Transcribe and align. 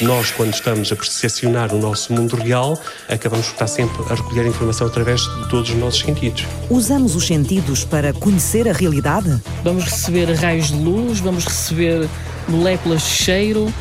Nós, 0.00 0.30
quando 0.30 0.54
estamos 0.54 0.92
a 0.92 0.96
percepcionar 0.96 1.74
o 1.74 1.78
nosso 1.78 2.12
mundo 2.12 2.36
real, 2.36 2.80
acabamos 3.08 3.46
por 3.46 3.54
estar 3.54 3.66
sempre 3.66 4.00
a 4.08 4.14
recolher 4.14 4.46
informação 4.46 4.86
através 4.86 5.22
de 5.22 5.48
todos 5.48 5.70
os 5.70 5.76
nossos 5.76 6.00
sentidos. 6.00 6.46
Usamos 6.70 7.16
os 7.16 7.26
sentidos 7.26 7.84
para 7.84 8.12
conhecer 8.12 8.68
a 8.68 8.72
realidade? 8.72 9.42
Vamos 9.64 9.84
receber 9.84 10.32
raios 10.34 10.68
de 10.68 10.76
luz, 10.76 11.18
vamos 11.18 11.44
receber 11.44 12.08
moléculas 12.46 13.02
de 13.02 13.08
cheiro, 13.08 13.74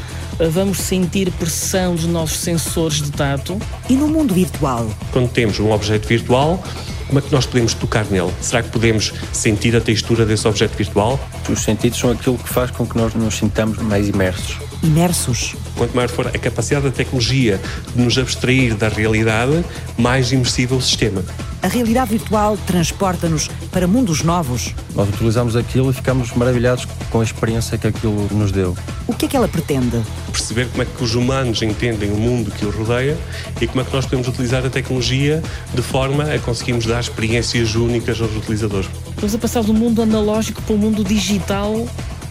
vamos 0.51 0.79
sentir 0.79 1.29
pressão 1.33 1.93
dos 1.93 2.05
nossos 2.05 2.39
sensores 2.39 2.99
de 2.99 3.11
tato. 3.11 3.59
E 3.87 3.93
no 3.93 4.07
mundo 4.07 4.33
virtual? 4.33 4.89
Quando 5.11 5.29
temos 5.29 5.59
um 5.59 5.71
objeto 5.71 6.07
virtual, 6.07 6.63
como 7.05 7.19
é 7.19 7.21
que 7.21 7.31
nós 7.31 7.45
podemos 7.45 7.75
tocar 7.75 8.05
nele? 8.05 8.33
Será 8.41 8.63
que 8.63 8.69
podemos 8.69 9.13
sentir 9.31 9.75
a 9.75 9.81
textura 9.81 10.25
desse 10.25 10.47
objeto 10.47 10.75
virtual? 10.75 11.19
Os 11.47 11.61
sentidos 11.61 11.99
são 11.99 12.09
aquilo 12.09 12.39
que 12.39 12.49
faz 12.49 12.71
com 12.71 12.87
que 12.87 12.97
nós 12.97 13.13
nos 13.13 13.35
sintamos 13.35 13.77
mais 13.77 14.09
imersos. 14.09 14.66
Imersos? 14.83 15.55
Quanto 15.75 15.95
maior 15.95 16.09
for 16.09 16.27
a 16.27 16.31
capacidade 16.31 16.85
da 16.85 16.91
tecnologia 16.91 17.59
de 17.95 18.01
nos 18.01 18.17
abstrair 18.17 18.75
da 18.75 18.89
realidade, 18.89 19.63
mais 19.97 20.31
imersivo 20.31 20.75
é 20.75 20.77
o 20.77 20.81
sistema. 20.81 21.23
A 21.61 21.67
realidade 21.67 22.11
virtual 22.11 22.55
transporta-nos 22.67 23.49
para 23.71 23.87
mundos 23.87 24.21
novos. 24.21 24.75
Nós 24.93 25.09
utilizamos 25.09 25.55
aquilo 25.55 25.89
e 25.89 25.93
ficamos 25.93 26.31
maravilhados 26.33 26.85
com 27.09 27.19
a 27.19 27.23
experiência 27.23 27.77
que 27.77 27.87
aquilo 27.87 28.27
nos 28.31 28.51
deu. 28.51 28.77
O 29.07 29.13
que 29.13 29.25
é 29.25 29.27
que 29.27 29.35
ela 29.35 29.47
pretende? 29.47 30.01
Perceber 30.31 30.67
como 30.69 30.83
é 30.83 30.85
que 30.85 31.03
os 31.03 31.15
humanos 31.15 31.61
entendem 31.63 32.11
o 32.11 32.15
mundo 32.15 32.51
que 32.51 32.65
os 32.65 32.75
rodeia 32.75 33.17
e 33.59 33.67
como 33.67 33.81
é 33.81 33.83
que 33.83 33.93
nós 33.93 34.05
podemos 34.05 34.27
utilizar 34.27 34.65
a 34.65 34.69
tecnologia 34.69 35.41
de 35.73 35.81
forma 35.81 36.23
a 36.31 36.39
conseguirmos 36.39 36.85
dar 36.85 36.99
experiências 36.99 37.73
únicas 37.73 38.21
aos 38.21 38.35
utilizadores. 38.35 38.89
Estamos 39.09 39.33
a 39.33 39.37
passar 39.39 39.63
do 39.63 39.73
mundo 39.73 40.01
analógico 40.01 40.61
para 40.61 40.75
o 40.75 40.77
mundo 40.77 41.03
digital 41.03 41.87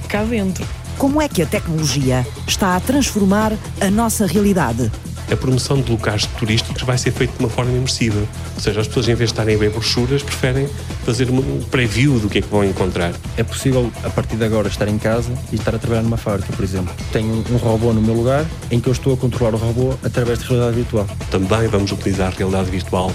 cá 0.09 0.23
dentro. 0.23 0.65
Como 0.99 1.21
é 1.21 1.29
que 1.29 1.43
a 1.43 1.47
tecnologia 1.47 2.27
está 2.49 2.75
a 2.75 2.81
transformar 2.81 3.53
a 3.81 3.91
nossa 3.91 4.25
realidade? 4.27 4.91
A 5.31 5.37
promoção 5.37 5.81
de 5.81 5.91
locais 5.91 6.27
turísticos 6.39 6.83
vai 6.83 6.97
ser 6.97 7.11
feita 7.11 7.33
de 7.37 7.41
uma 7.41 7.49
forma 7.49 7.73
imersiva. 7.73 8.21
Ou 8.55 8.61
seja, 8.61 8.81
as 8.81 8.87
pessoas, 8.87 9.09
em 9.09 9.15
vez 9.15 9.31
de 9.31 9.35
estarem 9.35 9.57
a 9.57 9.59
ver 9.59 9.71
brochuras, 9.71 10.23
preferem 10.23 10.69
fazer 11.05 11.31
um 11.31 11.61
preview 11.71 12.19
do 12.19 12.29
que 12.29 12.39
é 12.39 12.43
que 12.43 12.49
vão 12.49 12.65
encontrar. 12.65 13.13
É 13.37 13.43
possível, 13.43 13.91
a 14.05 14.11
partir 14.11 14.37
de 14.37 14.45
agora, 14.45 14.69
estar 14.69 14.89
em 14.89 14.99
casa 14.99 15.33
e 15.53 15.57
estar 15.57 15.75
a 15.75 15.79
trabalhar 15.79 16.03
numa 16.03 16.17
fábrica, 16.17 16.53
por 16.53 16.63
exemplo. 16.65 16.95
Tenho 17.13 17.45
um 17.51 17.57
robô 17.57 17.93
no 17.93 18.01
meu 18.01 18.15
lugar 18.15 18.45
em 18.71 18.81
que 18.81 18.89
eu 18.89 18.93
estou 18.93 19.15
a 19.15 19.17
controlar 19.17 19.55
o 19.55 19.59
robô 19.59 19.95
através 20.05 20.39
de 20.39 20.47
realidade 20.47 20.77
virtual. 20.77 21.07
Também 21.31 21.67
vamos 21.69 21.91
utilizar 21.93 22.33
realidade 22.37 22.71
virtual 22.71 23.13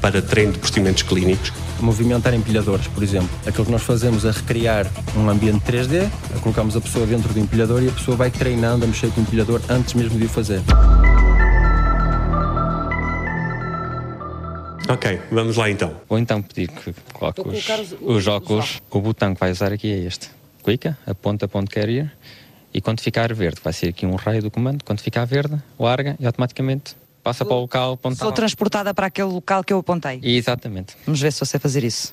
para 0.00 0.20
treino 0.20 0.52
de 0.52 0.58
procedimentos 0.58 1.02
clínicos 1.02 1.52
movimentar 1.80 2.34
empilhadores, 2.34 2.86
por 2.88 3.02
exemplo. 3.02 3.28
Aquilo 3.46 3.66
que 3.66 3.72
nós 3.72 3.82
fazemos 3.82 4.24
é 4.24 4.30
recriar 4.30 4.86
um 5.16 5.28
ambiente 5.28 5.60
3D, 5.64 6.08
colocamos 6.42 6.76
a 6.76 6.80
pessoa 6.80 7.06
dentro 7.06 7.32
do 7.32 7.38
empilhador 7.38 7.82
e 7.82 7.88
a 7.88 7.92
pessoa 7.92 8.16
vai 8.16 8.30
treinando 8.30 8.84
a 8.84 8.88
mexer 8.88 9.10
com 9.10 9.20
o 9.20 9.24
empilhador 9.24 9.60
antes 9.68 9.94
mesmo 9.94 10.18
de 10.18 10.24
o 10.24 10.28
fazer. 10.28 10.62
Ok, 14.88 15.20
vamos 15.30 15.56
lá 15.56 15.70
então. 15.70 15.96
Vou 16.08 16.18
então 16.18 16.42
pedir 16.42 16.68
que 16.68 16.94
coloque 17.12 17.40
os, 17.40 17.68
os, 17.68 17.96
os 18.00 18.26
óculos. 18.26 18.80
O 18.90 19.00
botão 19.00 19.34
que 19.34 19.40
vai 19.40 19.50
usar 19.50 19.72
aqui 19.72 19.90
é 19.90 19.98
este. 19.98 20.30
Clica, 20.62 20.96
aponta 21.06 21.48
ponto 21.48 21.70
carrier 21.70 22.10
e 22.72 22.80
quando 22.80 23.00
ficar 23.00 23.32
verde 23.32 23.60
vai 23.62 23.72
ser 23.72 23.88
aqui 23.88 24.04
um 24.04 24.16
raio 24.16 24.42
do 24.42 24.50
comando. 24.50 24.84
Quando 24.84 25.00
ficar 25.00 25.24
verde, 25.24 25.56
larga 25.78 26.16
e 26.18 26.26
automaticamente 26.26 26.96
passa 27.22 27.44
para 27.44 27.54
o 27.54 27.60
local 27.60 27.92
apontado. 27.94 28.18
Sou 28.18 28.32
transportada 28.32 28.92
para 28.92 29.06
aquele 29.06 29.28
local 29.28 29.62
que 29.64 29.72
eu 29.72 29.78
apontei. 29.78 30.20
Exatamente. 30.22 30.94
Vamos 31.06 31.20
ver 31.20 31.32
se 31.32 31.40
você 31.40 31.58
fazer 31.58 31.84
isso. 31.84 32.12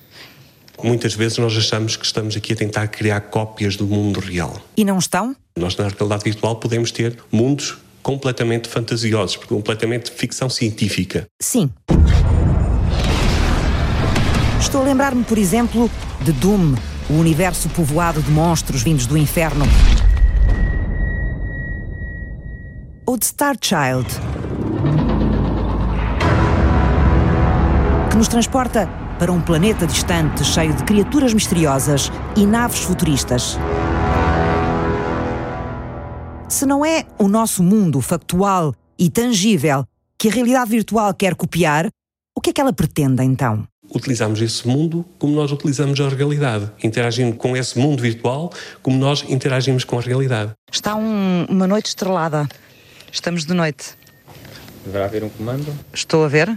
Muitas 0.81 1.13
vezes 1.13 1.38
nós 1.38 1.56
achamos 1.58 1.95
que 1.95 2.06
estamos 2.06 2.35
aqui 2.38 2.53
a 2.53 2.56
tentar 2.56 2.88
criar 2.88 3.19
cópias 3.22 3.75
do 3.75 3.85
mundo 3.85 4.19
real. 4.19 4.59
E 4.78 4.85
não 4.85 4.97
estão? 4.97 5.35
Nós, 5.56 5.75
na 5.75 5.88
realidade 5.88 6.23
virtual, 6.23 6.56
podemos 6.56 6.91
ter 6.91 7.17
mundos 7.31 7.78
completamente 8.02 8.69
fantasiosos, 8.69 9.35
completamente 9.35 10.09
ficção 10.11 10.50
científica. 10.50 11.28
Sim. 11.39 11.72
Estou 14.61 14.81
a 14.81 14.85
lembrar-me, 14.85 15.23
por 15.23 15.39
exemplo, 15.39 15.89
de 16.22 16.31
Doom, 16.31 16.75
o 17.09 17.13
universo 17.16 17.67
povoado 17.69 18.22
de 18.22 18.29
monstros 18.31 18.83
vindos 18.83 19.07
do 19.07 19.17
inferno. 19.17 19.66
Ou 23.05 23.17
de 23.17 23.25
Star 23.25 23.57
Child, 23.59 24.07
que 28.09 28.16
nos 28.16 28.27
transporta 28.27 28.88
para 29.17 29.31
um 29.31 29.41
planeta 29.41 29.88
distante 29.88 30.45
cheio 30.45 30.73
de 30.75 30.83
criaturas 30.83 31.33
misteriosas 31.33 32.11
e 32.38 32.45
naves 32.45 32.81
futuristas. 32.81 33.57
Se 36.47 36.67
não 36.67 36.85
é 36.85 37.05
o 37.17 37.27
nosso 37.27 37.63
mundo 37.63 38.00
factual 38.00 38.75
e 38.97 39.09
tangível 39.09 39.83
que 40.19 40.29
a 40.29 40.31
realidade 40.31 40.69
virtual 40.69 41.13
quer 41.16 41.35
copiar, 41.35 41.89
o 42.38 42.39
que 42.39 42.51
é 42.51 42.53
que 42.53 42.61
ela 42.61 42.71
pretende 42.71 43.23
então? 43.23 43.70
Utilizamos 43.94 44.41
esse 44.41 44.68
mundo 44.68 45.06
como 45.19 45.35
nós 45.35 45.52
utilizamos 45.52 46.00
a 46.00 46.07
realidade, 46.07 46.72
interagindo 46.81 47.35
com 47.35 47.56
esse 47.57 47.78
mundo 47.78 48.02
virtual 48.02 48.52
como 48.81 48.97
nós 48.97 49.24
interagimos 49.28 49.84
com 49.84 50.00
a 50.00 50.02
realidade. 50.02 50.52
Está 50.72 50.96
um, 50.96 51.46
uma 51.50 51.68
noite 51.68 51.88
estrelada. 51.88 52.47
Estamos 53.12 53.46
de 53.46 53.53
noite. 53.53 53.96
Deverá 54.85 55.06
haver 55.06 55.24
um 55.24 55.30
comando. 55.30 55.74
Estou 55.94 56.24
a 56.24 56.28
ver. 56.28 56.47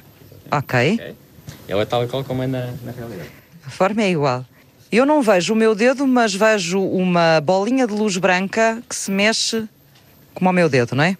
Ok. 0.50 0.94
okay. 0.94 1.14
Ela 1.66 1.82
é 1.82 1.84
tal 1.84 2.04
e 2.04 2.08
qual 2.08 2.22
como 2.22 2.42
é 2.42 2.46
na, 2.46 2.72
na 2.84 2.92
realidade. 2.92 3.28
A 3.66 3.70
forma 3.70 4.02
é 4.02 4.10
igual. 4.10 4.44
Eu 4.92 5.04
não 5.04 5.20
vejo 5.20 5.54
o 5.54 5.56
meu 5.56 5.74
dedo, 5.74 6.06
mas 6.06 6.34
vejo 6.34 6.80
uma 6.80 7.40
bolinha 7.40 7.86
de 7.86 7.92
luz 7.92 8.16
branca 8.16 8.80
que 8.88 8.94
se 8.94 9.10
mexe 9.10 9.68
como 10.32 10.50
o 10.50 10.52
meu 10.52 10.68
dedo, 10.68 10.94
não 10.94 11.02
é? 11.02 11.16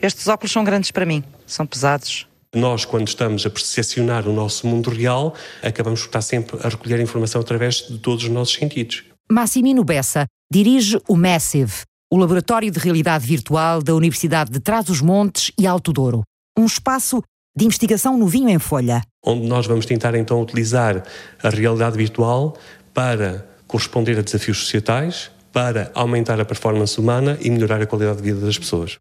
Estes 0.00 0.28
óculos 0.28 0.52
são 0.52 0.62
grandes 0.62 0.90
para 0.90 1.04
mim, 1.04 1.24
são 1.46 1.66
pesados. 1.66 2.26
Nós, 2.54 2.84
quando 2.84 3.08
estamos 3.08 3.44
a 3.44 3.50
percepcionar 3.50 4.26
o 4.26 4.32
nosso 4.32 4.66
mundo 4.66 4.90
real, 4.90 5.34
acabamos 5.62 6.00
por 6.00 6.06
estar 6.06 6.22
sempre 6.22 6.58
a 6.62 6.68
recolher 6.68 7.00
informação 7.00 7.40
através 7.40 7.86
de 7.88 7.98
todos 7.98 8.24
os 8.24 8.30
nossos 8.30 8.54
sentidos. 8.54 9.04
Massimino 9.30 9.84
Bessa 9.84 10.26
dirige 10.50 10.98
o 11.08 11.16
Massive, 11.16 11.82
o 12.10 12.16
laboratório 12.16 12.70
de 12.70 12.78
realidade 12.78 13.26
virtual 13.26 13.82
da 13.82 13.94
Universidade 13.94 14.50
de 14.50 14.60
Trás-os-Montes 14.60 15.52
e 15.58 15.66
Alto 15.66 15.92
Douro. 15.92 16.22
Um 16.56 16.64
espaço 16.64 17.22
de 17.56 17.64
investigação 17.64 18.16
no 18.16 18.28
vinho 18.28 18.48
em 18.48 18.58
folha. 18.58 19.02
Onde 19.24 19.46
nós 19.46 19.66
vamos 19.66 19.86
tentar 19.86 20.14
então 20.14 20.40
utilizar 20.40 21.02
a 21.42 21.48
realidade 21.48 21.96
virtual 21.96 22.56
para 22.94 23.46
corresponder 23.66 24.18
a 24.18 24.22
desafios 24.22 24.58
societais, 24.58 25.30
para 25.52 25.90
aumentar 25.94 26.38
a 26.40 26.44
performance 26.44 26.98
humana 27.00 27.38
e 27.40 27.50
melhorar 27.50 27.80
a 27.80 27.86
qualidade 27.86 28.18
de 28.18 28.22
vida 28.22 28.44
das 28.44 28.58
pessoas. 28.58 28.98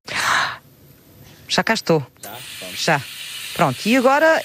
Já 1.47 1.63
cá 1.63 1.73
estou. 1.73 2.06
Já. 2.75 3.01
Pronto, 3.56 3.80
e 3.86 3.96
agora 3.96 4.44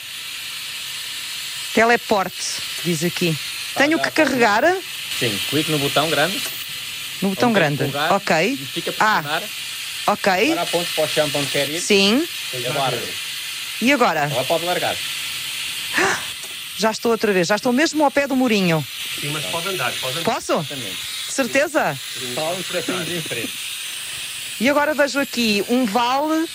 teleporte, 1.75 2.62
diz 2.84 3.03
aqui. 3.03 3.37
Tenho 3.76 3.98
que 3.98 4.10
carregar? 4.10 4.65
Sim, 5.19 5.37
clique 5.50 5.71
no 5.71 5.78
botão 5.78 6.09
grande. 6.09 6.41
No 7.21 7.31
botão 7.31 7.53
grande. 7.53 7.84
ok. 8.10 8.56
Fica 8.72 8.94
a 9.00 9.19
ah, 9.19 9.43
ok. 10.06 10.53
Agora 10.53 10.62
aponte 10.62 10.91
para 10.94 11.04
o 11.04 11.09
chão 11.09 11.31
onde 11.34 11.47
quer 11.47 11.69
ir. 11.69 11.81
Sim. 11.81 12.26
Agora. 12.69 13.03
E 13.82 13.93
agora? 13.93 14.21
Ela 14.32 14.44
pode 14.44 14.65
largar. 14.65 14.97
Já 16.78 16.92
estou 16.92 17.12
outra 17.12 17.31
vez, 17.31 17.47
já 17.47 17.56
estou 17.56 17.75
mesmo 17.75 18.03
ao 18.03 18.10
pé 18.10 18.27
do 18.27 18.34
murinho. 18.34 18.82
Sim, 19.21 19.28
mas 19.32 19.44
pode 19.44 19.69
andar, 19.69 19.92
pode 20.00 20.19
andar. 20.19 20.32
Posso? 20.32 20.53
Exatamente. 20.54 20.97
Certeza? 21.28 21.98
Só 22.34 22.54
uns 22.54 22.66
passinhos 22.69 23.06
em 23.06 23.21
frente. 23.21 23.53
E 24.59 24.66
agora 24.66 24.94
vejo 24.94 25.21
aqui 25.21 25.62
um 25.69 25.84
vale 25.84 26.48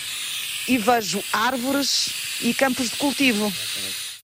e 0.68 0.78
vejo 0.78 1.22
árvores 1.32 2.40
e 2.42 2.52
campos 2.54 2.90
de 2.90 2.96
cultivo. 2.96 3.52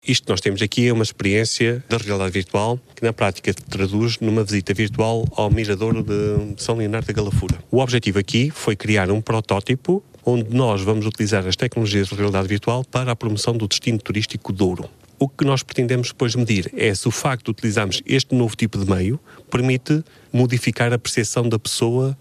Isto 0.07 0.25
que 0.25 0.31
nós 0.31 0.41
temos 0.41 0.63
aqui 0.63 0.89
é 0.89 0.93
uma 0.93 1.03
experiência 1.03 1.85
da 1.89 1.99
realidade 1.99 2.33
virtual 2.33 2.81
que 2.95 3.05
na 3.05 3.13
prática 3.13 3.53
traduz 3.53 4.19
numa 4.21 4.43
visita 4.43 4.73
virtual 4.73 5.27
ao 5.33 5.51
mirador 5.51 6.03
de 6.03 6.63
São 6.63 6.77
Leonardo 6.77 7.07
da 7.09 7.13
Galafura. 7.13 7.59
O 7.71 7.79
objetivo 7.81 8.19
aqui 8.19 8.51
foi 8.51 8.75
criar 8.75 9.11
um 9.11 9.21
protótipo 9.21 10.03
onde 10.25 10.55
nós 10.55 10.83
vamos 10.83 11.05
utilizar 11.05 11.47
as 11.47 11.57
tecnologias 11.57 12.09
de 12.09 12.15
realidade 12.15 12.49
virtual 12.49 12.85
para 12.85 13.13
a 13.13 13.17
promoção 13.17 13.57
do 13.57 13.67
destino 13.67 13.99
turístico 13.99 14.53
Douro. 14.53 14.89
O 15.19 15.29
que 15.29 15.45
nós 15.45 15.63
pretendemos 15.63 16.09
depois 16.09 16.35
medir 16.37 16.71
é 16.77 16.95
se 16.95 17.09
o 17.09 17.11
facto 17.11 17.47
de 17.47 17.51
utilizarmos 17.51 18.01
este 18.07 18.35
novo 18.35 18.55
tipo 18.55 18.79
de 18.79 18.89
meio 18.89 19.19
permite 19.51 20.05
modificar 20.33 20.93
a 20.93 20.99
percepção 20.99 21.49
da 21.49 21.59
pessoa 21.59 22.17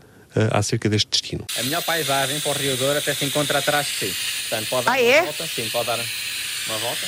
acerca 0.52 0.90
deste 0.90 1.10
destino. 1.10 1.46
A 1.58 1.64
melhor 1.64 1.84
paisagem 1.84 2.40
para 2.40 2.52
o 2.52 2.54
Rio 2.54 2.76
Douro 2.78 2.98
até 2.98 3.14
se 3.14 3.26
encontra 3.26 3.60
atrás 3.60 3.88
de 3.88 3.94
si. 3.94 4.16
Portanto, 4.50 4.70
pode 4.70 4.86
dar 4.86 4.92
ah, 4.92 5.02
uma 5.02 5.10
é? 5.10 5.22
volta. 5.24 5.48
Sim, 5.48 5.70
pode 5.70 5.86
dar 5.88 6.00
uma 6.68 6.78
volta. 6.78 7.08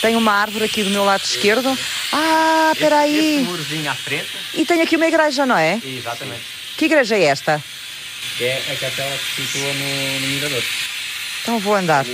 Tem 0.00 0.16
uma 0.16 0.32
árvore 0.32 0.64
aqui 0.64 0.82
do 0.82 0.90
meu 0.90 1.04
lado 1.04 1.24
esquerdo. 1.24 1.78
Ah, 2.12 2.70
espera 2.74 2.98
aí. 3.00 3.36
Esse 3.36 3.44
murozinho 3.44 3.90
à 3.90 3.94
frente. 3.94 4.28
E 4.54 4.64
tem 4.64 4.82
aqui 4.82 4.96
uma 4.96 5.06
igreja, 5.06 5.46
não 5.46 5.56
é? 5.56 5.80
Exatamente. 5.84 6.42
Que 6.76 6.86
igreja 6.86 7.16
é 7.16 7.24
esta? 7.24 7.62
que 8.36 8.44
é 8.44 8.56
a 8.56 8.76
capela 8.76 9.16
que 9.16 9.42
se 9.42 9.46
situa 9.46 9.72
no, 9.72 10.20
no 10.20 10.26
Mirador. 10.28 10.62
Então 11.42 11.58
vou 11.58 11.74
andar. 11.74 12.04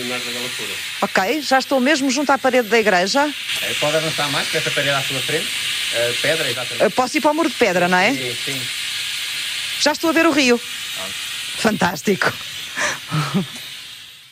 Ok, 1.02 1.42
já 1.42 1.58
estou 1.58 1.80
mesmo 1.80 2.10
junto 2.10 2.30
à 2.30 2.38
parede 2.38 2.68
da 2.68 2.78
igreja. 2.78 3.28
É, 3.62 3.74
pode 3.74 3.96
avançar 3.96 4.30
mais, 4.30 4.48
para 4.48 4.60
essa 4.60 4.70
parede 4.70 4.90
à 4.90 5.02
sua 5.02 5.20
frente. 5.20 5.46
Uh, 5.46 6.14
pedra, 6.20 6.50
exatamente. 6.50 6.84
Uh, 6.84 6.90
posso 6.90 7.16
ir 7.16 7.20
para 7.20 7.30
o 7.30 7.34
muro 7.34 7.48
de 7.48 7.54
pedra, 7.54 7.88
não 7.88 7.98
é? 7.98 8.12
Sim, 8.12 8.36
sim. 8.44 8.62
Já 9.80 9.92
estou 9.92 10.10
a 10.10 10.12
ver 10.12 10.26
o 10.26 10.32
rio. 10.32 10.58
Fantástico. 11.58 12.32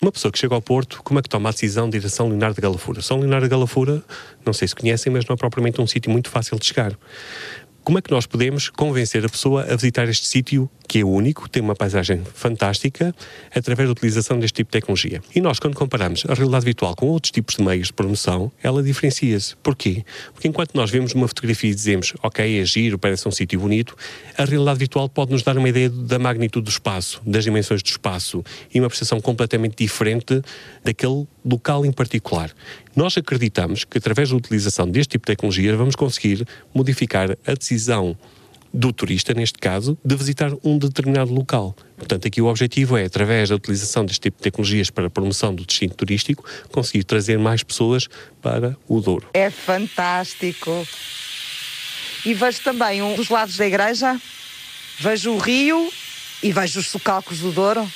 Uma 0.01 0.13
pessoa 0.13 0.31
que 0.31 0.39
chega 0.39 0.55
ao 0.55 0.61
Porto, 0.61 1.01
como 1.03 1.19
é 1.19 1.23
que 1.23 1.29
toma 1.29 1.49
a 1.49 1.53
decisão 1.53 1.89
de 1.89 1.99
ir 1.99 2.07
a 2.07 2.09
São 2.09 2.29
Leonardo 2.29 2.55
de 2.55 2.61
Galafura? 2.61 3.01
São 3.01 3.19
Leonardo 3.19 3.47
de 3.47 3.51
Galafura, 3.51 4.03
não 4.45 4.53
sei 4.53 4.69
se 4.69 4.75
conhecem, 4.75 5.13
mas 5.13 5.25
não 5.27 5.35
é 5.35 5.37
propriamente 5.37 5.81
um 5.81 5.87
sítio 5.87 6.11
muito 6.11 6.29
fácil 6.29 6.59
de 6.59 6.67
chegar. 6.67 6.97
Como 7.83 7.99
é 7.99 8.03
que 8.03 8.11
nós 8.11 8.27
podemos 8.27 8.69
convencer 8.69 9.25
a 9.25 9.29
pessoa 9.29 9.63
a 9.63 9.77
visitar 9.77 10.09
este 10.09 10.27
sítio 10.27 10.71
que 10.87 11.01
é 11.01 11.05
único, 11.05 11.49
tem 11.49 11.63
uma 11.63 11.75
paisagem 11.75 12.23
fantástica, 12.35 13.15
através 13.55 13.89
da 13.89 13.93
utilização 13.93 14.39
deste 14.39 14.57
tipo 14.57 14.69
de 14.69 14.81
tecnologia? 14.81 15.21
E 15.35 15.41
nós, 15.41 15.59
quando 15.59 15.75
comparamos 15.75 16.25
a 16.29 16.35
realidade 16.35 16.65
virtual 16.65 16.95
com 16.95 17.07
outros 17.07 17.31
tipos 17.31 17.57
de 17.57 17.63
meios 17.63 17.89
de 17.89 17.93
promoção, 17.93 18.51
ela 18.63 18.83
diferencia-se. 18.83 19.57
Porquê? 19.57 20.05
Porque 20.33 20.49
enquanto 20.49 20.75
nós 20.75 20.91
vemos 20.91 21.13
uma 21.15 21.29
fotografia 21.29 21.71
e 21.71 21.75
dizemos, 21.75 22.13
ok, 22.23 22.61
é 22.61 22.65
giro, 22.65 22.99
parece 22.99 23.27
um 23.27 23.31
sítio 23.31 23.61
bonito, 23.61 23.97
a 24.37 24.45
realidade 24.45 24.79
virtual 24.79 25.09
pode 25.09 25.33
nos 25.33 25.43
dar 25.43 25.57
uma 25.57 25.69
ideia 25.69 25.91
da 25.91 26.19
magnitude 26.19 26.65
do 26.65 26.71
espaço, 26.71 27.21
das 27.27 27.45
dimensões 27.45 27.83
do 27.83 27.87
espaço 27.87 28.45
e 28.73 28.81
uma 28.81 28.89
percepção 28.89 29.21
completamente 29.21 29.77
diferente 29.77 30.43
daquele 30.85 31.27
local 31.45 31.85
em 31.85 31.93
particular. 31.93 32.51
Nós 32.95 33.17
acreditamos 33.17 33.85
que, 33.85 33.99
através 33.99 34.31
da 34.31 34.37
utilização 34.37 34.89
deste 34.89 35.13
tipo 35.13 35.27
de 35.27 35.35
tecnologia, 35.35 35.77
vamos 35.77 35.95
conseguir 35.95 36.47
modificar 36.75 37.37
a 37.47 37.55
decisão 37.55 38.17
do 38.77 38.93
turista, 38.93 39.33
neste 39.33 39.59
caso, 39.59 39.97
de 40.05 40.15
visitar 40.15 40.53
um 40.63 40.77
determinado 40.77 41.33
local. 41.33 41.75
Portanto, 41.97 42.29
aqui 42.29 42.43
o 42.43 42.47
objetivo 42.47 42.97
é, 42.97 43.07
através 43.07 43.49
da 43.49 43.55
utilização 43.55 44.05
deste 44.05 44.21
tipo 44.21 44.37
de 44.37 44.43
tecnologias 44.43 44.91
para 44.91 45.07
a 45.07 45.11
promoção 45.11 45.55
do 45.55 45.65
destino 45.65 45.95
turístico, 45.95 46.45
conseguir 46.71 47.05
trazer 47.05 47.39
mais 47.39 47.63
pessoas 47.63 48.07
para 48.43 48.77
o 48.87 49.01
Douro. 49.01 49.27
É 49.33 49.49
fantástico. 49.49 50.87
E 52.25 52.35
vejo 52.35 52.61
também 52.61 53.01
um 53.01 53.15
dos 53.15 53.31
lados 53.31 53.57
da 53.57 53.67
igreja, 53.67 54.21
vejo 54.99 55.33
o 55.33 55.39
rio 55.39 55.91
e 56.43 56.53
vejo 56.53 56.81
os 56.81 56.91
socalcos 56.91 57.39
do 57.39 57.51
Douro. 57.53 57.91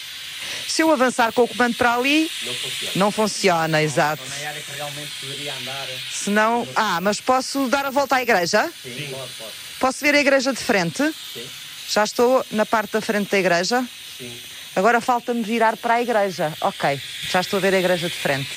Se 0.67 0.83
eu 0.83 0.91
avançar 0.91 1.31
com 1.33 1.43
o 1.43 1.49
comando 1.49 1.75
para 1.75 1.94
ali, 1.94 2.31
não 2.43 2.55
funciona, 2.55 2.93
não 2.94 3.11
funciona 3.11 3.83
exato. 3.83 4.23
Na 4.41 4.49
área 4.49 4.62
que 4.62 4.73
realmente 4.73 5.11
poderia 5.21 5.55
andar. 5.56 5.87
Se 6.11 6.31
não, 6.31 6.67
ah, 6.75 7.00
mas 7.03 7.21
posso 7.21 7.69
dar 7.69 7.85
a 7.85 7.91
volta 7.91 8.17
à 8.17 8.23
igreja? 8.23 8.73
Sim, 8.83 9.09
pode, 9.11 9.31
pode. 9.38 9.70
Posso 9.81 10.05
ver 10.05 10.15
a 10.15 10.21
igreja 10.21 10.53
de 10.53 10.59
frente? 10.59 11.03
Sim. 11.32 11.47
Já 11.88 12.05
estou 12.05 12.44
na 12.53 12.67
parte 12.67 12.93
da 12.93 13.00
frente 13.00 13.31
da 13.31 13.38
igreja? 13.38 13.82
Sim. 14.19 14.31
Agora 14.77 15.00
falta-me 15.00 15.43
virar 15.43 15.79
para 15.79 15.94
a 15.94 16.03
igreja. 16.03 16.53
Ok, 16.61 17.00
já 17.31 17.41
estou 17.41 17.56
a 17.56 17.61
ver 17.61 17.75
a 17.75 17.79
igreja 17.79 18.09
de 18.09 18.15
frente. 18.15 18.50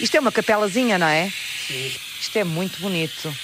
Isto 0.00 0.16
é 0.16 0.20
uma 0.20 0.32
capelazinha, 0.32 0.98
não 0.98 1.06
é? 1.06 1.30
Sim. 1.68 1.92
Isto 2.20 2.38
é 2.38 2.44
muito 2.44 2.80
bonito. 2.80 3.36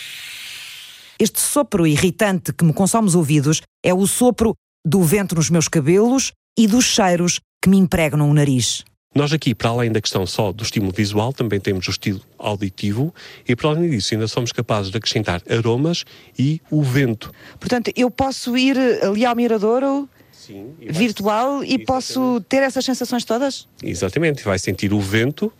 Este 1.19 1.39
sopro 1.39 1.87
irritante 1.87 2.51
que 2.51 2.65
me 2.65 2.73
consome 2.73 3.09
os 3.09 3.15
ouvidos 3.15 3.61
é 3.85 3.93
o 3.93 4.07
sopro 4.07 4.55
do 4.83 5.03
vento 5.03 5.35
nos 5.35 5.51
meus 5.51 5.69
cabelos 5.69 6.33
e 6.59 6.67
dos 6.67 6.87
cheiros 6.87 7.41
que 7.63 7.69
me 7.69 7.77
impregnam 7.77 8.31
o 8.31 8.35
nariz. 8.35 8.85
Nós 9.13 9.33
aqui, 9.33 9.57
para 9.57 9.71
além 9.71 9.91
da 9.91 10.01
questão 10.01 10.25
só 10.25 10.53
do 10.53 10.63
estímulo 10.63 10.93
visual, 10.93 11.33
também 11.33 11.59
temos 11.59 11.89
o 11.89 11.91
estilo 11.91 12.21
auditivo 12.39 13.13
e, 13.47 13.57
para 13.57 13.71
além 13.71 13.91
disso, 13.91 14.15
ainda 14.15 14.29
somos 14.29 14.53
capazes 14.53 14.89
de 14.93 14.97
acrescentar 14.97 15.43
aromas 15.51 16.05
e 16.39 16.61
o 16.71 16.81
vento. 16.81 17.33
Portanto, 17.59 17.91
eu 17.97 18.09
posso 18.09 18.57
ir 18.57 18.79
ali 19.03 19.27
ao 19.27 19.35
Miradouro 19.35 20.09
Sim, 20.31 20.75
virtual 20.79 21.57
e 21.57 21.67
Exatamente. 21.67 21.87
posso 21.87 22.41
ter 22.49 22.59
essas 22.59 22.85
sensações 22.85 23.25
todas? 23.25 23.67
Exatamente, 23.83 24.45
vai 24.45 24.61
sentir 24.61 24.93
o 24.93 25.01
vento 25.01 25.53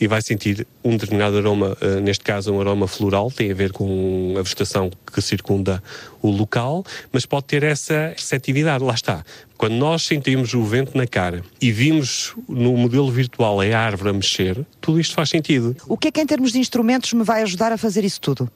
e 0.00 0.06
vai 0.06 0.22
sentir 0.22 0.66
um 0.84 0.96
determinado 0.96 1.36
aroma, 1.36 1.76
uh, 1.80 2.00
neste 2.00 2.24
caso 2.24 2.52
um 2.52 2.60
aroma 2.60 2.86
floral, 2.86 3.30
tem 3.30 3.50
a 3.50 3.54
ver 3.54 3.72
com 3.72 4.34
a 4.38 4.42
vegetação 4.42 4.90
que 5.12 5.20
circunda 5.20 5.82
o 6.20 6.30
local, 6.30 6.84
mas 7.12 7.26
pode 7.26 7.46
ter 7.46 7.62
essa 7.62 8.12
receptividade, 8.16 8.82
lá 8.82 8.94
está. 8.94 9.24
Quando 9.56 9.74
nós 9.74 10.02
sentimos 10.02 10.54
o 10.54 10.64
vento 10.64 10.96
na 10.96 11.06
cara 11.06 11.42
e 11.60 11.70
vimos 11.70 12.34
no 12.48 12.76
modelo 12.76 13.10
virtual 13.10 13.60
a 13.60 13.78
árvore 13.78 14.10
a 14.10 14.12
mexer, 14.12 14.66
tudo 14.80 14.98
isto 14.98 15.14
faz 15.14 15.30
sentido. 15.30 15.76
O 15.86 15.96
que 15.96 16.08
é 16.08 16.10
que 16.10 16.20
em 16.20 16.26
termos 16.26 16.52
de 16.52 16.58
instrumentos 16.58 17.12
me 17.12 17.22
vai 17.22 17.42
ajudar 17.42 17.72
a 17.72 17.78
fazer 17.78 18.04
isso 18.04 18.20
tudo? 18.20 18.50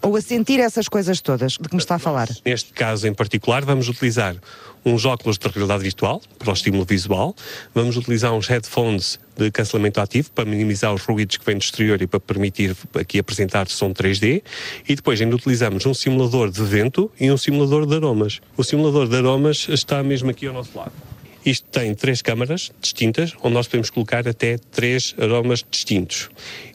Ou 0.00 0.16
a 0.16 0.20
sentir 0.20 0.60
essas 0.60 0.88
coisas 0.88 1.20
todas 1.20 1.52
de 1.52 1.68
que 1.68 1.74
me 1.74 1.80
está 1.80 1.96
a 1.96 1.98
falar? 1.98 2.28
Neste 2.44 2.72
caso 2.72 3.06
em 3.06 3.12
particular, 3.12 3.64
vamos 3.64 3.88
utilizar 3.88 4.36
uns 4.84 5.04
óculos 5.04 5.38
de 5.38 5.48
realidade 5.48 5.82
virtual 5.82 6.22
para 6.38 6.50
o 6.50 6.52
estímulo 6.52 6.84
visual, 6.84 7.34
vamos 7.74 7.96
utilizar 7.96 8.32
uns 8.32 8.46
headphones 8.46 9.18
de 9.36 9.50
cancelamento 9.50 10.00
ativo 10.00 10.30
para 10.30 10.44
minimizar 10.44 10.94
os 10.94 11.02
ruídos 11.02 11.36
que 11.36 11.44
vêm 11.44 11.56
do 11.56 11.62
exterior 11.62 12.00
e 12.00 12.06
para 12.06 12.20
permitir 12.20 12.76
aqui 12.94 13.18
apresentar 13.18 13.68
som 13.68 13.92
3D 13.92 14.42
e 14.88 14.94
depois 14.94 15.20
ainda 15.20 15.34
utilizamos 15.34 15.84
um 15.84 15.94
simulador 15.94 16.50
de 16.50 16.62
vento 16.62 17.10
e 17.18 17.30
um 17.30 17.36
simulador 17.36 17.86
de 17.86 17.96
aromas. 17.96 18.40
O 18.56 18.64
simulador 18.64 19.08
de 19.08 19.16
aromas 19.16 19.66
está 19.68 20.02
mesmo 20.02 20.30
aqui 20.30 20.46
ao 20.46 20.54
nosso 20.54 20.76
lado. 20.78 20.92
Isto 21.44 21.66
tem 21.70 21.94
três 21.94 22.20
câmaras 22.20 22.70
distintas, 22.80 23.34
onde 23.42 23.54
nós 23.54 23.66
podemos 23.66 23.90
colocar 23.90 24.26
até 24.28 24.58
três 24.58 25.14
aromas 25.18 25.64
distintos. 25.70 26.28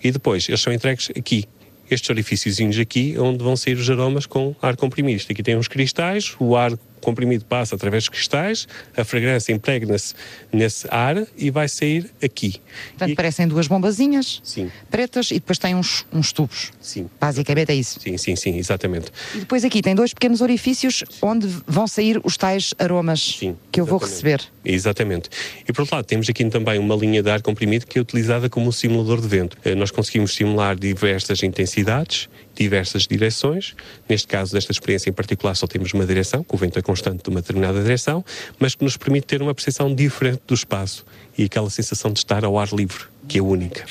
E 0.03 0.11
depois, 0.11 0.47
eles 0.47 0.61
são 0.61 0.73
entregues 0.73 1.11
aqui, 1.15 1.47
estes 1.93 2.09
orifíciozinhos 2.09 2.77
aqui, 2.79 3.15
onde 3.17 3.43
vão 3.43 3.55
sair 3.55 3.75
os 3.75 3.89
aromas 3.89 4.25
com 4.25 4.55
ar 4.61 4.75
comprimido. 4.75 5.17
Isto 5.17 5.31
aqui 5.31 5.43
tem 5.43 5.55
uns 5.55 5.67
cristais, 5.67 6.35
o 6.39 6.55
ar 6.55 6.73
comprimido 7.03 7.45
passa 7.45 7.75
através 7.75 8.03
dos 8.03 8.09
cristais, 8.09 8.67
a 8.95 9.03
fragrância 9.03 9.53
impregna-se 9.53 10.13
nesse 10.51 10.87
ar 10.89 11.25
e 11.37 11.51
vai 11.51 11.67
sair 11.67 12.11
aqui. 12.23 12.61
Portanto, 12.89 13.11
e... 13.11 13.15
parecem 13.15 13.47
duas 13.47 13.67
bombazinhas 13.67 14.41
sim. 14.43 14.71
pretas 14.89 15.31
e 15.31 15.35
depois 15.35 15.57
tem 15.57 15.75
uns, 15.75 16.05
uns 16.11 16.31
tubos. 16.31 16.71
Sim. 16.81 17.09
Basicamente 17.19 17.71
é 17.71 17.75
isso. 17.75 17.99
Sim, 17.99 18.17
sim, 18.17 18.35
sim, 18.35 18.57
exatamente. 18.57 19.11
E 19.35 19.39
depois 19.39 19.63
aqui 19.63 19.81
tem 19.81 19.95
dois 19.95 20.13
pequenos 20.13 20.41
orifícios 20.41 21.03
onde 21.21 21.47
vão 21.67 21.87
sair 21.87 22.19
os 22.23 22.37
tais 22.37 22.73
aromas 22.79 23.37
sim, 23.39 23.55
que 23.71 23.79
eu 23.79 23.85
vou 23.85 23.99
receber. 23.99 24.41
Exatamente. 24.63 25.29
E 25.67 25.73
por 25.73 25.81
outro 25.81 25.95
lado, 25.95 26.05
temos 26.05 26.29
aqui 26.29 26.45
também 26.45 26.79
uma 26.79 26.95
linha 26.95 27.21
de 27.21 27.29
ar 27.29 27.41
comprimido 27.41 27.85
que 27.85 27.97
é 27.97 28.01
utilizada 28.01 28.49
como 28.49 28.67
um 28.67 28.71
simulador 28.71 29.21
de 29.21 29.27
vento. 29.27 29.57
Eh, 29.63 29.75
nós 29.75 29.91
conseguimos 29.91 30.33
simular 30.35 30.75
diversas 30.75 31.43
intensidades 31.43 32.29
diversas 32.55 33.07
direções. 33.07 33.75
Neste 34.07 34.27
caso, 34.27 34.53
desta 34.53 34.71
experiência 34.71 35.09
em 35.09 35.13
particular, 35.13 35.55
só 35.55 35.67
temos 35.67 35.93
uma 35.93 36.05
direção, 36.05 36.43
que 36.43 36.53
o 36.55 36.57
vento 36.57 36.77
é 36.77 36.81
constante 36.81 37.23
de 37.23 37.29
uma 37.29 37.41
determinada 37.41 37.81
direção, 37.81 38.23
mas 38.59 38.75
que 38.75 38.83
nos 38.83 38.97
permite 38.97 39.27
ter 39.27 39.41
uma 39.41 39.53
percepção 39.53 39.93
diferente 39.93 40.41
do 40.47 40.53
espaço 40.53 41.05
e 41.37 41.43
aquela 41.43 41.69
sensação 41.69 42.11
de 42.11 42.19
estar 42.19 42.43
ao 42.45 42.57
ar 42.59 42.69
livre, 42.69 43.05
que 43.27 43.39
é 43.39 43.41
única. 43.41 43.85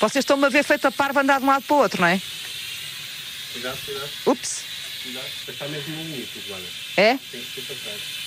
Vocês 0.00 0.24
estão-me 0.24 0.46
a 0.46 0.48
ver 0.48 0.64
feita 0.64 0.90
parva 0.90 1.20
andar 1.20 1.38
de 1.38 1.44
um 1.44 1.48
lado 1.48 1.62
para 1.62 1.76
o 1.76 1.78
outro, 1.78 2.00
não 2.00 2.08
é? 2.08 2.20
Cuidado, 3.52 3.78
cuidado. 3.84 4.10
Ups. 4.26 4.64
Cuidado, 5.02 5.26
está 5.46 5.68
mesmo 5.68 5.96
no 5.96 6.02
limite, 6.02 6.40
É? 6.96 7.16
Tem 7.30 7.40
que 7.40 7.60
ir 7.60 7.62
para 7.64 7.76
trás. 7.76 8.21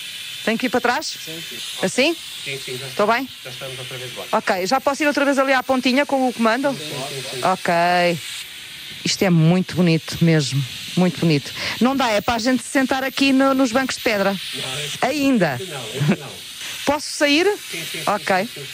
Tenho 0.45 0.57
que 0.57 0.67
ir 0.67 0.69
para 0.69 0.79
trás? 0.79 1.07
Sim, 1.07 1.41
sim. 1.41 1.57
Assim? 1.83 2.13
Sim, 2.13 2.59
sim. 2.63 2.77
Já 2.77 2.87
Estou 2.87 3.07
bem? 3.07 3.27
Já 3.43 3.49
estamos 3.49 3.79
outra 3.79 3.97
vez 3.97 4.15
lá. 4.15 4.25
Ok, 4.31 4.67
já 4.67 4.79
posso 4.79 5.03
ir 5.03 5.07
outra 5.07 5.25
vez 5.25 5.39
ali 5.39 5.51
à 5.53 5.63
pontinha 5.63 6.05
com 6.05 6.29
o 6.29 6.31
comando? 6.33 6.69
Sim, 6.71 6.77
sim, 7.09 7.23
sim. 7.31 7.41
Ok. 7.43 7.73
Isto 9.03 9.23
é 9.23 9.29
muito 9.31 9.75
bonito 9.75 10.23
mesmo. 10.23 10.63
Muito 10.95 11.19
bonito. 11.19 11.51
Não 11.81 11.95
dá, 11.95 12.11
é 12.11 12.21
para 12.21 12.35
a 12.35 12.39
gente 12.39 12.61
se 12.63 12.69
sentar 12.69 13.03
aqui 13.03 13.33
no, 13.33 13.53
nos 13.55 13.71
bancos 13.71 13.97
de 13.97 14.03
pedra. 14.03 14.31
Não, 14.33 15.09
Ainda. 15.09 15.59
Não, 15.59 16.17
não. 16.17 16.29
Posso 16.85 17.09
sair? 17.09 17.45
Sim, 17.57 17.83
sim, 17.83 18.03
ok. 18.05 18.45
Sim, 18.45 18.61
sim. 18.61 18.67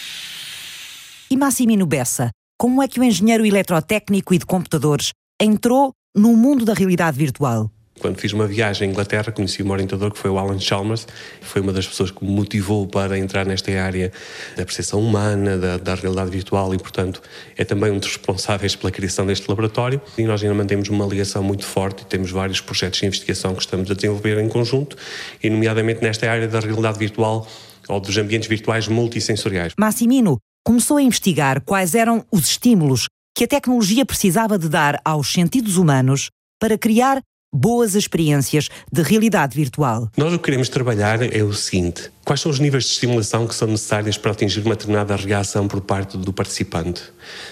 E 1.32 1.38
Massimino 1.38 1.86
Bessa, 1.86 2.30
como 2.58 2.84
é 2.84 2.88
que 2.88 3.00
o 3.00 3.04
engenheiro 3.04 3.46
eletrotécnico 3.46 4.34
e 4.34 4.38
de 4.38 4.46
computadores 4.46 5.12
entrou 5.42 5.94
no 6.14 6.36
mundo 6.36 6.66
da 6.66 6.74
realidade 6.74 7.18
virtual? 7.18 7.72
Quando 8.02 8.18
fiz 8.18 8.34
uma 8.34 8.48
viagem 8.48 8.88
à 8.88 8.92
Inglaterra, 8.92 9.32
conheci 9.32 9.62
um 9.62 9.70
orientador 9.70 10.12
que 10.12 10.18
foi 10.18 10.32
o 10.32 10.40
Alan 10.40 10.58
Chalmers, 10.60 11.08
foi 11.40 11.62
uma 11.62 11.72
das 11.72 11.86
pessoas 11.86 12.10
que 12.10 12.26
me 12.26 12.32
motivou 12.32 12.88
para 12.88 13.16
entrar 13.16 13.46
nesta 13.46 13.72
área 13.80 14.12
da 14.58 14.66
percepção 14.66 15.00
humana, 15.00 15.56
da, 15.56 15.78
da 15.78 15.94
realidade 15.94 16.32
virtual 16.32 16.74
e, 16.74 16.80
portanto, 16.80 17.22
é 17.56 17.64
também 17.64 17.92
um 17.92 18.00
dos 18.00 18.08
responsáveis 18.08 18.76
pela 18.76 18.90
criação 18.90 19.24
deste 19.28 19.48
laboratório. 19.48 20.02
E 20.18 20.24
nós 20.24 20.42
ainda 20.42 20.56
mantemos 20.56 20.90
uma 20.90 21.06
ligação 21.06 21.44
muito 21.44 21.64
forte 21.64 22.02
e 22.02 22.06
temos 22.06 22.32
vários 22.32 22.60
projetos 22.60 23.00
de 23.00 23.06
investigação 23.06 23.54
que 23.54 23.62
estamos 23.62 23.92
a 23.92 23.94
desenvolver 23.94 24.40
em 24.40 24.50
conjunto, 24.50 24.98
e 25.44 25.48
nomeadamente 25.48 26.02
nesta 26.02 26.28
área 26.28 26.48
da 26.48 26.60
realidade 26.60 26.98
virtual 26.98 27.48
ou 27.88 28.00
dos 28.00 28.18
ambientes 28.18 28.50
virtuais 28.50 28.88
multissensoriais. 28.88 29.74
Massimino 29.80 30.40
começou 30.66 30.98
a 30.98 31.04
investigar 31.04 31.62
quais 31.62 31.94
eram 31.94 32.26
os 32.32 32.48
estímulos 32.48 33.06
que 33.38 33.44
a 33.44 33.48
tecnologia 33.48 34.04
precisava 34.08 34.58
de 34.58 34.68
dar 34.68 35.00
aos 35.06 35.32
sentidos 35.32 35.78
humanos 35.78 36.32
para 36.60 36.78
criar 36.78 37.22
boas 37.54 37.96
experiências 37.96 38.70
de 38.92 39.02
realidade 39.02 39.56
virtual. 39.56 40.10
Nós 40.16 40.34
o 40.34 40.38
que 40.38 40.46
queremos 40.46 40.70
trabalhar 40.70 41.22
é 41.22 41.44
o 41.44 41.54
seguinte: 41.54 42.10
quais 42.24 42.40
são 42.40 42.50
os 42.50 42.60
níveis 42.60 42.86
de 42.86 42.92
estimulação 42.92 43.46
que 43.46 43.54
são 43.54 43.68
necessários 43.68 44.18
para 44.18 44.32
atingir 44.32 44.62
uma 44.62 44.76
determinada 44.76 45.16
reação 45.16 45.68
por 45.68 45.82
parte 45.82 46.18
do 46.18 46.32
participante? 46.32 47.04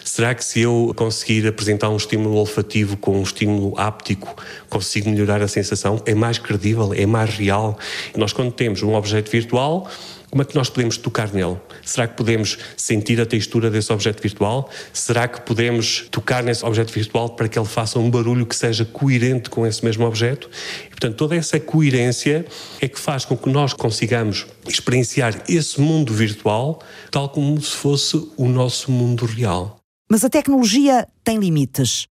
Será 0.04 0.34
que 0.34 0.44
se 0.44 0.62
eu 0.62 0.94
conseguir 0.96 1.46
apresentar 1.48 1.90
um 1.90 1.98
estímulo 1.98 2.36
olfativo 2.36 2.96
com 2.96 3.20
um 3.20 3.24
estímulo 3.24 3.74
áptico, 3.78 4.34
consigo 4.70 5.10
melhorar 5.10 5.42
a 5.42 5.48
sensação? 5.48 6.02
É 6.06 6.16
mais 6.16 6.38
credível? 6.38 6.94
É 6.94 7.06
mais 7.06 7.36
real? 7.36 7.78
Nós, 8.16 8.32
quando 8.32 8.52
temos 8.52 8.82
um 8.82 8.94
objeto 8.94 9.30
virtual, 9.30 9.90
Como 10.30 10.44
é 10.44 10.46
que 10.46 10.56
nós 10.56 10.70
podemos 10.70 10.98
tocar 10.98 11.34
nele? 11.34 11.58
Será 11.84 12.08
que 12.08 12.16
podemos 12.16 12.58
sentir 12.78 13.20
a 13.20 13.26
textura 13.26 13.72
desse 13.72 13.92
objeto 13.92 14.22
virtual? 14.22 14.70
Será 14.94 15.28
que 15.28 15.42
podemos 15.42 16.08
tocar 16.12 16.44
nesse 16.44 16.64
objeto 16.64 16.94
virtual 16.94 17.30
para 17.30 17.50
que 17.50 17.58
ele 17.58 17.68
faça 17.68 17.98
um 17.98 18.12
barulho 18.12 18.46
que 18.46 18.56
seja 18.56 18.86
coerente 18.86 19.50
com 19.50 19.66
esse 19.66 19.84
mesmo 19.84 20.06
objeto? 20.06 20.48
E, 20.86 20.90
portanto, 20.90 21.16
toda 21.16 21.36
essa 21.36 21.60
coerência 21.60 22.46
é 22.80 22.88
que 22.88 23.00
faz 23.00 23.26
com 23.26 23.36
que 23.36 23.50
nós 23.50 23.74
consigamos 23.74 24.46
experienciar 24.68 25.44
esse 25.50 25.82
mundo 25.82 26.14
virtual 26.14 26.80
tal 27.10 27.30
como 27.30 27.60
se 27.60 27.76
fosse 27.76 28.16
o 28.38 28.48
nosso 28.48 28.92
mundo 28.92 29.26
real. 29.26 29.80
Mas 30.12 30.24
a 30.24 30.30
tecnologia 30.30 31.08
tem 31.24 31.40
limites. 31.40 32.06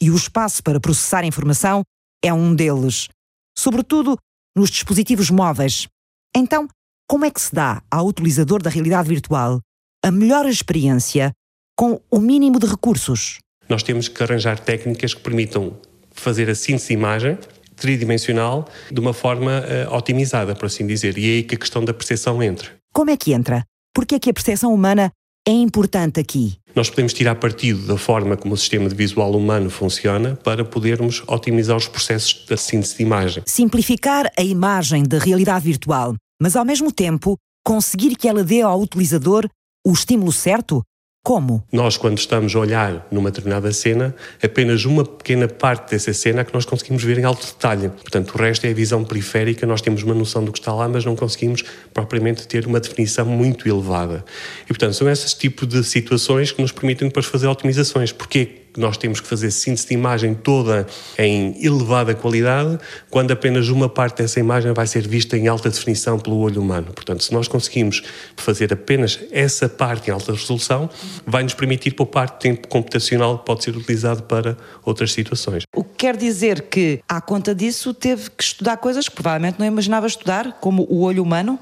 E 0.00 0.10
o 0.10 0.16
espaço 0.16 0.64
para 0.64 0.80
processar 0.80 1.24
informação 1.24 1.82
é 2.24 2.34
um 2.34 2.54
deles, 2.56 3.08
sobretudo 3.56 4.16
nos 4.56 4.68
dispositivos 4.68 5.30
móveis. 5.30 5.86
Então, 6.34 6.66
como 7.12 7.26
é 7.26 7.30
que 7.30 7.42
se 7.42 7.54
dá 7.54 7.82
ao 7.90 8.06
utilizador 8.06 8.62
da 8.62 8.70
realidade 8.70 9.06
virtual 9.06 9.60
a 10.02 10.10
melhor 10.10 10.46
experiência 10.46 11.30
com 11.76 12.00
o 12.10 12.18
mínimo 12.18 12.58
de 12.58 12.66
recursos? 12.66 13.38
Nós 13.68 13.82
temos 13.82 14.08
que 14.08 14.22
arranjar 14.22 14.58
técnicas 14.58 15.12
que 15.12 15.20
permitam 15.20 15.76
fazer 16.10 16.48
a 16.48 16.54
síntese 16.54 16.88
de 16.88 16.94
imagem 16.94 17.36
tridimensional 17.76 18.66
de 18.90 18.98
uma 18.98 19.12
forma 19.12 19.60
uh, 19.60 19.94
otimizada, 19.94 20.54
por 20.54 20.64
assim 20.64 20.86
dizer. 20.86 21.18
E 21.18 21.26
é 21.26 21.34
aí 21.34 21.42
que 21.42 21.54
a 21.54 21.58
questão 21.58 21.84
da 21.84 21.92
percepção 21.92 22.42
entra. 22.42 22.70
Como 22.94 23.10
é 23.10 23.16
que 23.18 23.34
entra? 23.34 23.62
Porque 23.94 24.14
é 24.14 24.18
que 24.18 24.30
a 24.30 24.32
percepção 24.32 24.72
humana 24.72 25.12
é 25.46 25.52
importante 25.52 26.18
aqui? 26.18 26.56
Nós 26.74 26.88
podemos 26.88 27.12
tirar 27.12 27.34
partido 27.34 27.86
da 27.86 27.98
forma 27.98 28.38
como 28.38 28.54
o 28.54 28.56
sistema 28.56 28.88
de 28.88 28.94
visual 28.94 29.32
humano 29.32 29.68
funciona 29.68 30.34
para 30.36 30.64
podermos 30.64 31.22
otimizar 31.28 31.76
os 31.76 31.88
processos 31.88 32.46
da 32.48 32.56
síntese 32.56 32.96
de 32.96 33.02
imagem. 33.02 33.42
Simplificar 33.46 34.30
a 34.38 34.42
imagem 34.42 35.02
da 35.02 35.18
realidade 35.18 35.66
virtual, 35.66 36.14
mas 36.42 36.56
ao 36.56 36.64
mesmo 36.64 36.90
tempo 36.90 37.38
conseguir 37.64 38.16
que 38.16 38.26
ela 38.26 38.42
dê 38.42 38.62
ao 38.62 38.80
utilizador 38.80 39.48
o 39.86 39.92
estímulo 39.92 40.32
certo 40.32 40.82
como? 41.24 41.62
Nós, 41.72 41.96
quando 41.96 42.18
estamos 42.18 42.52
a 42.56 42.58
olhar 42.58 43.06
numa 43.12 43.30
determinada 43.30 43.72
cena, 43.72 44.12
apenas 44.42 44.84
uma 44.84 45.04
pequena 45.04 45.46
parte 45.46 45.92
dessa 45.92 46.12
cena 46.12 46.40
é 46.40 46.44
que 46.44 46.52
nós 46.52 46.64
conseguimos 46.64 47.04
ver 47.04 47.16
em 47.16 47.22
alto 47.22 47.46
detalhe. 47.46 47.90
Portanto, 47.90 48.34
o 48.34 48.38
resto 48.38 48.66
é 48.66 48.70
a 48.70 48.74
visão 48.74 49.04
periférica, 49.04 49.64
nós 49.64 49.80
temos 49.80 50.02
uma 50.02 50.14
noção 50.14 50.44
do 50.44 50.50
que 50.50 50.58
está 50.58 50.74
lá, 50.74 50.88
mas 50.88 51.04
não 51.04 51.14
conseguimos 51.14 51.62
propriamente 51.94 52.48
ter 52.48 52.66
uma 52.66 52.80
definição 52.80 53.24
muito 53.24 53.68
elevada. 53.68 54.24
E, 54.64 54.66
portanto, 54.66 54.94
são 54.94 55.08
esses 55.08 55.32
tipos 55.34 55.68
de 55.68 55.84
situações 55.84 56.50
que 56.50 56.60
nos 56.60 56.72
permitem 56.72 57.06
depois 57.06 57.26
fazer 57.26 57.46
otimizações. 57.46 58.10
Porquê 58.10 58.61
nós 58.76 58.96
temos 58.96 59.20
que 59.20 59.26
fazer 59.26 59.50
síntese 59.50 59.88
de 59.88 59.94
imagem 59.94 60.34
toda 60.34 60.86
em 61.18 61.62
elevada 61.64 62.14
qualidade, 62.14 62.78
quando 63.10 63.30
apenas 63.30 63.68
uma 63.68 63.88
parte 63.88 64.22
dessa 64.22 64.40
imagem 64.40 64.72
vai 64.72 64.86
ser 64.86 65.06
vista 65.06 65.36
em 65.36 65.48
alta 65.48 65.68
definição 65.68 66.18
pelo 66.18 66.38
olho 66.38 66.60
humano. 66.60 66.92
Portanto, 66.92 67.22
se 67.22 67.32
nós 67.32 67.48
conseguimos 67.48 68.02
fazer 68.36 68.72
apenas 68.72 69.18
essa 69.30 69.68
parte 69.68 70.08
em 70.08 70.12
alta 70.12 70.32
resolução, 70.32 70.88
vai 71.26 71.42
nos 71.42 71.54
permitir 71.54 71.92
poupar 71.92 72.30
tempo 72.30 72.68
computacional 72.68 73.38
que 73.38 73.46
pode 73.46 73.64
ser 73.64 73.76
utilizado 73.76 74.22
para 74.22 74.56
outras 74.84 75.12
situações. 75.12 75.64
O 75.74 75.84
que 75.84 75.96
quer 75.98 76.16
dizer 76.16 76.62
que, 76.62 77.00
à 77.08 77.20
conta 77.20 77.54
disso, 77.54 77.92
teve 77.94 78.30
que 78.30 78.42
estudar 78.42 78.76
coisas 78.78 79.08
que 79.08 79.14
provavelmente 79.14 79.58
não 79.58 79.66
imaginava 79.66 80.06
estudar, 80.06 80.58
como 80.60 80.86
o 80.88 81.02
olho 81.02 81.22
humano? 81.22 81.58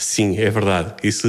Sim, 0.00 0.38
é 0.38 0.48
verdade. 0.48 0.94
Isso 1.02 1.26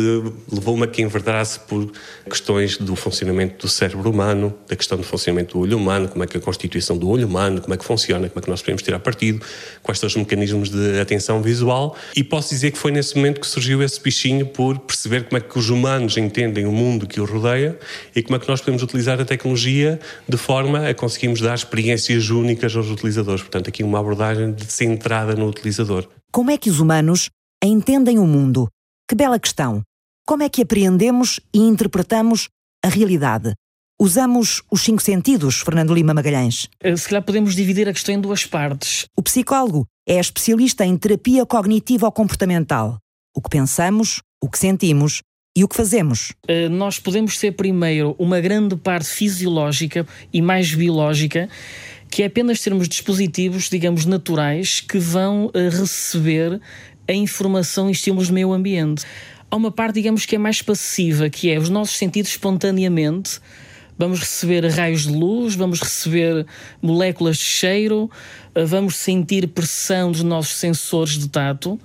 levou-me 0.52 0.84
a 0.84 0.88
que 0.88 1.02
enverdasse 1.02 1.60
por 1.62 1.92
questões 2.30 2.78
do 2.78 2.96
funcionamento 2.96 3.66
do 3.66 3.68
cérebro 3.68 4.12
humano, 4.12 4.54
da 4.68 4.76
questão 4.76 4.96
do 4.96 5.04
funcionamento 5.04 5.58
do 5.58 5.64
olho 5.64 5.76
humano, 5.76 6.08
como 6.08 6.24
é 6.24 6.28
que 6.28 6.38
a 6.38 6.40
constituição 6.40 6.96
do 6.96 7.10
olho 7.10 7.26
humano, 7.26 7.62
como 7.62 7.74
é 7.74 7.78
que 7.78 7.84
funciona, 7.84 8.30
como 8.30 8.40
é 8.40 8.44
que 8.44 8.50
nós 8.50 8.62
podemos 8.62 8.84
tirar 8.84 9.00
partido, 9.00 9.44
quais 9.82 9.98
são 9.98 10.06
os 10.06 10.16
mecanismos 10.16 10.70
de 10.70 11.00
atenção 11.00 11.42
visual. 11.42 11.98
E 12.16 12.24
posso 12.24 12.50
dizer 12.50 12.70
que 12.70 12.78
foi 12.78 12.92
nesse 12.92 13.16
momento 13.16 13.42
que 13.42 13.48
surgiu 13.48 13.82
esse 13.82 14.00
bichinho 14.00 14.46
por 14.46 14.78
perceber 14.78 15.24
como 15.24 15.40
é 15.40 15.42
que 15.42 15.58
os 15.58 15.72
humanos 15.72 16.16
entendem 16.16 16.68
o 16.68 16.72
mundo 16.72 17.08
que 17.08 17.20
o 17.20 17.26
rodeia 17.26 17.76
e 18.16 18.22
como 18.22 18.36
é 18.36 18.40
que 18.40 18.48
nós 18.48 18.62
podemos 18.62 18.84
utilizar 18.84 19.20
a 19.20 19.26
tecnologia 19.26 20.00
de 20.28 20.38
forma 20.38 20.88
a 20.88 20.94
conseguirmos 20.94 21.42
dar 21.42 21.56
experiências 21.56 22.30
únicas 22.30 22.76
aos 22.76 22.92
utilizadores. 22.92 23.42
Portanto, 23.42 23.68
aqui 23.68 23.82
uma 23.82 24.00
abordagem 24.00 24.56
centrada 24.68 25.34
no 25.34 25.50
utilizador. 25.50 26.08
Como 26.32 26.52
é 26.52 26.58
que 26.60 26.70
os 26.70 26.80
humanos 26.80 27.32
entendem 27.68 28.18
o 28.18 28.26
mundo? 28.26 28.70
Que 29.08 29.16
bela 29.16 29.40
questão! 29.40 29.82
Como 30.26 30.44
é 30.44 30.50
que 30.50 30.62
apreendemos 30.62 31.40
e 31.54 31.60
interpretamos 31.60 32.48
a 32.84 32.88
realidade? 32.88 33.54
Usamos 34.00 34.64
os 34.72 34.82
cinco 34.82 35.02
sentidos, 35.02 35.60
Fernando 35.60 35.94
Lima 35.94 36.14
Magalhães. 36.14 36.70
Eh, 36.82 36.96
se 36.96 37.10
calhar 37.10 37.24
podemos 37.24 37.54
dividir 37.54 37.90
a 37.90 37.94
questão 37.94 38.16
em 38.16 38.22
duas 38.22 38.46
partes. 38.46 39.06
O 39.18 39.22
psicólogo 39.22 39.86
é 40.08 40.20
especialista 40.20 40.86
em 40.86 40.96
terapia 40.96 41.46
cognitiva 41.46 42.06
ou 42.06 42.12
comportamental. 42.12 42.98
O 43.36 43.42
que 43.42 43.50
pensamos, 43.50 44.22
o 44.42 44.50
que 44.50 44.58
sentimos 44.58 45.22
e 45.58 45.64
o 45.64 45.68
que 45.68 45.76
fazemos. 45.76 46.32
Eh, 46.48 46.70
nós 46.70 46.98
podemos 46.98 47.38
ser, 47.38 47.52
primeiro, 47.52 48.16
uma 48.18 48.40
grande 48.40 48.78
parte 48.78 49.10
fisiológica 49.10 50.08
e 50.32 50.42
mais 50.42 50.74
biológica, 50.74 51.50
que 52.10 52.24
é 52.24 52.28
apenas 52.28 52.62
termos 52.62 52.88
dispositivos, 52.88 53.70
digamos, 53.70 54.06
naturais 54.06 54.80
que 54.80 54.98
vão 54.98 55.52
eh, 55.54 55.70
receber 55.70 56.62
a 57.10 57.14
informação 57.14 57.90
e 57.90 57.92
estímulos 57.92 58.28
do 58.28 58.34
meio 58.34 58.54
ambiente. 58.54 59.04
Há 59.50 59.56
uma 59.56 59.72
parte, 59.72 59.96
digamos, 59.96 60.28
que 60.28 60.36
é 60.36 60.38
mais 60.38 60.62
passiva, 60.62 61.28
que 61.28 61.50
é 61.50 61.58
os 61.58 61.70
nossos 61.70 61.98
sentidos 61.98 62.30
espontaneamente. 62.32 63.40
Vamos 63.98 64.20
receber 64.20 64.66
raios 64.68 65.08
de 65.08 65.12
luz, 65.12 65.56
vamos 65.56 65.82
receber 65.82 66.46
moléculas 66.82 67.38
de 67.38 67.44
cheiro, 67.44 68.10
eh, 68.54 68.64
vamos 68.64 68.96
sentir 68.96 69.48
pressão 69.48 70.12
dos 70.12 70.22
nossos 70.22 70.56
sensores 70.56 71.18
de 71.18 71.28
tato. 71.28 71.80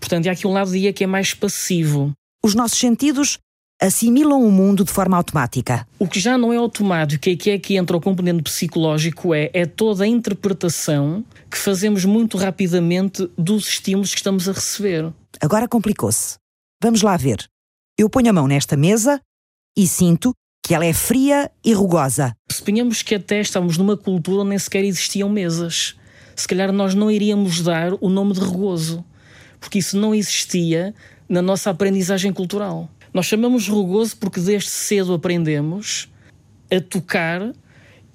Portanto, 0.00 0.26
há 0.26 0.32
aqui 0.32 0.46
um 0.46 0.52
lado 0.52 0.70
do 0.70 0.78
dia 0.78 0.92
que 0.92 1.04
é 1.04 1.06
mais 1.06 1.34
passivo. 1.34 2.12
Os 2.42 2.54
nossos 2.54 2.78
sentidos 2.78 3.38
assimilam 3.80 4.42
o 4.42 4.50
mundo 4.50 4.84
de 4.84 4.90
forma 4.90 5.16
automática. 5.16 5.86
O 5.98 6.08
que 6.08 6.18
já 6.18 6.38
não 6.38 6.52
é 6.52 6.56
automático 6.56 7.28
e 7.28 7.36
que 7.36 7.50
é 7.50 7.58
que 7.58 7.76
entra 7.76 7.96
o 7.96 8.00
componente 8.00 8.42
psicológico 8.42 9.34
é, 9.34 9.50
é 9.52 9.66
toda 9.66 10.04
a 10.04 10.06
interpretação 10.06 11.24
que 11.52 11.58
fazemos 11.58 12.06
muito 12.06 12.38
rapidamente 12.38 13.30
dos 13.36 13.68
estímulos 13.68 14.12
que 14.12 14.16
estamos 14.16 14.48
a 14.48 14.52
receber. 14.52 15.12
Agora 15.38 15.68
complicou-se. 15.68 16.36
Vamos 16.82 17.02
lá 17.02 17.14
ver. 17.18 17.46
Eu 17.98 18.08
ponho 18.08 18.30
a 18.30 18.32
mão 18.32 18.48
nesta 18.48 18.74
mesa 18.74 19.20
e 19.76 19.86
sinto 19.86 20.32
que 20.64 20.74
ela 20.74 20.86
é 20.86 20.94
fria 20.94 21.50
e 21.62 21.74
rugosa. 21.74 22.34
Suponhamos 22.50 23.02
que 23.02 23.14
até 23.14 23.38
estamos 23.40 23.76
numa 23.76 23.98
cultura 23.98 24.40
onde 24.40 24.50
nem 24.50 24.58
sequer 24.58 24.82
existiam 24.82 25.28
mesas. 25.28 25.94
Se 26.34 26.48
calhar 26.48 26.72
nós 26.72 26.94
não 26.94 27.10
iríamos 27.10 27.60
dar 27.60 27.92
o 28.00 28.08
nome 28.08 28.32
de 28.32 28.40
rugoso, 28.40 29.04
porque 29.60 29.78
isso 29.78 29.98
não 29.98 30.14
existia 30.14 30.94
na 31.28 31.42
nossa 31.42 31.68
aprendizagem 31.68 32.32
cultural. 32.32 32.90
Nós 33.12 33.26
chamamos 33.26 33.68
rugoso 33.68 34.16
porque 34.16 34.40
desde 34.40 34.70
cedo 34.70 35.12
aprendemos 35.12 36.08
a 36.70 36.80
tocar 36.80 37.52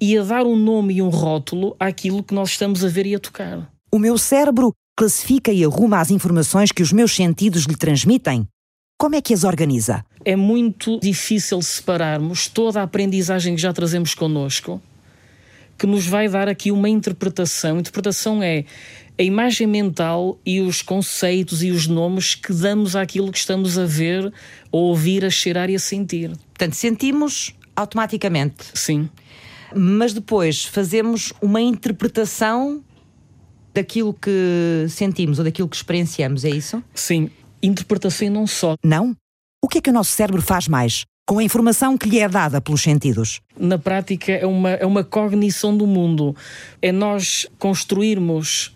e 0.00 0.16
a 0.16 0.22
dar 0.22 0.46
um 0.46 0.56
nome 0.56 0.94
e 0.94 1.02
um 1.02 1.08
rótulo 1.08 1.76
àquilo 1.78 2.22
que 2.22 2.34
nós 2.34 2.50
estamos 2.50 2.84
a 2.84 2.88
ver 2.88 3.06
e 3.06 3.14
a 3.14 3.18
tocar. 3.18 3.70
O 3.92 3.98
meu 3.98 4.18
cérebro 4.18 4.72
classifica 4.96 5.52
e 5.52 5.64
arruma 5.64 6.00
as 6.00 6.10
informações 6.10 6.72
que 6.72 6.82
os 6.82 6.92
meus 6.92 7.14
sentidos 7.14 7.64
lhe 7.64 7.76
transmitem? 7.76 8.46
Como 8.98 9.14
é 9.14 9.22
que 9.22 9.32
as 9.32 9.44
organiza? 9.44 10.04
É 10.24 10.34
muito 10.34 10.98
difícil 10.98 11.62
separarmos 11.62 12.48
toda 12.48 12.80
a 12.80 12.82
aprendizagem 12.82 13.54
que 13.54 13.62
já 13.62 13.72
trazemos 13.72 14.12
connosco, 14.12 14.82
que 15.78 15.86
nos 15.86 16.04
vai 16.04 16.28
dar 16.28 16.48
aqui 16.48 16.72
uma 16.72 16.88
interpretação. 16.88 17.76
A 17.76 17.80
interpretação 17.80 18.42
é 18.42 18.64
a 19.16 19.22
imagem 19.22 19.68
mental 19.68 20.36
e 20.44 20.60
os 20.60 20.82
conceitos 20.82 21.62
e 21.62 21.70
os 21.70 21.86
nomes 21.86 22.34
que 22.34 22.52
damos 22.52 22.96
àquilo 22.96 23.30
que 23.30 23.38
estamos 23.38 23.78
a 23.78 23.86
ver, 23.86 24.26
a 24.26 24.76
ouvir, 24.76 25.24
a 25.24 25.30
cheirar 25.30 25.70
e 25.70 25.76
a 25.76 25.78
sentir. 25.78 26.30
Portanto, 26.30 26.74
sentimos 26.74 27.54
automaticamente. 27.76 28.64
Sim 28.74 29.08
mas 29.74 30.12
depois 30.12 30.64
fazemos 30.64 31.32
uma 31.40 31.60
interpretação 31.60 32.82
daquilo 33.74 34.12
que 34.12 34.86
sentimos 34.88 35.38
ou 35.38 35.44
daquilo 35.44 35.68
que 35.68 35.76
experienciamos, 35.76 36.44
é 36.44 36.50
isso? 36.50 36.82
Sim, 36.94 37.30
interpretação 37.62 38.26
e 38.26 38.30
não 38.30 38.46
só. 38.46 38.74
Não? 38.84 39.16
O 39.62 39.68
que 39.68 39.78
é 39.78 39.80
que 39.80 39.90
o 39.90 39.92
nosso 39.92 40.12
cérebro 40.12 40.42
faz 40.42 40.68
mais? 40.68 41.04
Com 41.26 41.38
a 41.38 41.44
informação 41.44 41.98
que 41.98 42.08
lhe 42.08 42.18
é 42.18 42.28
dada 42.28 42.60
pelos 42.60 42.80
sentidos? 42.80 43.40
Na 43.58 43.78
prática, 43.78 44.32
é 44.32 44.46
uma, 44.46 44.70
é 44.70 44.86
uma 44.86 45.04
cognição 45.04 45.76
do 45.76 45.86
mundo. 45.86 46.34
É 46.80 46.90
nós 46.90 47.46
construirmos 47.58 48.74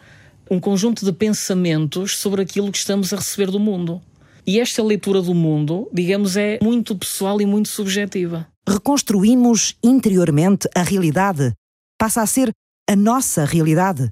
um 0.51 0.61
conjunto 0.61 1.05
de 1.05 1.13
pensamentos 1.13 2.19
sobre 2.19 2.43
aquilo 2.43 2.71
que 2.71 2.77
estamos 2.77 3.13
a 3.13 3.17
receber 3.17 3.51
do 3.51 3.59
mundo. 3.59 4.03
E 4.47 4.61
esta 4.61 4.83
leitura 4.83 5.23
do 5.23 5.35
mundo, 5.35 5.89
digamos, 5.93 6.37
é 6.37 6.59
muito 6.63 6.95
pessoal 6.95 7.41
e 7.41 7.47
muito 7.47 7.69
subjetiva. 7.69 8.47
Reconstruímos 8.69 9.77
interiormente 9.83 10.69
a 10.75 10.83
realidade. 10.83 11.53
Passa 11.99 12.23
a 12.23 12.27
ser 12.27 12.51
a 12.89 12.95
nossa 12.95 13.45
realidade. 13.45 14.09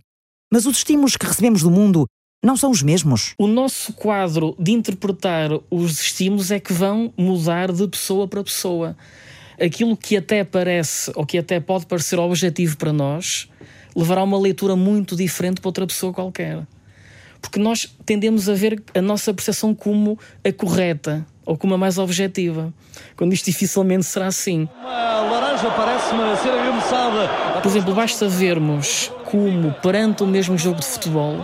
Mas 0.53 0.67
os 0.67 0.79
estímulos 0.79 1.17
que 1.17 1.25
recebemos 1.25 1.63
do 1.63 1.71
mundo 1.71 2.07
não 2.45 2.57
são 2.57 2.71
os 2.71 2.83
mesmos. 2.83 3.35
O 3.39 3.47
nosso 3.47 3.93
quadro 3.93 4.57
de 4.59 4.73
interpretar 4.73 5.51
os 5.71 6.01
estímulos 6.01 6.51
é 6.51 6.59
que 6.59 6.73
vão 6.73 7.13
mudar 7.17 7.71
de 7.71 7.87
pessoa 7.87 8.27
para 8.27 8.43
pessoa. 8.43 8.97
Aquilo 9.61 9.97
que 9.97 10.17
até 10.17 10.43
parece, 10.43 11.13
ou 11.15 11.25
que 11.25 11.39
até 11.39 11.61
pode 11.61 11.87
parecer 11.87 12.19
objetivo 12.19 12.77
para 12.77 12.93
nós, 12.93 13.49
levará 13.95 14.25
uma 14.25 14.39
leitura 14.39 14.75
muito 14.75 15.15
diferente 15.15 15.61
para 15.61 15.69
outra 15.69 15.87
pessoa 15.87 16.13
qualquer. 16.13 16.67
Porque 17.41 17.61
nós 17.61 17.95
tendemos 18.05 18.49
a 18.49 18.55
ver 18.55 18.83
a 18.95 19.01
nossa 19.01 19.33
percepção 19.33 19.75
como 19.75 20.19
a 20.45 20.53
correta 20.53 21.25
ou 21.51 21.57
como 21.57 21.75
a 21.75 21.77
mais 21.77 21.99
objetiva, 21.99 22.73
quando 23.17 23.33
isto 23.33 23.47
dificilmente 23.47 24.05
será 24.05 24.29
assim. 24.29 24.69
Uma 24.81 25.21
laranja 25.23 25.69
parece-me 25.73 26.37
ser 26.37 26.51
arremessada. 26.51 27.29
Por 27.61 27.69
exemplo, 27.69 27.93
basta 27.93 28.29
vermos 28.29 29.11
como, 29.25 29.73
perante 29.83 30.23
o 30.23 30.29
mesmo 30.29 30.57
jogo 30.57 30.79
de 30.79 30.87
futebol, 30.87 31.43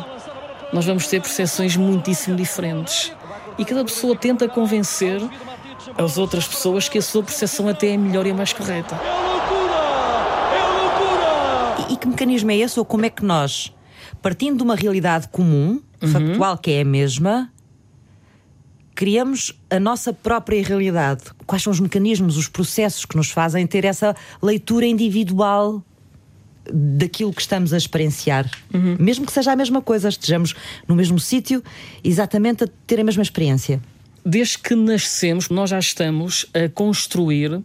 nós 0.73 0.87
vamos 0.87 1.09
ter 1.09 1.21
percepções 1.21 1.77
muitíssimo 1.77 2.37
diferentes. 2.37 3.13
E 3.59 3.65
cada 3.65 3.85
pessoa 3.85 4.15
tenta 4.15 4.47
convencer 4.47 5.21
as 5.99 6.17
outras 6.17 6.47
pessoas 6.47 6.89
que 6.89 6.99
a 6.99 7.03
sua 7.03 7.25
percepção 7.25 7.69
até 7.69 7.89
é 7.89 7.97
melhor 7.97 8.29
e 8.29 8.33
mais 8.33 8.53
correta. 8.53 8.95
É 8.95 9.11
loucura! 9.11 9.75
É 10.55 10.67
loucura! 10.85 11.89
E, 11.89 11.95
e 11.95 11.97
que 11.97 12.07
mecanismo 12.07 12.53
é 12.53 12.59
esse 12.59 12.79
ou 12.79 12.85
como 12.85 13.05
é 13.05 13.11
que 13.11 13.25
nós, 13.25 13.75
partindo 14.23 14.59
de 14.59 14.63
uma 14.63 14.77
realidade 14.77 15.27
comum, 15.27 15.83
uhum. 16.01 16.09
factual 16.09 16.59
que 16.59 16.71
é 16.71 16.83
a 16.83 16.85
mesma, 16.85 17.51
criamos 18.97 19.53
a 19.71 19.79
nossa 19.79 20.13
própria 20.13 20.61
realidade? 20.65 21.23
Quais 21.47 21.63
são 21.63 21.73
os 21.73 21.79
mecanismos, 21.79 22.37
os 22.37 22.49
processos 22.49 23.05
que 23.05 23.17
nos 23.17 23.31
fazem 23.31 23.65
ter 23.65 23.85
essa 23.85 24.17
leitura 24.43 24.87
individual 24.87 25.81
daquilo 26.69 27.33
que 27.33 27.41
estamos 27.41 27.73
a 27.73 27.77
experienciar. 27.77 28.51
Uhum. 28.75 28.97
Mesmo 28.99 29.25
que 29.25 29.31
seja 29.31 29.53
a 29.53 29.57
mesma 29.57 29.81
coisa, 29.81 30.09
estejamos 30.09 30.53
no 30.89 30.97
mesmo 30.97 31.21
sítio, 31.21 31.63
exatamente 32.03 32.65
a 32.65 32.69
ter 32.85 32.99
a 32.99 33.05
mesma 33.05 33.23
experiência 33.23 33.81
desde 34.27 34.59
que 34.59 34.75
nascemos, 34.75 35.49
nós 35.49 35.71
já 35.71 35.79
estamos 35.79 36.47
a 36.53 36.69
construir 36.69 37.63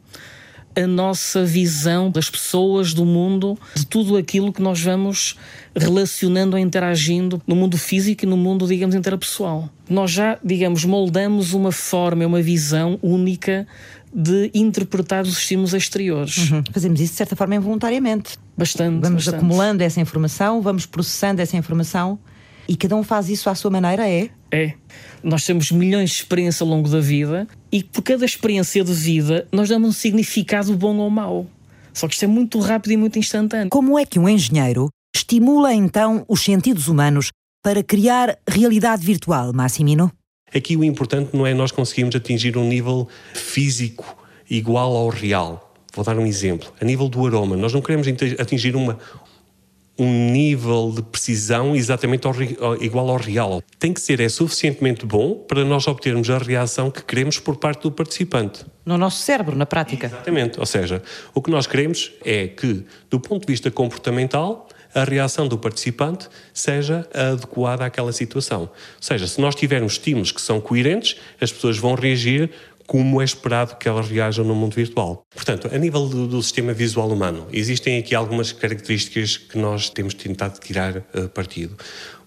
a 0.75 0.87
nossa 0.87 1.43
visão 1.43 2.09
das 2.09 2.29
pessoas, 2.29 2.93
do 2.93 3.05
mundo, 3.05 3.57
de 3.75 3.85
tudo 3.85 4.17
aquilo 4.17 4.53
que 4.53 4.61
nós 4.61 4.81
vamos 4.81 5.37
relacionando 5.75 6.55
ou 6.55 6.61
interagindo 6.61 7.41
no 7.47 7.55
mundo 7.55 7.77
físico 7.77 8.25
e 8.25 8.27
no 8.27 8.37
mundo, 8.37 8.67
digamos, 8.67 8.95
interpessoal. 8.95 9.69
Nós 9.89 10.11
já, 10.11 10.37
digamos, 10.43 10.85
moldamos 10.85 11.53
uma 11.53 11.71
forma, 11.71 12.25
uma 12.25 12.41
visão 12.41 12.99
única 13.01 13.67
de 14.13 14.51
interpretar 14.53 15.23
os 15.23 15.37
estímulos 15.37 15.73
exteriores. 15.73 16.49
Uhum. 16.49 16.63
Fazemos 16.71 16.99
isso 16.99 17.13
de 17.13 17.17
certa 17.17 17.35
forma 17.35 17.55
involuntariamente. 17.55 18.37
Bastante. 18.57 19.01
Vamos 19.01 19.25
bastante. 19.25 19.35
acumulando 19.35 19.81
essa 19.81 20.01
informação, 20.01 20.61
vamos 20.61 20.85
processando 20.85 21.41
essa 21.41 21.55
informação 21.55 22.19
e 22.67 22.75
cada 22.75 22.95
um 22.95 23.03
faz 23.03 23.29
isso 23.29 23.49
à 23.49 23.55
sua 23.55 23.71
maneira, 23.71 24.07
é? 24.07 24.29
É. 24.51 24.73
Nós 25.23 25.45
temos 25.45 25.71
milhões 25.71 26.09
de 26.09 26.15
experiências 26.17 26.61
ao 26.61 26.67
longo 26.67 26.89
da 26.89 26.99
vida 26.99 27.47
e 27.71 27.83
por 27.83 28.01
cada 28.01 28.25
experiência 28.25 28.83
de 28.83 28.93
vida 28.93 29.47
nós 29.51 29.69
damos 29.69 29.89
um 29.89 29.93
significado 29.93 30.75
bom 30.75 30.97
ou 30.97 31.09
mau. 31.09 31.47
Só 31.93 32.07
que 32.07 32.13
isto 32.13 32.23
é 32.23 32.27
muito 32.27 32.59
rápido 32.59 32.91
e 32.91 32.97
muito 32.97 33.19
instantâneo. 33.19 33.69
Como 33.69 33.97
é 33.97 34.05
que 34.05 34.19
um 34.19 34.27
engenheiro 34.27 34.89
estimula 35.15 35.73
então 35.73 36.25
os 36.27 36.41
sentidos 36.41 36.87
humanos 36.87 37.29
para 37.63 37.83
criar 37.83 38.37
realidade 38.47 39.05
virtual, 39.05 39.53
Massimino? 39.53 40.11
Aqui 40.53 40.75
o 40.75 40.83
importante 40.83 41.35
não 41.35 41.45
é 41.47 41.53
nós 41.53 41.71
conseguirmos 41.71 42.15
atingir 42.15 42.57
um 42.57 42.67
nível 42.67 43.07
físico 43.33 44.17
igual 44.49 44.95
ao 44.95 45.09
real. 45.09 45.73
Vou 45.93 46.03
dar 46.03 46.17
um 46.17 46.25
exemplo. 46.25 46.71
A 46.81 46.85
nível 46.85 47.07
do 47.07 47.25
aroma, 47.25 47.55
nós 47.55 47.73
não 47.73 47.81
queremos 47.81 48.07
atingir 48.39 48.75
uma, 48.75 48.97
um 50.01 50.31
nível 50.31 50.91
de 50.95 51.03
precisão 51.03 51.75
exatamente 51.75 52.25
ao, 52.25 52.33
igual 52.81 53.09
ao 53.09 53.17
real. 53.17 53.61
Tem 53.77 53.93
que 53.93 54.01
ser 54.01 54.19
é 54.19 54.27
suficientemente 54.27 55.05
bom 55.05 55.35
para 55.35 55.63
nós 55.63 55.87
obtermos 55.87 56.29
a 56.29 56.39
reação 56.39 56.89
que 56.89 57.03
queremos 57.03 57.37
por 57.37 57.57
parte 57.57 57.83
do 57.83 57.91
participante. 57.91 58.65
No 58.83 58.97
nosso 58.97 59.21
cérebro, 59.21 59.55
na 59.55 59.65
prática. 59.65 60.07
Exatamente. 60.07 60.59
Ou 60.59 60.65
seja, 60.65 61.03
o 61.33 61.41
que 61.41 61.51
nós 61.51 61.67
queremos 61.67 62.11
é 62.25 62.47
que, 62.47 62.83
do 63.09 63.19
ponto 63.19 63.45
de 63.45 63.53
vista 63.53 63.69
comportamental, 63.69 64.67
a 64.93 65.03
reação 65.03 65.47
do 65.47 65.57
participante 65.57 66.27
seja 66.53 67.07
adequada 67.13 67.85
àquela 67.85 68.11
situação. 68.11 68.61
Ou 68.61 68.69
seja, 68.99 69.27
se 69.27 69.39
nós 69.39 69.55
tivermos 69.55 69.93
estímulos 69.93 70.31
que 70.31 70.41
são 70.41 70.59
coerentes, 70.59 71.15
as 71.39 71.51
pessoas 71.51 71.77
vão 71.77 71.95
reagir 71.95 72.51
como 72.87 73.21
é 73.21 73.25
esperado 73.25 73.75
que 73.77 73.87
elas 73.87 74.07
reajam 74.09 74.45
no 74.45 74.55
mundo 74.55 74.75
virtual. 74.75 75.25
Portanto, 75.33 75.69
a 75.71 75.77
nível 75.77 76.07
do, 76.07 76.27
do, 76.27 76.43
sistema 76.43 76.73
visual 76.73 77.09
humano, 77.09 77.47
existem 77.51 77.97
aqui 77.97 78.15
algumas 78.15 78.51
características 78.51 79.37
que 79.37 79.57
nós 79.57 79.89
temos 79.89 80.13
tentado 80.13 80.59
tirar 80.59 80.97
uh, 80.97 81.29
partido. 81.29 81.75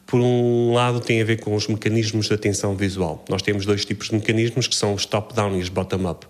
Por 0.06 0.20
um 0.20 0.74
lado, 0.74 1.00
tem 1.00 1.20
a 1.20 1.24
ver 1.24 1.40
com 1.40 1.54
os 1.54 1.66
mecanismos 1.66 2.26
de 2.28 2.34
atenção 2.34 2.76
visual. 2.76 3.24
Nós 3.28 3.40
temos 3.40 3.64
dois 3.64 3.84
tipos 3.84 4.10
de 4.10 4.14
mecanismos, 4.14 4.68
que 4.68 4.74
são 4.74 4.92
os 4.92 5.06
top-down 5.06 5.56
e 5.56 5.62
os 5.62 5.70
bottom-up. 5.70 6.26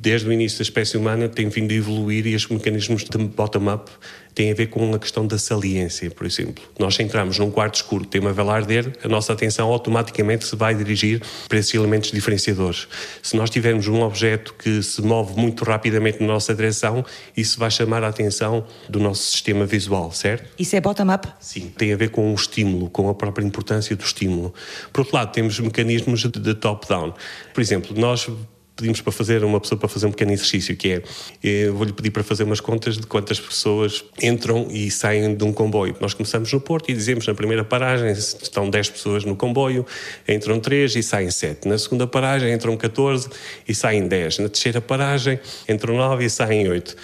Desde 0.00 0.26
o 0.26 0.32
início 0.32 0.58
da 0.58 0.62
espécie 0.62 0.96
humana 0.96 1.28
tem 1.28 1.48
vindo 1.48 1.70
a 1.70 1.74
evoluir 1.74 2.26
e 2.26 2.34
os 2.34 2.48
mecanismos 2.48 3.04
de 3.04 3.18
bottom-up 3.18 3.90
tem 4.38 4.52
a 4.52 4.54
ver 4.54 4.68
com 4.68 4.94
a 4.94 5.00
questão 5.00 5.26
da 5.26 5.36
saliência, 5.36 6.08
por 6.12 6.24
exemplo. 6.24 6.62
Nós 6.78 6.96
entramos 7.00 7.36
num 7.40 7.50
quarto 7.50 7.74
escuro 7.74 8.04
que 8.04 8.10
tem 8.10 8.20
uma 8.20 8.32
vela 8.32 8.52
a 8.52 8.56
arder, 8.56 8.92
a 9.02 9.08
nossa 9.08 9.32
atenção 9.32 9.68
automaticamente 9.68 10.46
se 10.46 10.54
vai 10.54 10.76
dirigir 10.76 11.20
para 11.48 11.58
esses 11.58 11.74
elementos 11.74 12.12
diferenciadores. 12.12 12.86
Se 13.20 13.36
nós 13.36 13.50
tivermos 13.50 13.88
um 13.88 14.00
objeto 14.00 14.54
que 14.54 14.80
se 14.80 15.02
move 15.02 15.34
muito 15.34 15.64
rapidamente 15.64 16.20
na 16.20 16.28
nossa 16.28 16.54
direção, 16.54 17.04
isso 17.36 17.58
vai 17.58 17.68
chamar 17.68 18.04
a 18.04 18.08
atenção 18.10 18.64
do 18.88 19.00
nosso 19.00 19.24
sistema 19.24 19.66
visual, 19.66 20.12
certo? 20.12 20.48
Isso 20.56 20.76
é 20.76 20.80
bottom-up? 20.80 21.26
Sim, 21.40 21.72
tem 21.76 21.92
a 21.92 21.96
ver 21.96 22.10
com 22.10 22.30
o 22.30 22.34
estímulo, 22.36 22.88
com 22.90 23.08
a 23.08 23.14
própria 23.16 23.44
importância 23.44 23.96
do 23.96 24.04
estímulo. 24.04 24.54
Por 24.92 25.00
outro 25.00 25.16
lado, 25.16 25.32
temos 25.32 25.58
mecanismos 25.58 26.24
de 26.24 26.54
top-down. 26.54 27.12
Por 27.52 27.60
exemplo, 27.60 27.98
nós 27.98 28.30
pedimos 28.78 29.00
para 29.00 29.12
fazer 29.12 29.42
uma 29.42 29.58
pessoa 29.58 29.76
para 29.76 29.88
fazer 29.88 30.06
um 30.06 30.12
pequeno 30.12 30.32
exercício 30.32 30.76
que 30.76 30.92
é 30.92 31.02
eu 31.42 31.74
vou-lhe 31.74 31.92
pedir 31.92 32.12
para 32.12 32.22
fazer 32.22 32.44
umas 32.44 32.60
contas 32.60 32.96
de 32.96 33.06
quantas 33.08 33.40
pessoas 33.40 34.04
entram 34.22 34.68
e 34.70 34.88
saem 34.88 35.34
de 35.34 35.44
um 35.44 35.52
comboio. 35.52 35.96
Nós 36.00 36.14
começamos 36.14 36.52
no 36.52 36.60
Porto 36.60 36.88
e 36.88 36.94
dizemos 36.94 37.26
na 37.26 37.34
primeira 37.34 37.64
paragem 37.64 38.10
estão 38.12 38.70
10 38.70 38.90
pessoas 38.90 39.24
no 39.24 39.34
comboio, 39.34 39.84
entram 40.28 40.60
3 40.60 40.94
e 40.94 41.02
saem 41.02 41.30
7. 41.30 41.66
Na 41.66 41.76
segunda 41.76 42.06
paragem 42.06 42.52
entram 42.52 42.76
14 42.76 43.28
e 43.66 43.74
saem 43.74 44.06
10. 44.06 44.38
Na 44.38 44.48
terceira 44.48 44.80
paragem 44.80 45.40
entram 45.68 45.96
9 45.96 46.24
e 46.24 46.30
saem 46.30 46.68
8. 46.68 46.96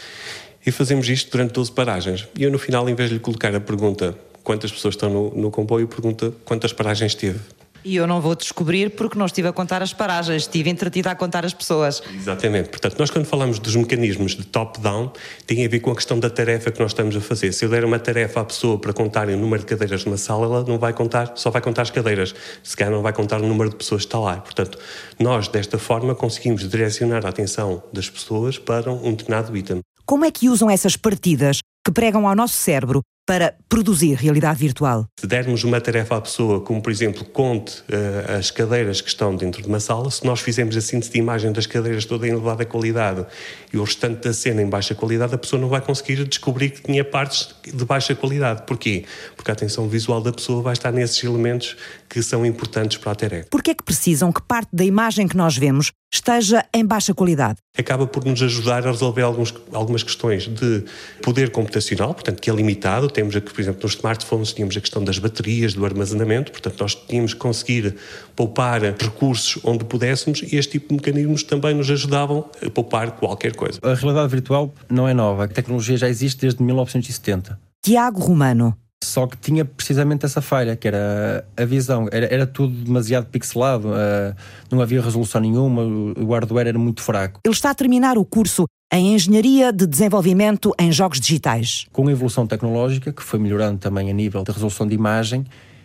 E 0.64 0.70
fazemos 0.70 1.08
isto 1.08 1.30
durante 1.32 1.52
12 1.54 1.72
paragens. 1.72 2.28
E 2.38 2.44
eu 2.44 2.52
no 2.52 2.58
final, 2.58 2.88
em 2.88 2.94
vez 2.94 3.08
de 3.08 3.16
lhe 3.16 3.20
colocar 3.20 3.54
a 3.54 3.60
pergunta 3.60 4.16
quantas 4.44 4.70
pessoas 4.70 4.94
estão 4.94 5.10
no, 5.10 5.30
no 5.34 5.50
comboio, 5.50 5.88
pergunta 5.88 6.32
quantas 6.44 6.72
paragens 6.72 7.14
teve. 7.16 7.40
E 7.84 7.96
eu 7.96 8.06
não 8.06 8.18
vou 8.18 8.34
descobrir 8.34 8.90
porque 8.90 9.18
não 9.18 9.26
estive 9.26 9.48
a 9.48 9.52
contar 9.52 9.82
as 9.82 9.92
paragens, 9.92 10.42
estive 10.42 10.70
entretida 10.70 11.10
a 11.10 11.14
contar 11.14 11.44
as 11.44 11.52
pessoas. 11.52 12.02
Exatamente. 12.14 12.70
Portanto, 12.70 12.98
nós 12.98 13.10
quando 13.10 13.26
falamos 13.26 13.58
dos 13.58 13.76
mecanismos 13.76 14.34
de 14.34 14.44
top-down, 14.44 15.12
tem 15.46 15.66
a 15.66 15.68
ver 15.68 15.80
com 15.80 15.90
a 15.90 15.94
questão 15.94 16.18
da 16.18 16.30
tarefa 16.30 16.70
que 16.70 16.80
nós 16.80 16.92
estamos 16.92 17.14
a 17.14 17.20
fazer. 17.20 17.52
Se 17.52 17.64
eu 17.64 17.68
der 17.68 17.84
uma 17.84 17.98
tarefa 17.98 18.40
à 18.40 18.44
pessoa 18.44 18.78
para 18.78 18.94
contar 18.94 19.28
o 19.28 19.36
número 19.36 19.62
de 19.62 19.66
cadeiras 19.66 20.04
numa 20.04 20.16
sala, 20.16 20.46
ela 20.46 20.64
não 20.66 20.78
vai 20.78 20.94
contar, 20.94 21.32
só 21.36 21.50
vai 21.50 21.60
contar 21.60 21.82
as 21.82 21.90
cadeiras. 21.90 22.34
Se 22.62 22.74
calhar 22.74 22.92
não 22.92 23.02
vai 23.02 23.12
contar 23.12 23.42
o 23.42 23.46
número 23.46 23.68
de 23.68 23.76
pessoas 23.76 24.02
que 24.02 24.06
está 24.06 24.18
lá. 24.18 24.36
Portanto, 24.38 24.78
nós, 25.18 25.48
desta 25.48 25.78
forma, 25.78 26.14
conseguimos 26.14 26.66
direcionar 26.66 27.26
a 27.26 27.28
atenção 27.28 27.82
das 27.92 28.08
pessoas 28.08 28.58
para 28.58 28.90
um 28.90 29.10
determinado 29.10 29.54
item. 29.54 29.80
Como 30.06 30.24
é 30.24 30.30
que 30.30 30.48
usam 30.48 30.70
essas 30.70 30.96
partidas 30.96 31.58
que 31.84 31.92
pregam 31.92 32.26
ao 32.26 32.34
nosso 32.34 32.54
cérebro 32.54 33.02
para 33.26 33.54
produzir 33.68 34.14
realidade 34.14 34.58
virtual. 34.58 35.06
Se 35.18 35.26
dermos 35.26 35.64
uma 35.64 35.80
tarefa 35.80 36.16
à 36.16 36.20
pessoa, 36.20 36.60
como 36.60 36.82
por 36.82 36.90
exemplo, 36.90 37.24
conte 37.24 37.80
uh, 37.80 38.36
as 38.38 38.50
cadeiras 38.50 39.00
que 39.00 39.08
estão 39.08 39.34
dentro 39.34 39.62
de 39.62 39.68
uma 39.68 39.80
sala, 39.80 40.10
se 40.10 40.24
nós 40.24 40.40
fizermos 40.40 40.76
a 40.76 40.80
síntese 40.80 41.12
de 41.12 41.18
imagem 41.18 41.52
das 41.52 41.66
cadeiras 41.66 42.04
toda 42.04 42.26
em 42.26 42.30
elevada 42.30 42.64
qualidade 42.64 43.24
e 43.72 43.78
o 43.78 43.84
restante 43.84 44.20
da 44.22 44.32
cena 44.32 44.60
em 44.62 44.68
baixa 44.68 44.94
qualidade, 44.94 45.34
a 45.34 45.38
pessoa 45.38 45.60
não 45.60 45.68
vai 45.68 45.80
conseguir 45.80 46.24
descobrir 46.24 46.70
que 46.70 46.82
tinha 46.82 47.04
partes 47.04 47.54
de 47.62 47.84
baixa 47.84 48.14
qualidade. 48.14 48.62
Porquê? 48.66 49.04
Porque 49.36 49.50
a 49.50 49.54
atenção 49.54 49.88
visual 49.88 50.20
da 50.20 50.32
pessoa 50.32 50.62
vai 50.62 50.74
estar 50.74 50.92
nesses 50.92 51.22
elementos 51.24 51.76
que 52.08 52.22
são 52.22 52.44
importantes 52.44 52.98
para 52.98 53.12
a 53.12 53.14
tarefa. 53.14 53.48
Por 53.50 53.62
que 53.62 53.70
é 53.70 53.74
que 53.74 53.82
precisam 53.82 54.32
que 54.32 54.42
parte 54.42 54.68
da 54.72 54.84
imagem 54.84 55.26
que 55.26 55.36
nós 55.36 55.56
vemos 55.56 55.92
esteja 56.14 56.64
em 56.72 56.84
baixa 56.84 57.12
qualidade? 57.12 57.58
Acaba 57.76 58.06
por 58.06 58.24
nos 58.24 58.40
ajudar 58.42 58.86
a 58.86 58.90
resolver 58.90 59.22
alguns, 59.22 59.52
algumas 59.72 60.02
questões 60.02 60.46
de 60.46 60.84
poder 61.22 61.50
computacional, 61.50 62.14
portanto, 62.14 62.40
que 62.40 62.48
é 62.48 62.54
limitado. 62.54 63.08
Temos, 63.08 63.34
por 63.36 63.60
exemplo, 63.60 63.80
nos 63.82 63.94
smartphones 63.94 64.52
tínhamos 64.52 64.76
a 64.76 64.80
questão 64.80 65.02
das 65.02 65.18
baterias, 65.18 65.74
do 65.74 65.84
armazenamento, 65.84 66.52
portanto, 66.52 66.80
nós 66.80 66.94
tínhamos 66.94 67.34
que 67.34 67.40
conseguir 67.40 67.96
poupar 68.36 68.80
recursos 68.82 69.58
onde 69.64 69.84
pudéssemos 69.84 70.42
e 70.42 70.56
este 70.56 70.72
tipo 70.72 70.88
de 70.88 70.94
mecanismos 70.94 71.42
também 71.42 71.74
nos 71.74 71.90
ajudavam 71.90 72.48
a 72.64 72.70
poupar 72.70 73.12
qualquer 73.12 73.54
coisa. 73.54 73.80
A 73.82 73.94
realidade 73.94 74.28
virtual 74.28 74.72
não 74.88 75.08
é 75.08 75.14
nova, 75.14 75.44
a 75.44 75.48
tecnologia 75.48 75.96
já 75.96 76.08
existe 76.08 76.42
desde 76.42 76.62
1970. 76.62 77.58
Tiago 77.82 78.20
Romano 78.20 78.76
só 79.04 79.26
que 79.26 79.36
tinha 79.36 79.64
precisamente 79.64 80.24
essa 80.24 80.40
falha, 80.40 80.76
que 80.76 80.88
era 80.88 81.46
a 81.56 81.64
visão. 81.64 82.08
Era, 82.10 82.26
era 82.26 82.46
tudo 82.46 82.72
demasiado 82.72 83.26
pixelado, 83.26 83.88
uh, 83.88 84.34
não 84.70 84.80
havia 84.80 85.00
resolução 85.00 85.40
nenhuma, 85.40 85.82
o 85.82 86.32
hardware 86.32 86.68
era 86.68 86.78
muito 86.78 87.02
fraco. 87.02 87.40
Ele 87.44 87.54
está 87.54 87.70
a 87.70 87.74
terminar 87.74 88.18
o 88.18 88.24
curso 88.24 88.64
em 88.92 89.14
Engenharia 89.14 89.72
de 89.72 89.86
Desenvolvimento 89.86 90.72
em 90.78 90.92
Jogos 90.92 91.20
Digitais. 91.20 91.86
Com 91.92 92.06
a 92.08 92.12
evolução 92.12 92.46
tecnológica, 92.46 93.12
que 93.12 93.22
foi 93.22 93.38
melhorando 93.38 93.78
também 93.78 94.10
a 94.10 94.12
nível 94.12 94.44
de 94.44 94.52
resolução 94.52 94.86
de 94.86 94.94
imagem, 94.94 95.44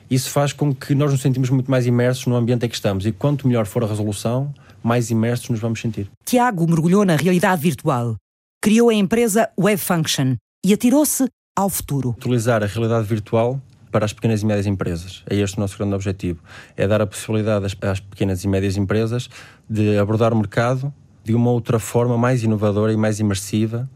isso 0.10 0.30
faz 0.30 0.54
com 0.54 0.74
que 0.74 0.96
nós 0.96 1.12
nos 1.12 1.22
sentimos 1.22 1.50
muito 1.50 1.70
mais 1.70 1.86
imersos 1.86 2.26
no 2.26 2.36
ambiente 2.36 2.66
em 2.66 2.70
que 2.70 2.76
estamos. 2.76 3.06
E 3.06 3.12
quanto 3.12 3.48
melhor 3.48 3.66
for 3.66 3.84
a 3.84 3.88
resolução, 3.88 4.54
mais 4.84 5.10
imersos 5.10 5.50
nos 5.50 5.60
vamos 5.60 5.80
sentir. 5.80 6.10
Tiago 6.26 6.68
mergulhou 6.68 7.06
na 7.06 7.16
realidade 7.16 7.62
virtual. 7.62 8.16
Criou 8.62 8.90
a 8.90 8.94
empresa 8.94 9.50
Web 9.60 9.78
Function 9.78 10.36
e 10.66 10.74
atirou-se 10.74 11.28
ao 11.60 11.70
futuro. 11.70 12.12
Utilizar 12.18 12.64
a 12.64 12.66
realidade 12.66 13.06
virtual 13.06 13.62
para 13.92 14.06
as 14.06 14.14
pequenas 14.14 14.42
e 14.42 14.46
médias 14.46 14.66
empresas. 14.66 15.24
É 15.30 15.36
este 15.36 15.58
o 15.58 15.60
nosso 15.60 15.78
grande 15.78 15.94
objetivo. 15.94 16.40
É 16.78 16.88
dar 16.88 17.02
a 17.02 17.08
possibilidade 17.08 17.66
às, 17.82 18.00
pequenas 18.00 18.44
e 18.46 18.48
médias 18.48 18.78
empresas 18.78 19.30
de 19.70 19.98
abordar 19.98 20.32
o 20.32 20.38
mercado 20.38 20.94
de 21.22 21.36
uma 21.36 21.52
outra 21.52 21.78
forma 21.78 22.18
mais 22.18 22.44
inovadora 22.44 22.94
e 22.94 22.98
mais 22.98 23.20
imersiva 23.20 23.90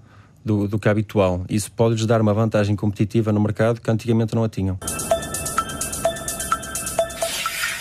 do, 0.43 0.67
do 0.67 0.77
que 0.77 0.89
habitual. 0.89 1.45
Isso 1.49 1.71
pode-lhes 1.71 2.05
dar 2.05 2.19
uma 2.19 2.33
vantagem 2.33 2.75
competitiva 2.75 3.31
no 3.31 3.39
mercado 3.39 3.79
que 3.79 3.89
antigamente 3.89 4.35
não 4.35 4.43
a 4.43 4.49
tinham. 4.49 4.77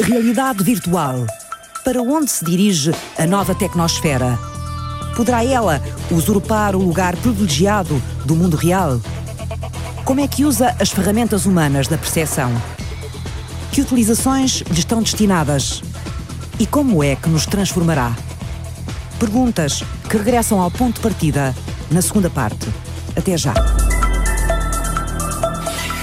Realidade 0.00 0.62
virtual. 0.62 1.26
Para 1.84 2.00
onde 2.00 2.30
se 2.30 2.44
dirige 2.44 2.92
a 3.18 3.26
nova 3.26 3.52
tecnosfera? 3.52 4.38
Poderá 5.16 5.44
ela 5.44 5.82
usurpar 6.08 6.76
o 6.76 6.78
lugar 6.78 7.16
privilegiado 7.16 8.00
do 8.24 8.36
mundo 8.36 8.56
real? 8.56 9.00
Como 10.04 10.20
é 10.20 10.26
que 10.26 10.44
usa 10.44 10.74
as 10.80 10.90
ferramentas 10.90 11.46
humanas 11.46 11.86
da 11.86 11.96
percepção? 11.96 12.50
Que 13.70 13.80
utilizações 13.80 14.62
lhe 14.62 14.80
estão 14.80 15.00
destinadas? 15.00 15.80
E 16.58 16.66
como 16.66 17.04
é 17.04 17.14
que 17.14 17.28
nos 17.28 17.46
transformará? 17.46 18.12
Perguntas 19.20 19.84
que 20.10 20.16
regressam 20.16 20.60
ao 20.60 20.72
ponto 20.72 20.96
de 20.96 21.00
partida 21.00 21.54
na 21.88 22.02
segunda 22.02 22.28
parte. 22.28 22.68
Até 23.16 23.36
já. 23.36 23.54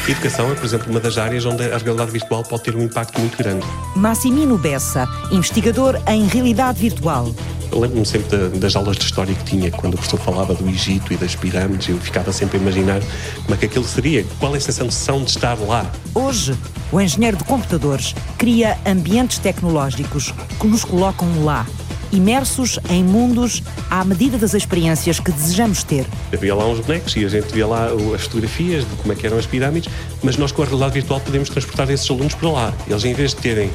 Educação 0.07 0.49
é, 0.49 0.55
por 0.55 0.65
exemplo, 0.65 0.89
uma 0.89 0.99
das 1.01 1.17
áreas 1.17 1.45
onde 1.45 1.63
a 1.63 1.77
realidade 1.77 2.11
virtual 2.11 2.41
pode 2.43 2.63
ter 2.63 2.75
um 2.75 2.81
impacto 2.81 3.19
muito 3.19 3.37
grande. 3.37 3.65
Massimino 3.95 4.57
Bessa, 4.57 5.07
investigador 5.29 6.01
em 6.07 6.25
realidade 6.25 6.79
virtual. 6.79 7.31
Eu 7.71 7.79
lembro-me 7.79 8.05
sempre 8.05 8.35
das 8.57 8.75
aulas 8.75 8.97
de 8.97 9.05
história 9.05 9.33
que 9.33 9.43
tinha, 9.43 9.69
quando 9.69 9.93
o 9.93 9.97
professor 9.97 10.19
falava 10.19 10.53
do 10.55 10.67
Egito 10.67 11.13
e 11.13 11.17
das 11.17 11.35
pirâmides, 11.35 11.89
eu 11.89 11.97
ficava 11.99 12.33
sempre 12.33 12.57
a 12.57 12.61
imaginar 12.61 12.99
como 13.43 13.53
é 13.53 13.57
que 13.57 13.65
aquilo 13.65 13.85
seria, 13.85 14.25
qual 14.39 14.55
é 14.55 14.57
a 14.57 14.61
sensação 14.61 15.23
de 15.23 15.29
estar 15.29 15.57
lá. 15.59 15.89
Hoje, 16.15 16.55
o 16.91 16.99
engenheiro 16.99 17.37
de 17.37 17.43
computadores 17.43 18.15
cria 18.37 18.77
ambientes 18.85 19.37
tecnológicos 19.37 20.33
que 20.59 20.67
nos 20.67 20.83
colocam 20.83 21.45
lá, 21.45 21.65
imersos 22.11 22.79
em 22.89 23.03
mundos 23.03 23.61
à 23.87 24.03
medida 24.03 24.39
das 24.39 24.55
experiências 24.55 25.19
que 25.19 25.31
desejamos 25.31 25.83
ter. 25.83 26.07
Havia 26.33 26.55
lá 26.55 26.65
uns 26.65 26.79
bonecos 26.79 27.15
e 27.15 27.23
a 27.23 27.29
gente 27.29 27.53
via 27.53 27.67
lá 27.67 27.89
as 28.15 28.23
fotografias 28.23 28.83
de 28.83 28.95
como 28.95 29.13
é 29.13 29.15
que 29.15 29.27
eram 29.27 29.37
as 29.37 29.45
pirâmides, 29.45 29.93
mas 30.23 30.37
nós 30.37 30.51
com 30.51 30.63
a 30.63 30.65
realidade 30.65 30.93
virtual 30.93 31.19
podemos 31.19 31.49
transportar 31.49 31.87
esses 31.91 32.09
alunos 32.09 32.33
para 32.33 32.49
lá. 32.49 32.73
Eles, 32.87 33.05
em 33.05 33.13
vez 33.13 33.31
de 33.31 33.37
terem 33.37 33.69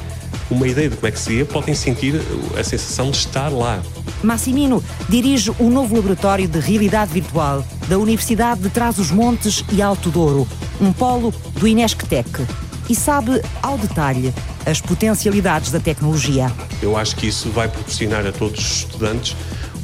uma 0.50 0.66
ideia 0.66 0.88
de 0.88 0.96
como 0.96 1.08
é 1.08 1.10
que 1.10 1.18
seria, 1.18 1.44
podem 1.44 1.74
sentir 1.74 2.20
a 2.58 2.62
sensação 2.62 3.10
de 3.10 3.18
estar 3.18 3.48
lá. 3.48 3.82
Massimino 4.22 4.82
dirige 5.08 5.50
o 5.58 5.70
novo 5.70 5.96
laboratório 5.96 6.48
de 6.48 6.58
realidade 6.58 7.12
virtual 7.12 7.64
da 7.88 7.98
Universidade 7.98 8.60
de 8.60 8.70
Trás-os-Montes 8.70 9.64
e 9.72 9.82
Alto 9.82 10.10
Douro, 10.10 10.48
um 10.80 10.92
polo 10.92 11.32
do 11.58 11.66
Inesctec, 11.66 12.46
e 12.88 12.94
sabe 12.94 13.42
ao 13.62 13.78
detalhe 13.78 14.32
as 14.66 14.80
potencialidades 14.80 15.70
da 15.70 15.80
tecnologia. 15.80 16.50
Eu 16.82 16.96
acho 16.96 17.16
que 17.16 17.26
isso 17.26 17.50
vai 17.50 17.68
proporcionar 17.68 18.26
a 18.26 18.32
todos 18.32 18.60
os 18.60 18.76
estudantes 18.78 19.36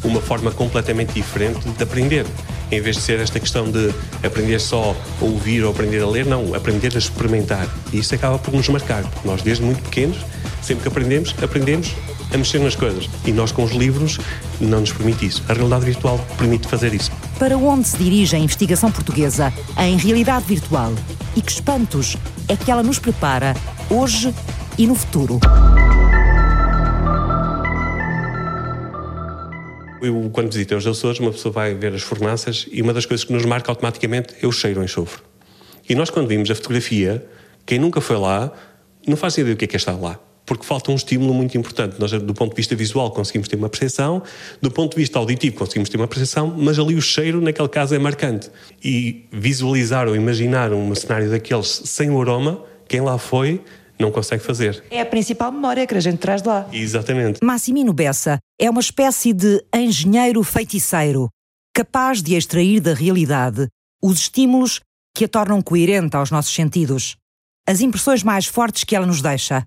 uma 0.03 0.21
forma 0.21 0.51
completamente 0.51 1.13
diferente 1.13 1.69
de 1.69 1.83
aprender. 1.83 2.27
Em 2.71 2.81
vez 2.81 2.97
de 2.97 3.03
ser 3.03 3.19
esta 3.19 3.41
questão 3.41 3.71
de 3.71 3.93
aprender 4.25 4.61
só 4.61 4.95
a 5.21 5.25
ouvir 5.25 5.65
ou 5.65 5.73
aprender 5.73 6.01
a 6.01 6.07
ler, 6.07 6.25
não, 6.25 6.55
aprender 6.55 6.95
a 6.95 6.99
experimentar. 6.99 7.69
E 7.93 7.99
isso 7.99 8.15
acaba 8.15 8.39
por 8.39 8.55
nos 8.55 8.69
marcar. 8.69 9.05
Nós, 9.25 9.43
desde 9.43 9.65
muito 9.65 9.83
pequenos, 9.83 10.19
sempre 10.63 10.83
que 10.83 10.89
aprendemos, 10.89 11.35
aprendemos 11.43 11.95
a 12.33 12.39
mexer 12.39 12.61
nas 12.61 12.77
coisas. 12.77 13.09
E 13.25 13.33
nós, 13.33 13.53
com 13.53 13.65
os 13.65 13.73
livros, 13.73 14.19
não 14.61 14.81
nos 14.81 14.93
permite 14.93 15.27
isso. 15.27 15.43
A 15.49 15.53
realidade 15.53 15.85
virtual 15.85 16.25
permite 16.39 16.69
fazer 16.69 16.95
isso. 16.95 17.11
Para 17.39 17.57
onde 17.57 17.89
se 17.89 17.97
dirige 17.97 18.37
a 18.37 18.39
investigação 18.39 18.91
portuguesa 18.93 19.53
em 19.79 19.97
realidade 19.97 20.45
virtual? 20.47 20.93
E 21.37 21.43
que 21.43 21.53
espantos 21.53 22.17
é 22.49 22.57
que 22.57 22.71
ela 22.71 22.83
nos 22.83 22.99
prepara 22.99 23.55
hoje 23.89 24.35
e 24.77 24.87
no 24.87 24.95
futuro? 24.95 25.41
Eu, 30.03 30.31
quando 30.33 30.51
visito 30.51 30.75
os 30.75 30.87
Açores, 30.87 31.21
uma 31.21 31.31
pessoa 31.31 31.53
vai 31.53 31.75
ver 31.75 31.95
as 31.95 32.03
fornaças 32.03 32.67
e 32.73 32.81
uma 32.81 32.95
das 32.95 33.05
coisas 33.05 33.25
que 33.25 33.33
nos 33.33 33.45
marca 33.45 33.71
automaticamente 33.71 34.35
é 34.41 34.47
o 34.47 34.53
cheiro 34.53 34.81
ao 34.81 34.85
enxofre. 34.85 35.23
E 35.89 35.95
nós, 35.95 36.09
quando 36.09 36.29
vimos 36.29 36.51
a 36.51 36.55
fotografia, 36.55 37.27
quem 37.67 37.79
nunca 37.79 38.01
foi 38.01 38.17
lá, 38.17 38.51
não 39.07 39.17
faz 39.17 39.37
ideia 39.37 39.55
do 39.55 39.59
que 39.59 39.67
é 39.67 39.69
que 39.69 39.77
é 39.77 39.79
estar 39.79 39.93
lá. 39.93 40.19
Porque 40.51 40.67
falta 40.67 40.91
um 40.91 40.97
estímulo 40.97 41.33
muito 41.33 41.57
importante. 41.57 41.95
Nós, 42.01 42.11
do 42.11 42.35
ponto 42.35 42.51
de 42.51 42.57
vista 42.57 42.75
visual, 42.75 43.13
conseguimos 43.13 43.47
ter 43.47 43.55
uma 43.55 43.69
percepção, 43.69 44.21
do 44.61 44.69
ponto 44.69 44.97
de 44.97 44.97
vista 44.97 45.17
auditivo, 45.17 45.55
conseguimos 45.55 45.89
ter 45.89 45.97
uma 45.97 46.09
percepção, 46.09 46.53
mas 46.59 46.77
ali 46.77 46.97
o 46.97 47.01
cheiro, 47.01 47.41
naquele 47.41 47.69
caso, 47.69 47.95
é 47.95 48.01
marcante. 48.01 48.51
E 48.83 49.29
visualizar 49.31 50.09
ou 50.09 50.17
imaginar 50.17 50.73
um 50.73 50.93
cenário 50.93 51.31
daqueles 51.31 51.83
sem 51.85 52.11
o 52.11 52.21
aroma, 52.21 52.65
quem 52.89 53.01
lá 53.01 53.17
foi, 53.17 53.63
não 53.97 54.11
consegue 54.11 54.43
fazer. 54.43 54.83
É 54.91 55.01
a 55.01 55.07
principal 55.07 55.53
memória 55.53 55.87
que 55.87 55.95
a 55.95 56.01
gente 56.01 56.19
traz 56.19 56.43
de 56.43 56.49
lá. 56.49 56.69
Exatamente. 56.73 57.39
Massimino 57.45 57.93
Bessa 57.93 58.41
é 58.61 58.69
uma 58.69 58.81
espécie 58.81 59.33
de 59.33 59.65
engenheiro 59.73 60.43
feiticeiro, 60.43 61.29
capaz 61.73 62.21
de 62.21 62.35
extrair 62.35 62.81
da 62.81 62.93
realidade 62.93 63.69
os 64.03 64.19
estímulos 64.23 64.81
que 65.15 65.27
a 65.27 65.29
tornam 65.29 65.63
coerente 65.63 66.17
aos 66.17 66.33
nossos 66.33 66.53
sentidos, 66.53 67.15
as 67.69 67.81
impressões 67.81 68.25
mais 68.25 68.47
fortes 68.47 68.83
que 68.83 68.97
ela 68.97 69.07
nos 69.07 69.23
deixa, 69.23 69.65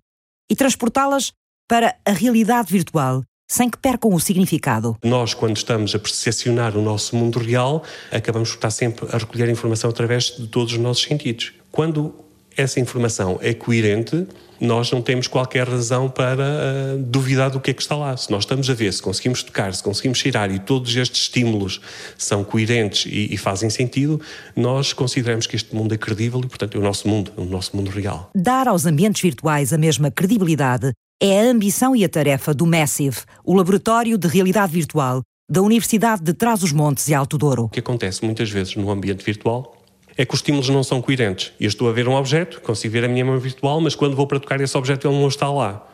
e 0.54 0.56
transportá-las 0.56 1.34
para 1.68 1.96
a 2.06 2.12
realidade 2.12 2.72
virtual, 2.72 3.24
sem 3.50 3.68
que 3.68 3.78
percam 3.78 4.14
o 4.14 4.20
significado. 4.20 4.96
Nós, 5.04 5.34
quando 5.34 5.58
estamos 5.58 5.96
a 5.96 6.00
percepcionar 6.00 6.78
o 6.78 6.82
nosso 6.84 7.16
mundo 7.16 7.40
real, 7.40 7.84
acabamos 8.12 8.50
por 8.50 8.58
estar 8.58 8.70
sempre 8.70 9.08
a 9.12 9.18
recolher 9.18 9.50
informação 9.50 9.90
através 9.90 10.26
de 10.38 10.46
todos 10.46 10.74
os 10.74 10.78
nossos 10.78 11.06
sentidos. 11.06 11.54
Quando 11.72 12.23
essa 12.56 12.80
informação 12.80 13.40
é 13.42 13.54
coerente, 13.54 14.28
nós 14.60 14.92
não 14.92 15.02
temos 15.02 15.28
qualquer 15.28 15.68
razão 15.68 16.10
para 16.10 16.44
uh, 16.44 16.98
duvidar 16.98 17.52
do 17.52 17.60
que 17.60 17.72
é 17.72 17.74
que 17.74 17.82
está 17.82 17.96
lá. 17.96 18.16
Se 18.16 18.32
nós 18.32 18.44
estamos 18.44 18.70
a 18.70 18.74
ver, 18.74 18.94
se 18.94 19.02
conseguimos 19.02 19.44
tocar, 19.44 19.74
se 19.74 19.84
conseguimos 19.84 20.20
cheirar 20.20 20.50
e 20.52 20.60
todos 20.60 20.96
estes 20.96 21.24
estímulos 21.24 21.82
são 22.18 22.44
coerentes 22.44 23.06
e, 23.06 23.34
e 23.34 23.38
fazem 23.38 23.70
sentido, 23.70 24.22
nós 24.56 24.94
consideramos 24.94 25.48
que 25.48 25.56
este 25.56 25.76
mundo 25.76 25.94
é 25.94 25.98
credível 25.98 26.40
e, 26.40 26.48
portanto, 26.48 26.76
é 26.76 26.80
o 26.80 26.84
nosso 26.84 27.08
mundo, 27.08 27.32
o 27.36 27.44
nosso 27.44 27.76
mundo 27.76 27.92
real. 27.92 28.30
Dar 28.36 28.68
aos 28.68 28.86
ambientes 28.86 29.22
virtuais 29.22 29.74
a 29.74 29.78
mesma 29.78 30.10
credibilidade 30.10 30.94
é 31.22 31.42
a 31.42 31.52
ambição 31.52 31.96
e 31.96 32.06
a 32.06 32.10
tarefa 32.10 32.54
do 32.54 32.66
Massive, 32.66 33.18
o 33.44 33.54
laboratório 33.56 34.18
de 34.18 34.28
realidade 34.28 34.72
virtual 34.72 35.22
da 35.50 35.62
Universidade 35.62 36.24
de 36.24 36.34
Trás-os-Montes 36.34 37.08
e 37.10 37.14
Alto 37.14 37.38
Douro. 37.38 37.66
O 37.66 37.70
que 37.70 37.80
acontece 37.80 38.24
muitas 38.24 38.50
vezes 38.50 38.76
no 38.76 38.90
ambiente 38.90 39.24
virtual 39.24 39.73
é 40.18 40.26
que 40.26 40.34
os 40.34 40.40
estímulos 40.40 40.70
não 40.70 40.84
são 40.84 41.02
coerentes. 41.02 41.52
Eu 41.60 41.68
estou 41.68 41.90
a 41.90 41.92
ver 41.92 42.08
um 42.08 42.14
objeto, 42.14 42.62
consigo 42.62 42.94
ver 42.94 43.06
a 43.06 43.08
minha 43.08 43.26
mão 43.26 43.38
virtual, 43.40 43.82
mas 43.82 43.96
quando 43.96 44.16
vou 44.16 44.28
para 44.28 44.40
tocar 44.40 44.60
esse 44.62 44.78
objeto 44.78 45.08
ele 45.08 45.20
não 45.20 45.28
está 45.28 45.50
lá. 45.50 45.88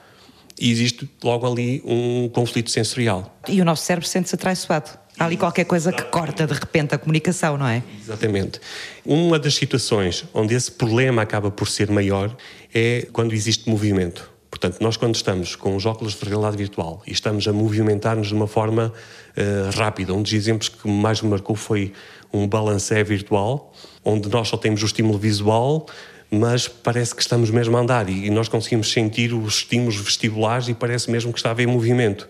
E 0.59 0.69
existe 0.69 1.09
logo 1.23 1.49
ali 1.49 1.81
um 1.85 2.27
conflito 2.29 2.69
sensorial. 2.69 3.39
E 3.47 3.61
o 3.61 3.65
nosso 3.65 3.83
cérebro 3.83 4.07
sente-se 4.07 4.35
atraiçoado. 4.35 4.89
Há 5.17 5.25
ali 5.25 5.37
qualquer 5.37 5.65
coisa 5.65 5.91
que 5.91 6.03
corta 6.03 6.45
de 6.45 6.53
repente 6.53 6.95
a 6.95 6.97
comunicação, 6.97 7.57
não 7.57 7.67
é? 7.67 7.81
Exatamente. 8.01 8.59
Uma 9.05 9.39
das 9.39 9.55
situações 9.55 10.25
onde 10.33 10.53
esse 10.53 10.71
problema 10.71 11.21
acaba 11.21 11.49
por 11.49 11.67
ser 11.67 11.89
maior 11.89 12.35
é 12.73 13.07
quando 13.11 13.33
existe 13.33 13.69
movimento. 13.69 14.29
Portanto, 14.49 14.81
nós 14.81 14.97
quando 14.97 15.15
estamos 15.15 15.55
com 15.55 15.75
os 15.75 15.85
óculos 15.85 16.15
de 16.15 16.25
realidade 16.25 16.57
virtual 16.57 17.01
e 17.05 17.11
estamos 17.11 17.47
a 17.47 17.53
movimentar-nos 17.53 18.27
de 18.27 18.33
uma 18.33 18.47
forma 18.47 18.91
uh, 18.91 19.77
rápida, 19.77 20.13
um 20.13 20.21
dos 20.21 20.33
exemplos 20.33 20.69
que 20.69 20.87
mais 20.87 21.21
me 21.21 21.29
marcou 21.29 21.55
foi 21.55 21.93
um 22.31 22.47
balancé 22.47 23.03
virtual, 23.03 23.73
onde 24.03 24.29
nós 24.29 24.47
só 24.47 24.57
temos 24.57 24.81
o 24.83 24.85
estímulo 24.85 25.17
visual, 25.17 25.87
mas 26.31 26.67
parece 26.67 27.15
que 27.15 27.21
estamos 27.21 27.49
mesmo 27.49 27.75
a 27.75 27.79
andar 27.79 28.09
e 28.09 28.29
nós 28.29 28.47
conseguimos 28.47 28.91
sentir 28.91 29.33
os 29.33 29.57
estímulos 29.57 29.97
vestibulares 29.97 30.67
e 30.67 30.73
parece 30.73 31.09
mesmo 31.09 31.33
que 31.33 31.39
está 31.39 31.49
a 31.49 31.51
haver 31.51 31.67
movimento. 31.67 32.27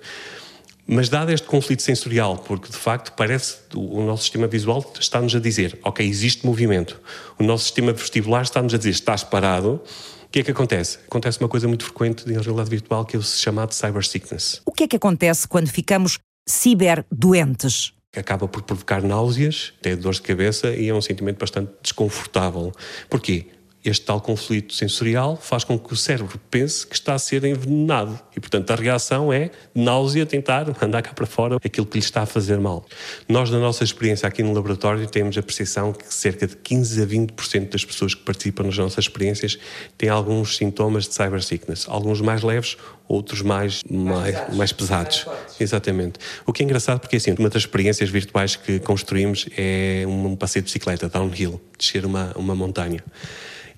Mas 0.92 1.08
dado 1.08 1.32
este 1.32 1.46
conflito 1.46 1.84
sensorial, 1.84 2.38
porque 2.38 2.70
de 2.70 2.78
facto 2.78 3.14
parece 3.14 3.58
o 3.76 4.02
nosso 4.02 4.24
sistema 4.24 4.48
visual 4.48 4.84
está-nos 5.00 5.36
a 5.36 5.40
dizer, 5.40 5.78
ok, 5.84 6.04
existe 6.04 6.44
movimento. 6.46 7.00
O 7.38 7.44
nosso 7.44 7.66
sistema 7.66 7.94
vestibular 7.94 8.42
está-nos 8.42 8.74
a 8.74 8.78
dizer, 8.78 8.90
estás 8.90 9.24
parado. 9.24 9.82
O 10.24 10.32
que 10.32 10.40
é 10.40 10.44
que 10.44 10.50
acontece? 10.50 10.98
Acontece 11.08 11.40
uma 11.40 11.50
coisa 11.50 11.68
muito 11.68 11.84
frequente 11.84 12.28
em 12.28 12.34
realidade 12.34 12.72
virtual 12.72 13.06
que 13.06 13.16
é 13.16 13.20
o 13.20 13.22
chamado 13.22 13.72
cyber 13.74 14.04
sickness. 14.04 14.62
O 14.66 14.72
que 14.72 14.86
é 14.86 14.88
que 14.88 14.96
acontece 14.96 15.48
quando 15.48 15.68
ficamos 15.68 16.18
ciberdoentes? 16.48 17.94
Acaba 18.16 18.48
por 18.48 18.64
provocar 18.64 19.02
náuseas, 19.02 19.74
até 19.80 19.96
dores 19.96 20.18
de 20.18 20.24
cabeça 20.24 20.70
e 20.70 20.90
é 20.90 20.94
um 20.94 21.02
sentimento 21.02 21.40
bastante 21.40 21.72
desconfortável. 21.82 22.72
Porquê? 23.10 23.48
Este 23.90 24.06
tal 24.06 24.22
conflito 24.22 24.72
sensorial 24.76 25.36
faz 25.36 25.64
com 25.64 25.78
que 25.80 25.92
o 25.92 25.96
cérebro 25.96 26.40
pense 26.52 26.86
que 26.86 26.94
está 26.94 27.16
a 27.16 27.20
ser 27.20 27.44
envenenado 27.44 28.20
e, 28.38 28.40
portanto, 28.40 28.70
a 28.70 28.76
reação 28.76 29.34
é 29.34 29.50
náusea, 29.74 30.28
tentar 30.28 30.68
mandar 30.80 31.02
cá 31.02 31.12
para 31.12 31.26
fora 31.26 31.56
aquilo 31.56 31.88
que 31.88 31.98
lhe 31.98 32.04
está 32.04 32.22
a 32.22 32.26
fazer 32.28 32.60
mal. 32.60 32.86
Nós, 33.28 33.50
na 33.50 33.58
nossa 33.58 33.84
experiência 33.84 34.28
aqui 34.28 34.44
no 34.44 34.54
laboratório, 34.54 35.08
temos 35.08 35.36
a 35.40 35.42
percepção 35.42 35.92
que 35.92 36.14
cerca 36.14 36.46
de 36.46 36.56
15 36.56 37.02
a 37.02 37.08
20% 37.08 37.70
das 37.72 37.84
pessoas 37.84 38.14
que 38.14 38.22
participam 38.22 38.66
nas 38.66 38.78
nossas 38.78 39.06
experiências 39.06 39.58
têm 39.98 40.10
alguns 40.10 40.56
sintomas 40.56 41.08
de 41.08 41.16
cyber 41.16 41.42
sickness, 41.42 41.88
alguns 41.90 42.22
mais 42.22 42.44
leves, 42.44 42.78
outros 43.08 43.42
mais, 43.42 43.82
mais, 43.90 44.36
mais, 44.36 44.56
mais 44.56 44.72
pesados. 44.72 45.26
Exatamente. 45.60 46.20
O 46.46 46.54
que 46.54 46.62
é 46.62 46.66
engraçado 46.66 47.00
porque, 47.00 47.16
assim, 47.16 47.34
uma 47.40 47.50
das 47.50 47.64
experiências 47.64 48.08
virtuais 48.12 48.56
que 48.56 48.80
construímos 48.80 49.48
é 49.58 50.04
um 50.08 50.36
passeio 50.36 50.62
de 50.62 50.68
bicicleta, 50.68 51.10
downhill, 51.10 51.60
descer 51.76 52.06
uma, 52.06 52.32
uma 52.36 52.54
montanha. 52.54 53.04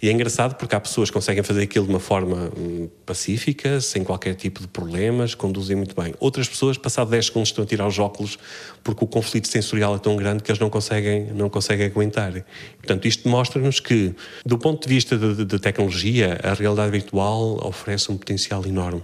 E 0.01 0.09
é 0.09 0.11
engraçado 0.11 0.55
porque 0.55 0.75
há 0.75 0.79
pessoas 0.79 1.09
que 1.09 1.13
conseguem 1.13 1.43
fazer 1.43 1.61
aquilo 1.61 1.85
de 1.85 1.91
uma 1.91 1.99
forma 1.99 2.51
hum, 2.57 2.89
pacífica, 3.05 3.79
sem 3.79 4.03
qualquer 4.03 4.33
tipo 4.33 4.59
de 4.59 4.67
problemas, 4.67 5.35
conduzem 5.35 5.75
muito 5.75 5.95
bem. 5.95 6.15
Outras 6.19 6.49
pessoas, 6.49 6.75
passado 6.75 7.11
10 7.11 7.27
segundos, 7.27 7.49
estão 7.49 7.63
a 7.63 7.67
tirar 7.67 7.87
os 7.87 7.99
óculos 7.99 8.39
porque 8.83 9.03
o 9.03 9.07
conflito 9.07 9.47
sensorial 9.47 9.95
é 9.95 9.99
tão 9.99 10.15
grande 10.15 10.41
que 10.41 10.49
eles 10.49 10.59
não 10.59 10.71
conseguem, 10.71 11.27
não 11.33 11.49
conseguem 11.49 11.85
aguentar. 11.85 12.33
Portanto, 12.77 13.07
isto 13.07 13.29
mostra-nos 13.29 13.79
que, 13.79 14.15
do 14.43 14.57
ponto 14.57 14.87
de 14.87 14.93
vista 14.93 15.17
de 15.17 15.59
tecnologia, 15.59 16.39
a 16.41 16.53
realidade 16.53 16.91
virtual 16.91 17.59
oferece 17.63 18.11
um 18.11 18.17
potencial 18.17 18.65
enorme 18.65 19.03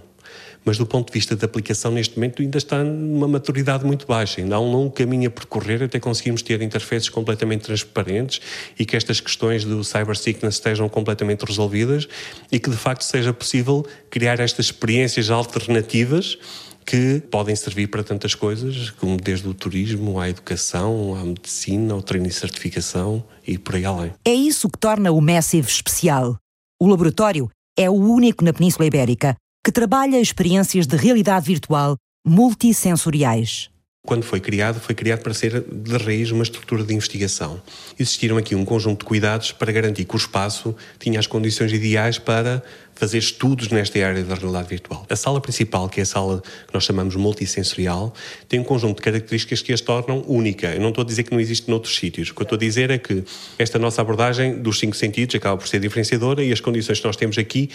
mas 0.68 0.76
do 0.76 0.84
ponto 0.84 1.06
de 1.06 1.14
vista 1.14 1.34
da 1.34 1.46
aplicação 1.46 1.90
neste 1.90 2.14
momento 2.16 2.42
ainda 2.42 2.58
está 2.58 2.84
numa 2.84 3.26
maturidade 3.26 3.86
muito 3.86 4.06
baixa, 4.06 4.42
ainda 4.42 4.56
há 4.56 4.60
um 4.60 4.70
longo 4.70 4.90
caminho 4.90 5.28
a 5.28 5.30
percorrer 5.30 5.82
até 5.82 5.98
conseguirmos 5.98 6.42
ter 6.42 6.60
interfaces 6.60 7.08
completamente 7.08 7.62
transparentes 7.62 8.42
e 8.78 8.84
que 8.84 8.94
estas 8.94 9.18
questões 9.18 9.64
do 9.64 9.82
cyber 9.82 10.14
sickness 10.14 10.56
estejam 10.56 10.86
completamente 10.86 11.42
resolvidas 11.46 12.06
e 12.52 12.60
que 12.60 12.68
de 12.68 12.76
facto 12.76 13.00
seja 13.00 13.32
possível 13.32 13.82
criar 14.10 14.40
estas 14.40 14.66
experiências 14.66 15.30
alternativas 15.30 16.36
que 16.84 17.22
podem 17.30 17.56
servir 17.56 17.86
para 17.86 18.04
tantas 18.04 18.34
coisas, 18.34 18.90
como 18.90 19.16
desde 19.16 19.48
o 19.48 19.54
turismo 19.54 20.20
à 20.20 20.28
educação, 20.28 21.14
à 21.14 21.24
medicina, 21.24 21.94
ao 21.94 22.02
treino 22.02 22.26
e 22.26 22.30
certificação 22.30 23.24
e 23.46 23.56
por 23.56 23.74
aí 23.74 23.86
além. 23.86 24.12
É 24.22 24.34
isso 24.34 24.68
que 24.68 24.78
torna 24.78 25.10
o 25.12 25.20
Massive 25.22 25.66
especial. 25.66 26.36
O 26.78 26.86
laboratório 26.86 27.48
é 27.74 27.88
o 27.88 27.94
único 27.94 28.44
na 28.44 28.52
Península 28.52 28.84
Ibérica 28.84 29.34
que 29.64 29.72
trabalha 29.72 30.20
experiências 30.20 30.86
de 30.86 30.96
realidade 30.96 31.46
virtual 31.46 31.96
multissensoriais. 32.26 33.70
Quando 34.06 34.22
foi 34.22 34.40
criado, 34.40 34.80
foi 34.80 34.94
criado 34.94 35.20
para 35.20 35.34
ser 35.34 35.60
de 35.60 35.96
raiz 35.98 36.30
uma 36.30 36.42
estrutura 36.42 36.82
de 36.82 36.94
investigação. 36.94 37.60
Existiram 37.98 38.38
aqui 38.38 38.54
um 38.54 38.64
conjunto 38.64 39.00
de 39.00 39.04
cuidados 39.04 39.52
para 39.52 39.70
garantir 39.70 40.06
que 40.06 40.14
o 40.14 40.16
espaço 40.16 40.74
tinha 40.98 41.18
as 41.18 41.26
condições 41.26 41.70
ideais 41.72 42.16
para 42.16 42.62
fazer 42.94 43.18
estudos 43.18 43.68
nesta 43.68 43.98
área 43.98 44.24
da 44.24 44.34
realidade 44.34 44.68
virtual. 44.68 45.04
A 45.10 45.14
sala 45.14 45.42
principal, 45.42 45.90
que 45.90 46.00
é 46.00 46.04
a 46.04 46.06
sala 46.06 46.40
que 46.40 46.72
nós 46.72 46.84
chamamos 46.84 47.16
multissensorial, 47.16 48.14
tem 48.48 48.58
um 48.58 48.64
conjunto 48.64 48.96
de 48.96 49.02
características 49.02 49.60
que 49.60 49.74
as 49.74 49.82
tornam 49.82 50.24
única. 50.26 50.68
Eu 50.68 50.80
não 50.80 50.88
estou 50.88 51.02
a 51.02 51.06
dizer 51.06 51.24
que 51.24 51.32
não 51.32 51.38
existe 51.38 51.68
noutros 51.68 51.94
sítios. 51.94 52.30
O 52.30 52.34
que 52.34 52.40
eu 52.40 52.44
estou 52.44 52.56
a 52.56 52.58
dizer 52.58 52.90
é 52.90 52.96
que 52.96 53.22
esta 53.58 53.78
nossa 53.78 54.00
abordagem 54.00 54.62
dos 54.62 54.78
cinco 54.78 54.96
sentidos 54.96 55.34
acaba 55.34 55.58
por 55.58 55.68
ser 55.68 55.80
diferenciadora 55.80 56.42
e 56.42 56.50
as 56.50 56.60
condições 56.60 56.98
que 56.98 57.06
nós 57.06 57.16
temos 57.16 57.36
aqui, 57.36 57.68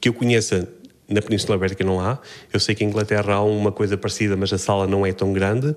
que 0.00 0.08
eu 0.08 0.14
conheça 0.14 0.68
na 1.10 1.20
Península 1.20 1.56
Ibérica 1.56 1.84
não 1.84 2.00
há. 2.00 2.18
Eu 2.52 2.60
sei 2.60 2.74
que 2.74 2.84
em 2.84 2.88
Inglaterra 2.88 3.34
há 3.34 3.42
uma 3.42 3.72
coisa 3.72 3.98
parecida, 3.98 4.36
mas 4.36 4.52
a 4.52 4.58
sala 4.58 4.86
não 4.86 5.04
é 5.04 5.12
tão 5.12 5.32
grande. 5.32 5.74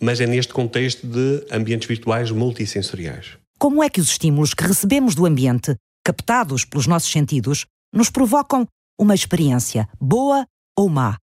Mas 0.00 0.20
é 0.20 0.26
neste 0.26 0.52
contexto 0.52 1.06
de 1.06 1.46
ambientes 1.52 1.86
virtuais 1.86 2.30
multissensoriais. 2.30 3.36
Como 3.58 3.82
é 3.82 3.88
que 3.88 4.00
os 4.00 4.08
estímulos 4.08 4.54
que 4.54 4.64
recebemos 4.64 5.14
do 5.14 5.26
ambiente, 5.26 5.76
captados 6.04 6.64
pelos 6.64 6.86
nossos 6.86 7.10
sentidos, 7.10 7.66
nos 7.92 8.10
provocam 8.10 8.66
uma 8.98 9.14
experiência, 9.14 9.88
boa 10.00 10.46
ou 10.76 10.88
má? 10.88 11.16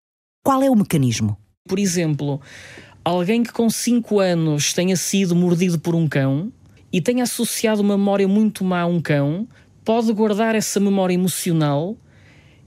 Qual 0.44 0.62
é 0.62 0.70
o 0.70 0.74
mecanismo? 0.74 1.36
Por 1.68 1.78
exemplo, 1.78 2.40
alguém 3.04 3.42
que 3.42 3.52
com 3.52 3.68
5 3.68 4.18
anos 4.18 4.72
tenha 4.72 4.96
sido 4.96 5.36
mordido 5.36 5.78
por 5.78 5.94
um 5.94 6.08
cão 6.08 6.52
e 6.92 7.00
tenha 7.00 7.24
associado 7.24 7.80
uma 7.80 7.96
memória 7.96 8.26
muito 8.26 8.64
má 8.64 8.80
a 8.80 8.86
um 8.86 9.00
cão, 9.00 9.46
pode 9.84 10.12
guardar 10.12 10.54
essa 10.54 10.80
memória 10.80 11.14
emocional 11.14 11.96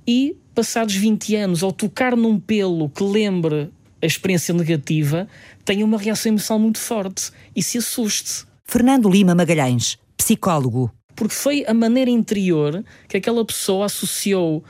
e 0.08 0.38
passados 0.56 0.96
20 0.96 1.36
anos, 1.36 1.64
ao 1.64 1.72
tocar 1.74 2.16
num 2.16 2.40
pelo 2.40 2.90
que 2.90 3.04
lembre 3.04 3.70
a 4.02 4.06
experiência 4.06 4.54
negativa, 4.54 5.28
tenha 5.66 5.84
uma 5.84 5.98
reação 5.98 6.32
emocional 6.32 6.60
muito 6.60 6.80
forte 6.80 7.30
e 7.54 7.62
se 7.62 7.78
assuste. 7.78 8.46
Fernando 8.64 9.10
Lima 9.10 9.36
Magalhães, 9.36 10.00
psicólogo. 10.16 10.90
Porque 11.14 11.36
foi 11.36 11.66
a 11.68 11.74
maneira 11.74 12.10
interior 12.10 12.84
que 13.08 13.18
aquela 13.18 13.44
pessoa 13.44 13.86
associou 13.86 14.64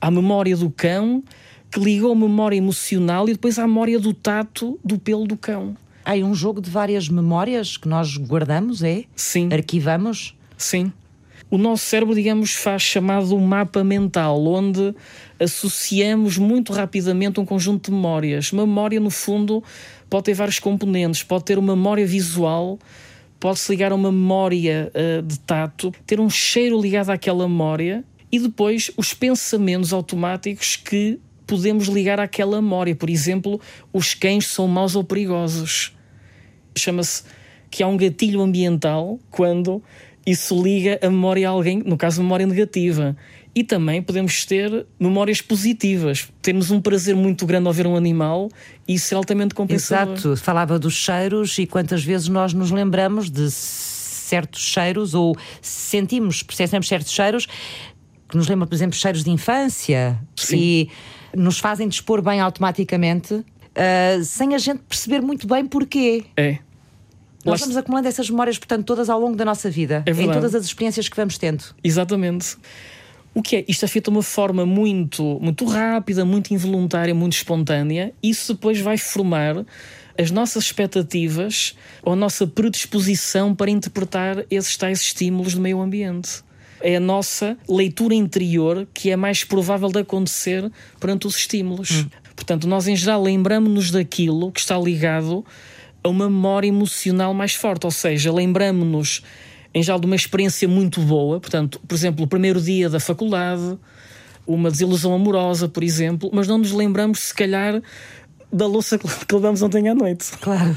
à 0.00 0.10
memória 0.10 0.56
do 0.56 0.70
cão, 0.70 1.22
que 1.70 1.80
ligou 1.80 2.12
a 2.12 2.16
memória 2.16 2.56
emocional 2.56 3.28
e 3.28 3.32
depois 3.32 3.58
à 3.58 3.66
memória 3.66 3.98
do 3.98 4.14
tato 4.14 4.78
do 4.84 4.98
pelo 4.98 5.26
do 5.26 5.36
cão. 5.36 5.76
Há 6.04 6.14
um 6.14 6.34
jogo 6.34 6.60
de 6.60 6.70
várias 6.70 7.08
memórias 7.08 7.76
que 7.76 7.88
nós 7.88 8.16
guardamos, 8.16 8.82
é? 8.82 9.04
Sim. 9.14 9.48
Arquivamos? 9.52 10.36
Sim 10.56 10.92
o 11.52 11.58
nosso 11.58 11.84
cérebro, 11.84 12.14
digamos, 12.14 12.54
faz 12.54 12.80
chamado 12.80 13.38
mapa 13.38 13.84
mental, 13.84 14.42
onde 14.46 14.94
associamos 15.42 16.38
muito 16.38 16.72
rapidamente 16.72 17.40
um 17.40 17.44
conjunto 17.44 17.90
de 17.90 17.96
memórias. 17.96 18.52
Memória, 18.52 19.00
no 19.00 19.10
fundo, 19.10 19.62
pode 20.08 20.24
ter 20.24 20.34
vários 20.34 20.58
componentes, 20.58 21.22
pode 21.22 21.44
ter 21.44 21.58
uma 21.58 21.74
memória 21.74 22.06
visual, 22.06 22.78
pode-se 23.40 23.70
ligar 23.70 23.92
a 23.92 23.94
uma 23.94 24.12
memória 24.12 24.92
uh, 24.94 25.22
de 25.22 25.38
tato, 25.40 25.92
ter 26.06 26.20
um 26.20 26.30
cheiro 26.30 26.80
ligado 26.80 27.10
àquela 27.10 27.48
memória 27.48 28.04
e 28.30 28.38
depois 28.38 28.90
os 28.96 29.12
pensamentos 29.12 29.92
automáticos 29.92 30.76
que 30.76 31.18
podemos 31.46 31.88
ligar 31.88 32.20
àquela 32.20 32.62
memória. 32.62 32.94
Por 32.94 33.10
exemplo, 33.10 33.60
os 33.92 34.14
cães 34.14 34.46
são 34.46 34.66
maus 34.68 34.94
ou 34.94 35.04
perigosos. 35.04 35.94
Chama-se 36.76 37.24
que 37.70 37.82
há 37.82 37.86
um 37.86 37.96
gatilho 37.96 38.40
ambiental 38.40 39.18
quando 39.30 39.82
isso 40.24 40.62
liga 40.62 40.98
a 41.02 41.10
memória 41.10 41.48
a 41.48 41.50
alguém, 41.50 41.82
no 41.84 41.96
caso, 41.96 42.22
memória 42.22 42.46
negativa. 42.46 43.16
E 43.54 43.62
também 43.62 44.00
podemos 44.02 44.46
ter 44.46 44.86
memórias 44.98 45.42
positivas. 45.42 46.28
Temos 46.40 46.70
um 46.70 46.80
prazer 46.80 47.14
muito 47.14 47.44
grande 47.44 47.66
ao 47.66 47.72
ver 47.72 47.86
um 47.86 47.96
animal 47.96 48.48
e 48.88 48.94
isso 48.94 49.12
é 49.12 49.16
altamente 49.16 49.54
compensador. 49.54 50.14
Exato. 50.14 50.36
Falava 50.38 50.78
dos 50.78 50.94
cheiros 50.94 51.58
e 51.58 51.66
quantas 51.66 52.02
vezes 52.02 52.28
nós 52.28 52.54
nos 52.54 52.70
lembramos 52.70 53.30
de 53.30 53.50
certos 53.50 54.62
cheiros 54.62 55.14
ou 55.14 55.36
sentimos, 55.60 56.42
percebemos 56.42 56.88
certos 56.88 57.12
cheiros 57.12 57.46
que 58.26 58.36
nos 58.38 58.48
lembram, 58.48 58.66
por 58.66 58.74
exemplo, 58.74 58.96
cheiros 58.96 59.22
de 59.22 59.30
infância 59.30 60.18
Sim. 60.34 60.56
e 60.56 60.90
nos 61.36 61.58
fazem 61.58 61.86
dispor 61.86 62.22
bem 62.22 62.40
automaticamente 62.40 63.34
uh, 63.34 64.24
sem 64.24 64.54
a 64.54 64.58
gente 64.58 64.80
perceber 64.88 65.20
muito 65.20 65.46
bem 65.46 65.66
porquê. 65.66 66.24
É. 66.36 66.58
Nós 67.44 67.60
vamos 67.60 67.76
acumulando 67.76 68.06
essas 68.06 68.30
memórias, 68.30 68.56
portanto, 68.56 68.86
todas 68.86 69.10
ao 69.10 69.20
longo 69.20 69.36
da 69.36 69.44
nossa 69.44 69.68
vida, 69.68 70.04
é 70.06 70.10
em 70.10 70.30
todas 70.30 70.54
as 70.54 70.64
experiências 70.64 71.08
que 71.08 71.16
vamos 71.16 71.36
tendo. 71.36 71.64
Exatamente. 71.82 72.56
O 73.34 73.42
que 73.42 73.56
é? 73.56 73.64
Isto 73.66 73.84
é 73.84 73.88
feito 73.88 74.10
de 74.10 74.16
uma 74.16 74.22
forma 74.22 74.66
muito, 74.66 75.38
muito 75.40 75.64
rápida, 75.64 76.24
muito 76.24 76.52
involuntária, 76.52 77.14
muito 77.14 77.32
espontânea. 77.32 78.12
Isso 78.22 78.52
depois 78.52 78.78
vai 78.78 78.98
formar 78.98 79.64
as 80.18 80.30
nossas 80.30 80.64
expectativas 80.64 81.74
ou 82.02 82.12
a 82.12 82.16
nossa 82.16 82.46
predisposição 82.46 83.54
para 83.54 83.70
interpretar 83.70 84.44
esses 84.50 84.76
tais 84.76 85.00
estímulos 85.00 85.54
do 85.54 85.60
meio 85.60 85.80
ambiente. 85.80 86.42
É 86.80 86.96
a 86.96 87.00
nossa 87.00 87.56
leitura 87.68 88.14
interior 88.14 88.86
que 88.92 89.10
é 89.10 89.16
mais 89.16 89.44
provável 89.44 89.88
de 89.88 90.00
acontecer 90.00 90.70
perante 91.00 91.26
os 91.26 91.36
estímulos. 91.36 91.90
Hum. 91.90 92.10
Portanto, 92.34 92.66
nós 92.66 92.86
em 92.86 92.96
geral 92.96 93.22
lembramos-nos 93.22 93.90
daquilo 93.90 94.50
que 94.50 94.60
está 94.60 94.76
ligado 94.76 95.44
a 96.02 96.08
uma 96.08 96.28
memória 96.28 96.66
emocional 96.66 97.32
mais 97.32 97.54
forte, 97.54 97.86
ou 97.86 97.90
seja, 97.92 98.32
lembramos-nos 98.32 99.22
em 99.74 99.82
geral 99.82 99.98
de 99.98 100.06
uma 100.06 100.16
experiência 100.16 100.68
muito 100.68 101.00
boa, 101.00 101.40
portanto, 101.40 101.80
por 101.86 101.94
exemplo, 101.94 102.24
o 102.24 102.28
primeiro 102.28 102.60
dia 102.60 102.90
da 102.90 103.00
faculdade, 103.00 103.78
uma 104.46 104.70
desilusão 104.70 105.14
amorosa, 105.14 105.68
por 105.68 105.82
exemplo, 105.82 106.30
mas 106.32 106.46
não 106.46 106.58
nos 106.58 106.72
lembramos, 106.72 107.20
se 107.20 107.34
calhar, 107.34 107.82
da 108.52 108.66
louça 108.66 108.98
que 108.98 109.34
levamos 109.34 109.62
ontem 109.62 109.88
à 109.88 109.94
noite. 109.94 110.30
Claro. 110.38 110.76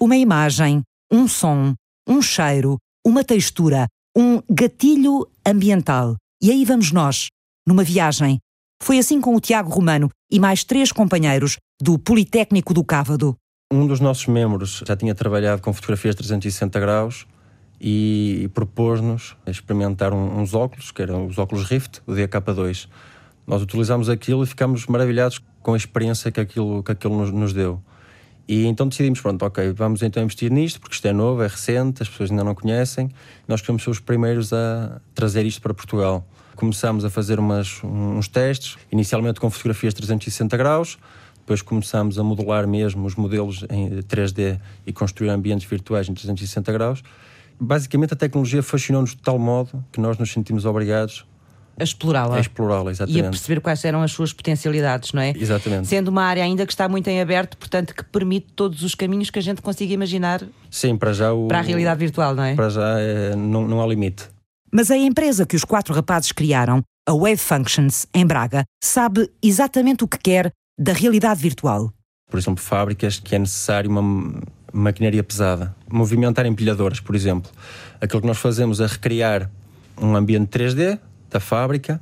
Uma 0.00 0.16
imagem, 0.16 0.82
um 1.12 1.28
som, 1.28 1.74
um 2.08 2.20
cheiro, 2.20 2.78
uma 3.06 3.22
textura, 3.22 3.86
um 4.16 4.42
gatilho 4.50 5.26
ambiental. 5.46 6.16
E 6.42 6.50
aí 6.50 6.64
vamos 6.64 6.92
nós, 6.92 7.28
numa 7.66 7.84
viagem. 7.84 8.38
Foi 8.82 8.98
assim 8.98 9.20
com 9.20 9.34
o 9.34 9.40
Tiago 9.40 9.70
Romano 9.70 10.08
e 10.30 10.38
mais 10.38 10.64
três 10.64 10.92
companheiros 10.92 11.56
do 11.80 11.98
Politécnico 11.98 12.72
do 12.72 12.84
Cávado. 12.84 13.36
Um 13.72 13.86
dos 13.86 14.00
nossos 14.00 14.26
membros 14.26 14.82
já 14.86 14.96
tinha 14.96 15.14
trabalhado 15.14 15.60
com 15.60 15.72
fotografias 15.72 16.14
360 16.14 16.80
graus 16.80 17.26
e 17.80 18.50
propôs-nos 18.54 19.36
experimentar 19.46 20.12
uns 20.12 20.54
óculos, 20.54 20.90
que 20.90 21.02
eram 21.02 21.26
os 21.26 21.38
óculos 21.38 21.64
Rift, 21.64 22.00
o 22.06 22.12
DK2. 22.12 22.88
Nós 23.46 23.62
utilizámos 23.62 24.08
aquilo 24.08 24.42
e 24.42 24.46
ficámos 24.46 24.86
maravilhados 24.86 25.40
com 25.62 25.74
a 25.74 25.76
experiência 25.76 26.30
que 26.30 26.40
aquilo, 26.40 26.82
que 26.82 26.92
aquilo 26.92 27.16
nos, 27.16 27.30
nos 27.30 27.52
deu. 27.52 27.80
E 28.48 28.66
então 28.66 28.88
decidimos, 28.88 29.20
pronto, 29.20 29.44
ok, 29.44 29.72
vamos 29.72 30.02
então 30.02 30.22
investir 30.22 30.50
nisto, 30.50 30.80
porque 30.80 30.94
isto 30.94 31.06
é 31.06 31.12
novo, 31.12 31.42
é 31.42 31.46
recente, 31.46 32.02
as 32.02 32.08
pessoas 32.08 32.30
ainda 32.30 32.42
não 32.42 32.54
conhecem. 32.54 33.10
Nós 33.46 33.60
queremos 33.60 33.82
ser 33.82 33.90
os 33.90 34.00
primeiros 34.00 34.52
a 34.52 35.00
trazer 35.14 35.44
isto 35.44 35.60
para 35.60 35.74
Portugal. 35.74 36.26
Começámos 36.56 37.04
a 37.04 37.10
fazer 37.10 37.38
umas, 37.38 37.82
uns 37.84 38.26
testes, 38.26 38.78
inicialmente 38.90 39.38
com 39.38 39.50
fotografias 39.50 39.92
360 39.92 40.56
graus, 40.56 40.98
depois 41.36 41.62
começámos 41.62 42.18
a 42.18 42.24
modelar 42.24 42.66
mesmo 42.66 43.06
os 43.06 43.14
modelos 43.14 43.64
em 43.70 43.88
3D 44.02 44.58
e 44.86 44.92
construir 44.92 45.28
ambientes 45.28 45.66
virtuais 45.68 46.08
em 46.08 46.14
360 46.14 46.72
graus. 46.72 47.02
Basicamente, 47.60 48.14
a 48.14 48.16
tecnologia 48.16 48.62
fascinou-nos 48.62 49.10
de 49.10 49.22
tal 49.22 49.38
modo 49.38 49.84
que 49.92 50.00
nós 50.00 50.18
nos 50.18 50.30
sentimos 50.32 50.64
obrigados 50.64 51.26
a 51.78 51.84
explorá-la. 51.84 52.36
A 52.36 52.40
explorá-la, 52.40 52.90
exatamente. 52.90 53.22
E 53.22 53.26
a 53.26 53.30
perceber 53.30 53.60
quais 53.60 53.84
eram 53.84 54.02
as 54.02 54.10
suas 54.10 54.32
potencialidades, 54.32 55.12
não 55.12 55.22
é? 55.22 55.32
Exatamente. 55.36 55.86
Sendo 55.86 56.08
uma 56.08 56.24
área 56.24 56.42
ainda 56.42 56.66
que 56.66 56.72
está 56.72 56.88
muito 56.88 57.06
em 57.08 57.20
aberto, 57.20 57.56
portanto, 57.56 57.94
que 57.94 58.02
permite 58.02 58.48
todos 58.54 58.82
os 58.82 58.96
caminhos 58.96 59.30
que 59.30 59.38
a 59.38 59.42
gente 59.42 59.62
consiga 59.62 59.94
imaginar 59.94 60.42
Sim, 60.68 60.96
para 60.96 61.12
já 61.12 61.32
o, 61.32 61.46
para 61.46 61.58
a 61.60 61.62
realidade 61.62 62.00
virtual, 62.00 62.34
não 62.34 62.42
é? 62.42 62.56
Para 62.56 62.68
já 62.68 62.98
é, 62.98 63.36
não, 63.36 63.66
não 63.68 63.80
há 63.80 63.86
limite. 63.86 64.28
Mas 64.72 64.90
a 64.90 64.96
empresa 64.96 65.46
que 65.46 65.54
os 65.54 65.64
quatro 65.64 65.94
rapazes 65.94 66.32
criaram, 66.32 66.82
a 67.08 67.12
Wave 67.12 67.38
Functions, 67.38 68.06
em 68.12 68.26
Braga, 68.26 68.64
sabe 68.82 69.30
exatamente 69.40 70.02
o 70.02 70.08
que 70.08 70.18
quer 70.18 70.52
da 70.76 70.92
realidade 70.92 71.40
virtual. 71.40 71.92
Por 72.28 72.38
exemplo, 72.38 72.62
fábricas 72.62 73.20
que 73.20 73.36
é 73.36 73.38
necessário 73.38 73.88
uma 73.88 74.42
maquinaria 74.72 75.22
pesada, 75.22 75.74
movimentar 75.90 76.46
empilhadoras, 76.46 77.00
por 77.00 77.14
exemplo. 77.14 77.50
Aquilo 78.00 78.20
que 78.20 78.26
nós 78.26 78.38
fazemos 78.38 78.80
é 78.80 78.86
recriar 78.86 79.50
um 80.00 80.14
ambiente 80.14 80.58
3D 80.58 80.98
da 81.30 81.40
fábrica, 81.40 82.00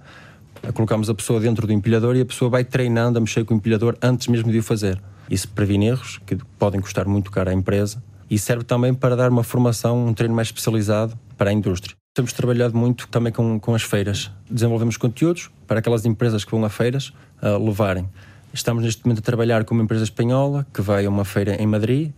colocamos 0.75 1.09
a 1.09 1.15
pessoa 1.15 1.41
dentro 1.41 1.67
do 1.67 1.73
empilhador 1.73 2.17
e 2.17 2.21
a 2.21 2.27
pessoa 2.27 2.51
vai 2.51 2.65
treinando 2.65 3.19
a 3.19 3.21
mexer 3.21 3.45
com 3.45 3.55
o 3.55 3.57
empilhador 3.57 3.97
antes 4.03 4.29
mesmo 4.29 4.51
de 4.51 4.59
o 4.59 4.63
fazer. 4.63 5.01
Isso 5.31 5.49
previne 5.49 5.87
erros 5.87 6.21
que 6.25 6.37
podem 6.59 6.81
custar 6.81 7.07
muito 7.07 7.31
caro 7.31 7.51
à 7.51 7.53
empresa 7.53 8.03
e 8.31 8.39
serve 8.39 8.65
também 8.65 8.95
para 8.95 9.17
dar 9.17 9.31
uma 9.31 9.43
formação, 9.43 10.07
um 10.07 10.15
treino 10.15 10.35
mais 10.35 10.49
especializado 10.49 11.19
para 11.37 11.51
a 11.51 11.53
indústria. 11.53 11.95
Temos 12.15 12.33
trabalhado 12.33 12.77
muito 12.77 13.09
também 13.09 13.33
com, 13.33 13.61
com 13.61 13.75
as 13.75 13.83
feiras. 13.83 14.31
Desenvolvemos 14.51 14.97
conteúdos 14.97 15.51
para 15.67 15.81
aquelas 15.81 16.07
empresas 16.07 16.45
que 16.45 16.51
vão 16.51 16.65
a 16.65 16.71
feiras 16.71 17.13
a 17.43 17.57
levarem. 17.59 18.09
Estamos 18.57 18.83
neste 18.83 19.05
momento 19.05 19.19
a 19.19 19.23
trabalhar 19.23 19.65
com 19.65 19.75
uma 19.75 19.85
empresa 19.85 20.05
espanhola 20.05 20.67
que 20.73 20.81
vai 20.81 21.05
a 21.05 21.11
uma 21.11 21.27
feira 21.27 21.61
em 21.63 21.67
Madrid 21.67 22.11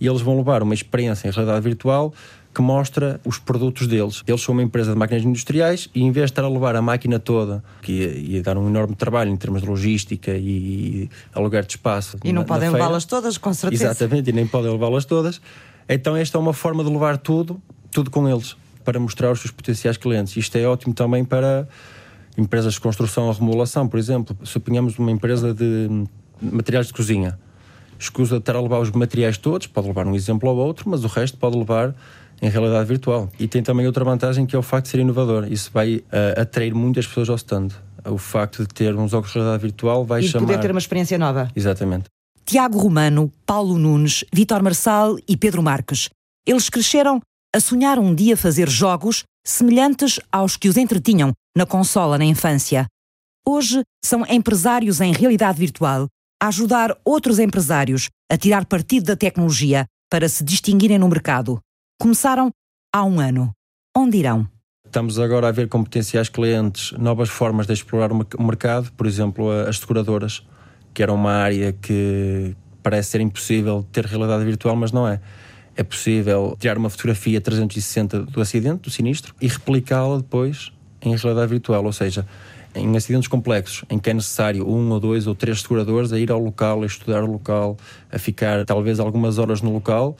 e 0.00 0.06
eles 0.08 0.20
vão 0.20 0.36
levar 0.36 0.60
uma 0.60 0.74
experiência 0.74 1.28
em 1.28 1.30
realidade 1.30 1.60
virtual 1.62 2.12
que 2.52 2.60
mostra 2.60 3.20
os 3.24 3.38
produtos 3.38 3.86
deles. 3.86 4.22
Eles 4.26 4.42
são 4.42 4.54
uma 4.54 4.62
empresa 4.62 4.92
de 4.92 4.98
máquinas 4.98 5.24
industriais 5.24 5.88
e 5.94 6.02
em 6.02 6.10
vez 6.10 6.26
de 6.26 6.32
estar 6.32 6.42
a 6.42 6.48
levar 6.48 6.74
a 6.74 6.82
máquina 6.82 7.20
toda, 7.20 7.62
que 7.80 7.92
ia, 7.92 8.08
ia 8.08 8.42
dar 8.42 8.58
um 8.58 8.66
enorme 8.66 8.96
trabalho 8.96 9.30
em 9.30 9.36
termos 9.36 9.62
de 9.62 9.68
logística 9.68 10.32
e, 10.32 10.48
e 10.48 11.10
alugar 11.32 11.64
de 11.64 11.72
espaço. 11.72 12.16
E 12.24 12.32
não 12.32 12.42
na, 12.42 12.46
podem 12.46 12.70
levá-las 12.70 13.04
todas, 13.04 13.38
com 13.38 13.54
certeza. 13.54 13.84
Exatamente, 13.84 14.30
e 14.30 14.32
nem 14.32 14.48
podem 14.48 14.72
levá-las 14.72 15.04
todas. 15.04 15.40
Então 15.88 16.16
esta 16.16 16.36
é 16.36 16.40
uma 16.40 16.52
forma 16.52 16.82
de 16.82 16.90
levar 16.90 17.18
tudo, 17.18 17.62
tudo 17.92 18.10
com 18.10 18.28
eles, 18.28 18.56
para 18.84 18.98
mostrar 18.98 19.30
os 19.30 19.38
seus 19.38 19.52
potenciais 19.52 19.96
clientes. 19.96 20.36
Isto 20.36 20.58
é 20.58 20.66
ótimo 20.66 20.92
também 20.92 21.24
para 21.24 21.68
empresas 22.36 22.74
de 22.74 22.80
construção 22.80 23.26
ou 23.26 23.32
remodelação, 23.32 23.88
por 23.88 23.98
exemplo. 23.98 24.36
Suponhamos 24.42 24.98
uma 24.98 25.10
empresa 25.10 25.54
de 25.54 25.88
materiais 26.40 26.86
de 26.88 26.92
cozinha. 26.92 27.38
Escusa 27.98 28.36
de 28.36 28.40
estar 28.40 28.56
a 28.56 28.60
levar 28.60 28.80
os 28.80 28.90
materiais 28.90 29.38
todos, 29.38 29.66
pode 29.66 29.86
levar 29.86 30.06
um 30.06 30.14
exemplo 30.14 30.50
ou 30.50 30.56
outro, 30.56 30.88
mas 30.90 31.04
o 31.04 31.06
resto 31.06 31.38
pode 31.38 31.56
levar 31.56 31.94
em 32.42 32.48
realidade 32.48 32.86
virtual. 32.86 33.30
E 33.38 33.46
tem 33.46 33.62
também 33.62 33.86
outra 33.86 34.04
vantagem 34.04 34.44
que 34.44 34.54
é 34.54 34.58
o 34.58 34.62
facto 34.62 34.86
de 34.86 34.90
ser 34.90 35.00
inovador. 35.00 35.46
Isso 35.50 35.70
vai 35.72 35.96
uh, 35.96 36.40
atrair 36.40 36.74
muitas 36.74 37.06
pessoas 37.06 37.30
ao 37.30 37.36
stand. 37.36 37.68
O 38.04 38.18
facto 38.18 38.62
de 38.62 38.68
ter 38.68 38.94
uns 38.94 39.14
óculos 39.14 39.32
de 39.32 39.38
realidade 39.38 39.62
virtual 39.62 40.04
vai 40.04 40.20
e 40.20 40.28
chamar... 40.28 40.44
E 40.44 40.46
poder 40.48 40.60
ter 40.60 40.70
uma 40.70 40.78
experiência 40.78 41.16
nova. 41.16 41.50
Exatamente. 41.56 42.04
Tiago 42.44 42.78
Romano, 42.78 43.32
Paulo 43.46 43.78
Nunes, 43.78 44.24
Vitor 44.32 44.62
Marçal 44.62 45.16
e 45.26 45.36
Pedro 45.36 45.62
Marques. 45.62 46.10
Eles 46.46 46.68
cresceram 46.68 47.20
a 47.54 47.60
sonhar 47.60 47.98
um 47.98 48.14
dia 48.14 48.36
fazer 48.36 48.68
jogos 48.68 49.22
semelhantes 49.46 50.20
aos 50.30 50.56
que 50.56 50.68
os 50.68 50.76
entretinham 50.76 51.32
na 51.56 51.64
consola 51.64 52.18
na 52.18 52.24
infância. 52.24 52.86
Hoje 53.46 53.82
são 54.04 54.24
empresários 54.28 55.00
em 55.00 55.12
realidade 55.12 55.58
virtual 55.58 56.08
a 56.42 56.48
ajudar 56.48 56.96
outros 57.04 57.38
empresários 57.38 58.10
a 58.30 58.36
tirar 58.36 58.64
partido 58.64 59.06
da 59.06 59.16
tecnologia 59.16 59.86
para 60.10 60.28
se 60.28 60.42
distinguirem 60.42 60.98
no 60.98 61.08
mercado. 61.08 61.60
Começaram 62.00 62.50
há 62.92 63.04
um 63.04 63.20
ano. 63.20 63.52
Onde 63.96 64.18
irão? 64.18 64.48
Estamos 64.84 65.18
agora 65.18 65.48
a 65.48 65.52
ver 65.52 65.68
com 65.68 65.82
potenciais 65.82 66.28
clientes 66.28 66.92
novas 66.92 67.28
formas 67.28 67.66
de 67.66 67.72
explorar 67.72 68.12
o 68.12 68.42
mercado, 68.42 68.92
por 68.92 69.06
exemplo, 69.06 69.50
as 69.50 69.78
seguradoras, 69.78 70.46
que 70.92 71.02
era 71.02 71.12
uma 71.12 71.32
área 71.32 71.72
que 71.72 72.54
parece 72.82 73.10
ser 73.10 73.20
impossível 73.20 73.86
ter 73.90 74.04
realidade 74.04 74.44
virtual, 74.44 74.76
mas 74.76 74.92
não 74.92 75.06
é. 75.08 75.20
É 75.76 75.82
possível 75.82 76.56
tirar 76.60 76.78
uma 76.78 76.90
fotografia 76.90 77.40
360 77.40 78.22
do 78.22 78.40
acidente, 78.40 78.82
do 78.82 78.90
sinistro, 78.90 79.34
e 79.40 79.48
replicá-la 79.48 80.18
depois 80.18 80.72
em 81.04 81.14
realidade 81.16 81.50
virtual, 81.50 81.84
ou 81.84 81.92
seja, 81.92 82.26
em 82.74 82.96
acidentes 82.96 83.28
complexos, 83.28 83.84
em 83.88 83.98
que 83.98 84.10
é 84.10 84.14
necessário 84.14 84.68
um 84.68 84.90
ou 84.90 84.98
dois 84.98 85.26
ou 85.26 85.34
três 85.34 85.60
seguradores 85.60 86.12
a 86.12 86.18
ir 86.18 86.30
ao 86.32 86.40
local, 86.40 86.82
a 86.82 86.86
estudar 86.86 87.22
o 87.22 87.30
local, 87.30 87.76
a 88.10 88.18
ficar 88.18 88.64
talvez 88.64 88.98
algumas 88.98 89.38
horas 89.38 89.62
no 89.62 89.72
local 89.72 90.16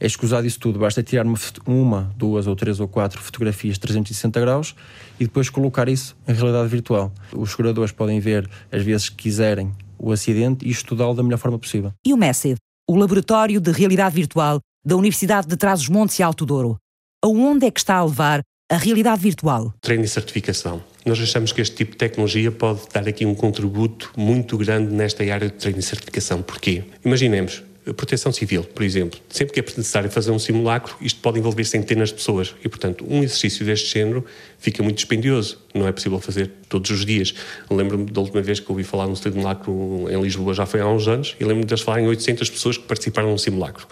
é 0.00 0.06
escusado 0.06 0.46
isso 0.46 0.60
tudo. 0.60 0.78
Basta 0.78 1.02
tirar 1.02 1.26
uma, 1.26 1.38
uma, 1.66 2.12
duas 2.16 2.46
ou 2.46 2.54
três 2.54 2.80
ou 2.80 2.88
quatro 2.88 3.20
fotografias 3.20 3.78
360 3.78 4.40
graus 4.40 4.74
e 5.18 5.24
depois 5.24 5.50
colocar 5.50 5.88
isso 5.88 6.16
em 6.26 6.32
realidade 6.32 6.68
virtual. 6.68 7.12
Os 7.32 7.50
seguradores 7.50 7.92
podem 7.92 8.20
ver, 8.20 8.48
às 8.70 8.82
vezes 8.82 9.08
que 9.08 9.16
quiserem, 9.16 9.72
o 9.98 10.12
acidente 10.12 10.66
e 10.66 10.70
estudá-lo 10.70 11.14
da 11.14 11.22
melhor 11.22 11.38
forma 11.38 11.58
possível. 11.58 11.92
E 12.06 12.14
o 12.14 12.16
Massive, 12.16 12.58
o 12.88 12.96
laboratório 12.96 13.60
de 13.60 13.72
realidade 13.72 14.14
virtual 14.14 14.60
da 14.84 14.96
Universidade 14.96 15.48
de 15.48 15.56
Trás-os-Montes 15.56 16.18
e 16.18 16.22
Alto 16.22 16.46
Douro. 16.46 16.76
Aonde 17.22 17.66
é 17.66 17.70
que 17.70 17.80
está 17.80 17.96
a 17.96 18.04
levar 18.04 18.42
a 18.70 18.76
realidade 18.76 19.22
virtual? 19.22 19.72
Treino 19.80 20.04
e 20.04 20.08
certificação. 20.08 20.82
Nós 21.06 21.18
achamos 21.18 21.52
que 21.52 21.60
este 21.62 21.74
tipo 21.74 21.92
de 21.92 21.96
tecnologia 21.96 22.52
pode 22.52 22.82
dar 22.92 23.08
aqui 23.08 23.24
um 23.24 23.34
contributo 23.34 24.12
muito 24.14 24.58
grande 24.58 24.92
nesta 24.92 25.22
área 25.22 25.48
de 25.48 25.54
treino 25.54 25.78
e 25.78 25.82
certificação. 25.82 26.42
Porquê? 26.42 26.84
Imaginemos, 27.02 27.62
proteção 27.94 28.30
civil, 28.30 28.64
por 28.64 28.82
exemplo. 28.82 29.18
Sempre 29.30 29.54
que 29.54 29.60
é 29.60 29.62
necessário 29.62 30.10
fazer 30.10 30.32
um 30.32 30.38
simulacro, 30.38 30.94
isto 31.00 31.18
pode 31.20 31.38
envolver 31.38 31.64
centenas 31.64 32.10
de 32.10 32.16
pessoas 32.16 32.54
e, 32.62 32.68
portanto, 32.68 33.06
um 33.08 33.22
exercício 33.22 33.64
deste 33.64 33.90
género 33.90 34.22
fica 34.58 34.82
muito 34.82 34.96
dispendioso. 34.96 35.58
Não 35.74 35.88
é 35.88 35.92
possível 35.92 36.20
fazer 36.20 36.50
todos 36.68 36.90
os 36.90 37.06
dias. 37.06 37.32
Lembro-me 37.70 38.04
da 38.04 38.20
última 38.20 38.42
vez 38.42 38.60
que 38.60 38.70
ouvi 38.70 38.84
falar 38.84 39.06
num 39.06 39.16
simulacro 39.16 40.06
em 40.10 40.20
Lisboa, 40.20 40.52
já 40.52 40.66
foi 40.66 40.82
há 40.82 40.86
uns 40.86 41.08
anos, 41.08 41.34
e 41.40 41.42
lembro-me 41.42 41.64
de 41.64 41.72
eles 41.72 41.82
falarem 41.82 42.06
800 42.06 42.50
pessoas 42.50 42.76
que 42.76 42.84
participaram 42.84 43.30
num 43.30 43.38
simulacro. 43.38 43.86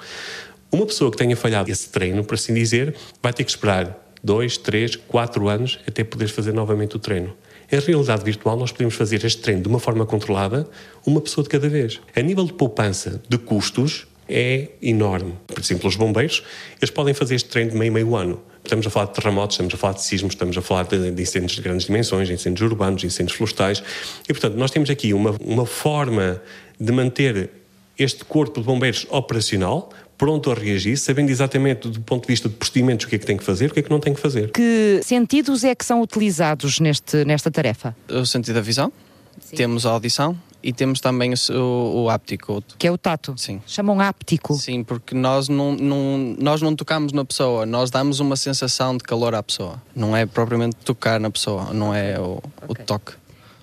Uma 0.70 0.84
pessoa 0.84 1.10
que 1.10 1.16
tenha 1.16 1.34
falhado 1.34 1.70
esse 1.70 1.88
treino, 1.88 2.22
por 2.22 2.34
assim 2.34 2.52
dizer, 2.52 2.94
vai 3.22 3.32
ter 3.32 3.42
que 3.42 3.50
esperar 3.50 4.05
dois, 4.22 4.56
três, 4.56 4.96
quatro 4.96 5.48
anos 5.48 5.78
até 5.86 6.04
poder 6.04 6.28
fazer 6.28 6.52
novamente 6.52 6.96
o 6.96 6.98
treino. 6.98 7.34
Em 7.70 7.78
realidade 7.78 8.24
virtual, 8.24 8.56
nós 8.56 8.70
podemos 8.70 8.94
fazer 8.94 9.24
este 9.24 9.42
treino 9.42 9.62
de 9.62 9.68
uma 9.68 9.80
forma 9.80 10.06
controlada, 10.06 10.68
uma 11.04 11.20
pessoa 11.20 11.42
de 11.42 11.48
cada 11.50 11.68
vez. 11.68 12.00
A 12.14 12.20
nível 12.20 12.44
de 12.44 12.52
poupança 12.52 13.20
de 13.28 13.38
custos, 13.38 14.06
é 14.28 14.68
enorme. 14.82 15.34
Por 15.46 15.58
exemplo, 15.58 15.88
os 15.88 15.96
bombeiros, 15.96 16.42
eles 16.80 16.90
podem 16.90 17.14
fazer 17.14 17.36
este 17.36 17.48
treino 17.48 17.70
de 17.70 17.76
meio, 17.76 17.92
meio 17.92 18.16
ano. 18.16 18.40
Estamos 18.64 18.86
a 18.86 18.90
falar 18.90 19.06
de 19.06 19.12
terremotos, 19.12 19.54
estamos 19.54 19.74
a 19.74 19.76
falar 19.76 19.92
de 19.94 20.02
sismos, 20.02 20.34
estamos 20.34 20.58
a 20.58 20.62
falar 20.62 20.84
de, 20.84 21.12
de 21.12 21.22
incêndios 21.22 21.52
de 21.52 21.62
grandes 21.62 21.86
dimensões, 21.86 22.28
incêndios 22.28 22.68
urbanos, 22.68 23.04
incêndios 23.04 23.36
florestais. 23.36 23.82
E, 24.24 24.32
portanto, 24.32 24.56
nós 24.56 24.70
temos 24.70 24.90
aqui 24.90 25.14
uma, 25.14 25.36
uma 25.40 25.64
forma 25.64 26.42
de 26.78 26.92
manter 26.92 27.50
este 27.96 28.24
corpo 28.24 28.60
de 28.60 28.66
bombeiros 28.66 29.06
operacional, 29.08 29.90
pronto 30.18 30.50
a 30.50 30.54
reagir, 30.54 30.96
sabendo 30.96 31.30
exatamente 31.30 31.88
do 31.88 32.00
ponto 32.00 32.22
de 32.22 32.28
vista 32.28 32.48
de 32.48 32.54
procedimentos 32.54 33.06
o 33.06 33.08
que 33.08 33.16
é 33.16 33.18
que 33.18 33.26
tem 33.26 33.36
que 33.36 33.44
fazer, 33.44 33.70
o 33.70 33.74
que 33.74 33.80
é 33.80 33.82
que 33.82 33.90
não 33.90 34.00
tem 34.00 34.14
que 34.14 34.20
fazer. 34.20 34.50
Que 34.50 35.00
sentidos 35.02 35.64
é 35.64 35.74
que 35.74 35.84
são 35.84 36.00
utilizados 36.00 36.80
neste, 36.80 37.24
nesta 37.24 37.50
tarefa? 37.50 37.94
O 38.08 38.24
sentido 38.24 38.54
da 38.54 38.60
visão, 38.60 38.92
Sim. 39.40 39.56
temos 39.56 39.86
a 39.86 39.90
audição 39.90 40.36
e 40.62 40.72
temos 40.72 41.00
também 41.00 41.32
o, 41.50 42.02
o 42.02 42.10
áptico. 42.10 42.62
Que 42.78 42.86
é 42.86 42.90
o 42.90 42.98
tato? 42.98 43.34
Sim. 43.36 43.60
Chamam 43.66 44.00
áptico? 44.00 44.54
Sim, 44.54 44.82
porque 44.82 45.14
nós 45.14 45.48
não, 45.48 45.76
não, 45.76 46.36
nós 46.38 46.60
não 46.60 46.74
tocamos 46.74 47.12
na 47.12 47.24
pessoa, 47.24 47.64
nós 47.64 47.90
damos 47.90 48.18
uma 48.18 48.36
sensação 48.36 48.96
de 48.96 49.04
calor 49.04 49.34
à 49.34 49.42
pessoa. 49.42 49.80
Não 49.94 50.16
é 50.16 50.26
propriamente 50.26 50.76
tocar 50.76 51.20
na 51.20 51.30
pessoa, 51.30 51.72
não 51.72 51.94
é 51.94 52.18
o, 52.18 52.42
okay. 52.66 52.82
o 52.82 52.86
toque. 52.86 53.12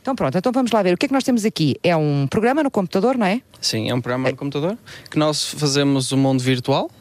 Então 0.04 0.14
pronto, 0.18 0.38
então 0.38 0.52
vamos 0.52 0.70
lá 0.70 0.84
ver. 0.84 0.96
O 0.96 0.98
que 0.98 1.06
é 1.06 1.08
que 1.08 1.14
nós 1.14 1.24
temos 1.24 1.46
aqui? 1.46 1.78
É 1.82 1.96
um 1.96 2.28
programa 2.28 2.62
no 2.62 2.70
computador, 2.70 3.18
não 3.18 3.26
é? 3.26 3.42
Sim, 3.62 3.90
é 3.90 3.96
um 3.96 4.02
programa 4.02 4.30
no 4.30 4.36
computador 4.36 4.78
que 5.10 5.18
nós 5.18 5.46
fazemos 5.46 6.12
o 6.12 6.16
um 6.16 6.20
mundo 6.20 6.44
virtual 6.44 6.92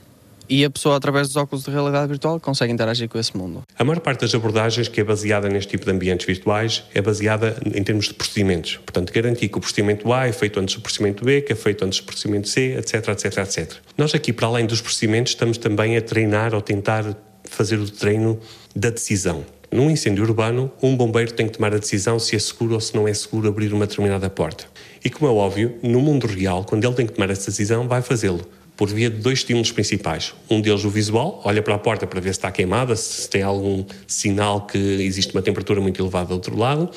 e 0.49 0.65
a 0.65 0.71
pessoa, 0.71 0.97
através 0.97 1.27
dos 1.27 1.37
óculos 1.37 1.65
de 1.65 1.71
realidade 1.73 2.07
virtual, 2.07 2.39
consegue 2.39 2.73
interagir 2.73 3.09
com 3.09 3.19
esse 3.19 3.37
mundo. 3.37 3.65
A 3.77 3.83
maior 3.83 3.99
parte 3.99 4.21
das 4.21 4.33
abordagens 4.37 4.87
que 4.87 5.01
é 5.01 5.05
baseada 5.05 5.49
neste 5.49 5.73
tipo 5.73 5.85
de 5.85 5.91
ambientes 5.91 6.25
virtuais 6.25 6.85
é 6.95 7.03
baseada 7.03 7.61
em 7.75 7.83
termos 7.83 8.07
de 8.07 8.15
procedimentos. 8.15 8.77
Portanto, 8.77 9.13
garantir 9.13 9.49
que 9.49 9.59
o 9.59 9.61
procedimento 9.61 10.13
A 10.13 10.29
é 10.29 10.33
feito 10.33 10.61
antes 10.61 10.77
do 10.77 10.81
procedimento 10.81 11.25
B, 11.25 11.41
que 11.41 11.53
é 11.53 11.57
feito 11.57 11.85
antes 11.85 11.99
do 11.99 12.05
procedimento 12.05 12.49
C, 12.49 12.77
etc, 12.79 13.09
etc, 13.09 13.37
etc. 13.39 13.73
Nós 13.99 14.15
aqui, 14.15 14.33
para 14.33 14.47
além 14.47 14.65
dos 14.65 14.81
procedimentos, 14.81 15.33
estamos 15.33 15.59
também 15.59 15.97
a 15.97 16.01
treinar 16.01 16.55
ou 16.55 16.61
tentar 16.61 17.05
fazer 17.43 17.81
o 17.81 17.91
treino 17.91 18.39
da 18.77 18.91
decisão. 18.91 19.45
Num 19.73 19.91
incêndio 19.91 20.23
urbano, 20.23 20.71
um 20.83 20.95
bombeiro 20.95 21.33
tem 21.33 21.47
que 21.47 21.55
tomar 21.55 21.73
a 21.75 21.79
decisão 21.79 22.19
se 22.19 22.37
é 22.37 22.39
seguro 22.39 22.75
ou 22.75 22.81
se 22.81 22.95
não 22.95 23.09
é 23.09 23.15
seguro 23.15 23.49
abrir 23.49 23.73
uma 23.73 23.87
determinada 23.87 24.29
porta. 24.29 24.67
E 25.03 25.09
como 25.09 25.31
é 25.31 25.35
óbvio, 25.35 25.79
no 25.83 25.99
mundo 25.99 26.27
real, 26.27 26.63
quando 26.63 26.85
ele 26.85 26.93
tem 26.95 27.07
que 27.07 27.15
tomar 27.15 27.31
essa 27.31 27.51
decisão, 27.51 27.89
vai 27.89 28.03
fazê-lo 28.03 28.47
por 28.77 28.89
via 28.89 29.09
de 29.09 29.17
dois 29.17 29.39
estímulos 29.39 29.73
principais. 29.73 30.35
Um 30.51 30.61
deles 30.61 30.85
o 30.85 30.91
visual, 30.91 31.41
olha 31.45 31.63
para 31.63 31.75
a 31.75 31.79
porta 31.79 32.07
para 32.07 32.21
ver 32.21 32.35
se 32.35 32.39
está 32.39 32.51
queimada, 32.51 32.95
se 32.97 33.29
tem 33.31 33.43
algum 33.43 33.85
sinal 34.07 34.67
que 34.67 34.77
existe 34.77 35.33
uma 35.33 35.41
temperatura 35.41 35.81
muito 35.81 36.03
elevada 36.03 36.27
do 36.27 36.35
outro 36.35 36.59
lado, 36.59 36.91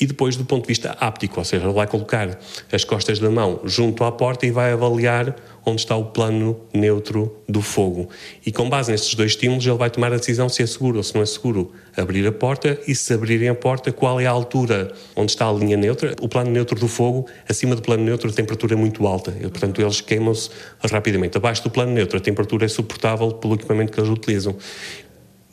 e 0.00 0.06
depois 0.06 0.34
do 0.34 0.44
ponto 0.44 0.62
de 0.62 0.68
vista 0.68 0.96
áptico, 0.98 1.38
ou 1.38 1.44
seja, 1.44 1.64
ele 1.64 1.74
vai 1.74 1.86
colocar 1.86 2.38
as 2.72 2.84
costas 2.84 3.18
da 3.18 3.28
mão 3.28 3.60
junto 3.64 4.02
à 4.02 4.10
porta 4.10 4.46
e 4.46 4.50
vai 4.50 4.72
avaliar 4.72 5.36
onde 5.64 5.82
está 5.82 5.94
o 5.94 6.06
plano 6.06 6.58
neutro 6.72 7.36
do 7.46 7.60
fogo. 7.60 8.08
E 8.44 8.50
com 8.50 8.68
base 8.68 8.90
nestes 8.90 9.14
dois 9.14 9.32
estímulos, 9.32 9.66
ele 9.66 9.76
vai 9.76 9.90
tomar 9.90 10.12
a 10.12 10.16
decisão 10.16 10.48
se 10.48 10.62
é 10.62 10.66
seguro 10.66 10.96
ou 10.96 11.02
se 11.02 11.14
não 11.14 11.22
é 11.22 11.26
seguro 11.26 11.72
abrir 11.94 12.26
a 12.26 12.32
porta 12.32 12.80
e 12.88 12.94
se 12.94 13.12
abrirem 13.12 13.48
a 13.50 13.54
porta, 13.54 13.92
qual 13.92 14.18
é 14.18 14.26
a 14.26 14.30
altura 14.30 14.90
onde 15.14 15.32
está 15.32 15.46
a 15.46 15.52
linha 15.52 15.76
neutra. 15.76 16.16
O 16.22 16.28
plano 16.28 16.50
neutro 16.50 16.80
do 16.80 16.88
fogo, 16.88 17.26
acima 17.46 17.76
do 17.76 17.82
plano 17.82 18.02
neutro, 18.02 18.30
a 18.30 18.32
temperatura 18.32 18.72
é 18.72 18.76
muito 18.76 19.06
alta. 19.06 19.36
E, 19.38 19.48
portanto, 19.48 19.82
eles 19.82 20.00
queimam-se 20.00 20.48
rapidamente. 20.90 21.36
Abaixo 21.36 21.62
do 21.62 21.70
plano 21.70 21.92
neutro, 21.92 22.16
a 22.16 22.20
temperatura 22.20 22.64
é 22.64 22.68
suportável 22.68 23.32
pelo 23.32 23.54
equipamento 23.54 23.92
que 23.92 24.00
eles 24.00 24.10
utilizam. 24.10 24.56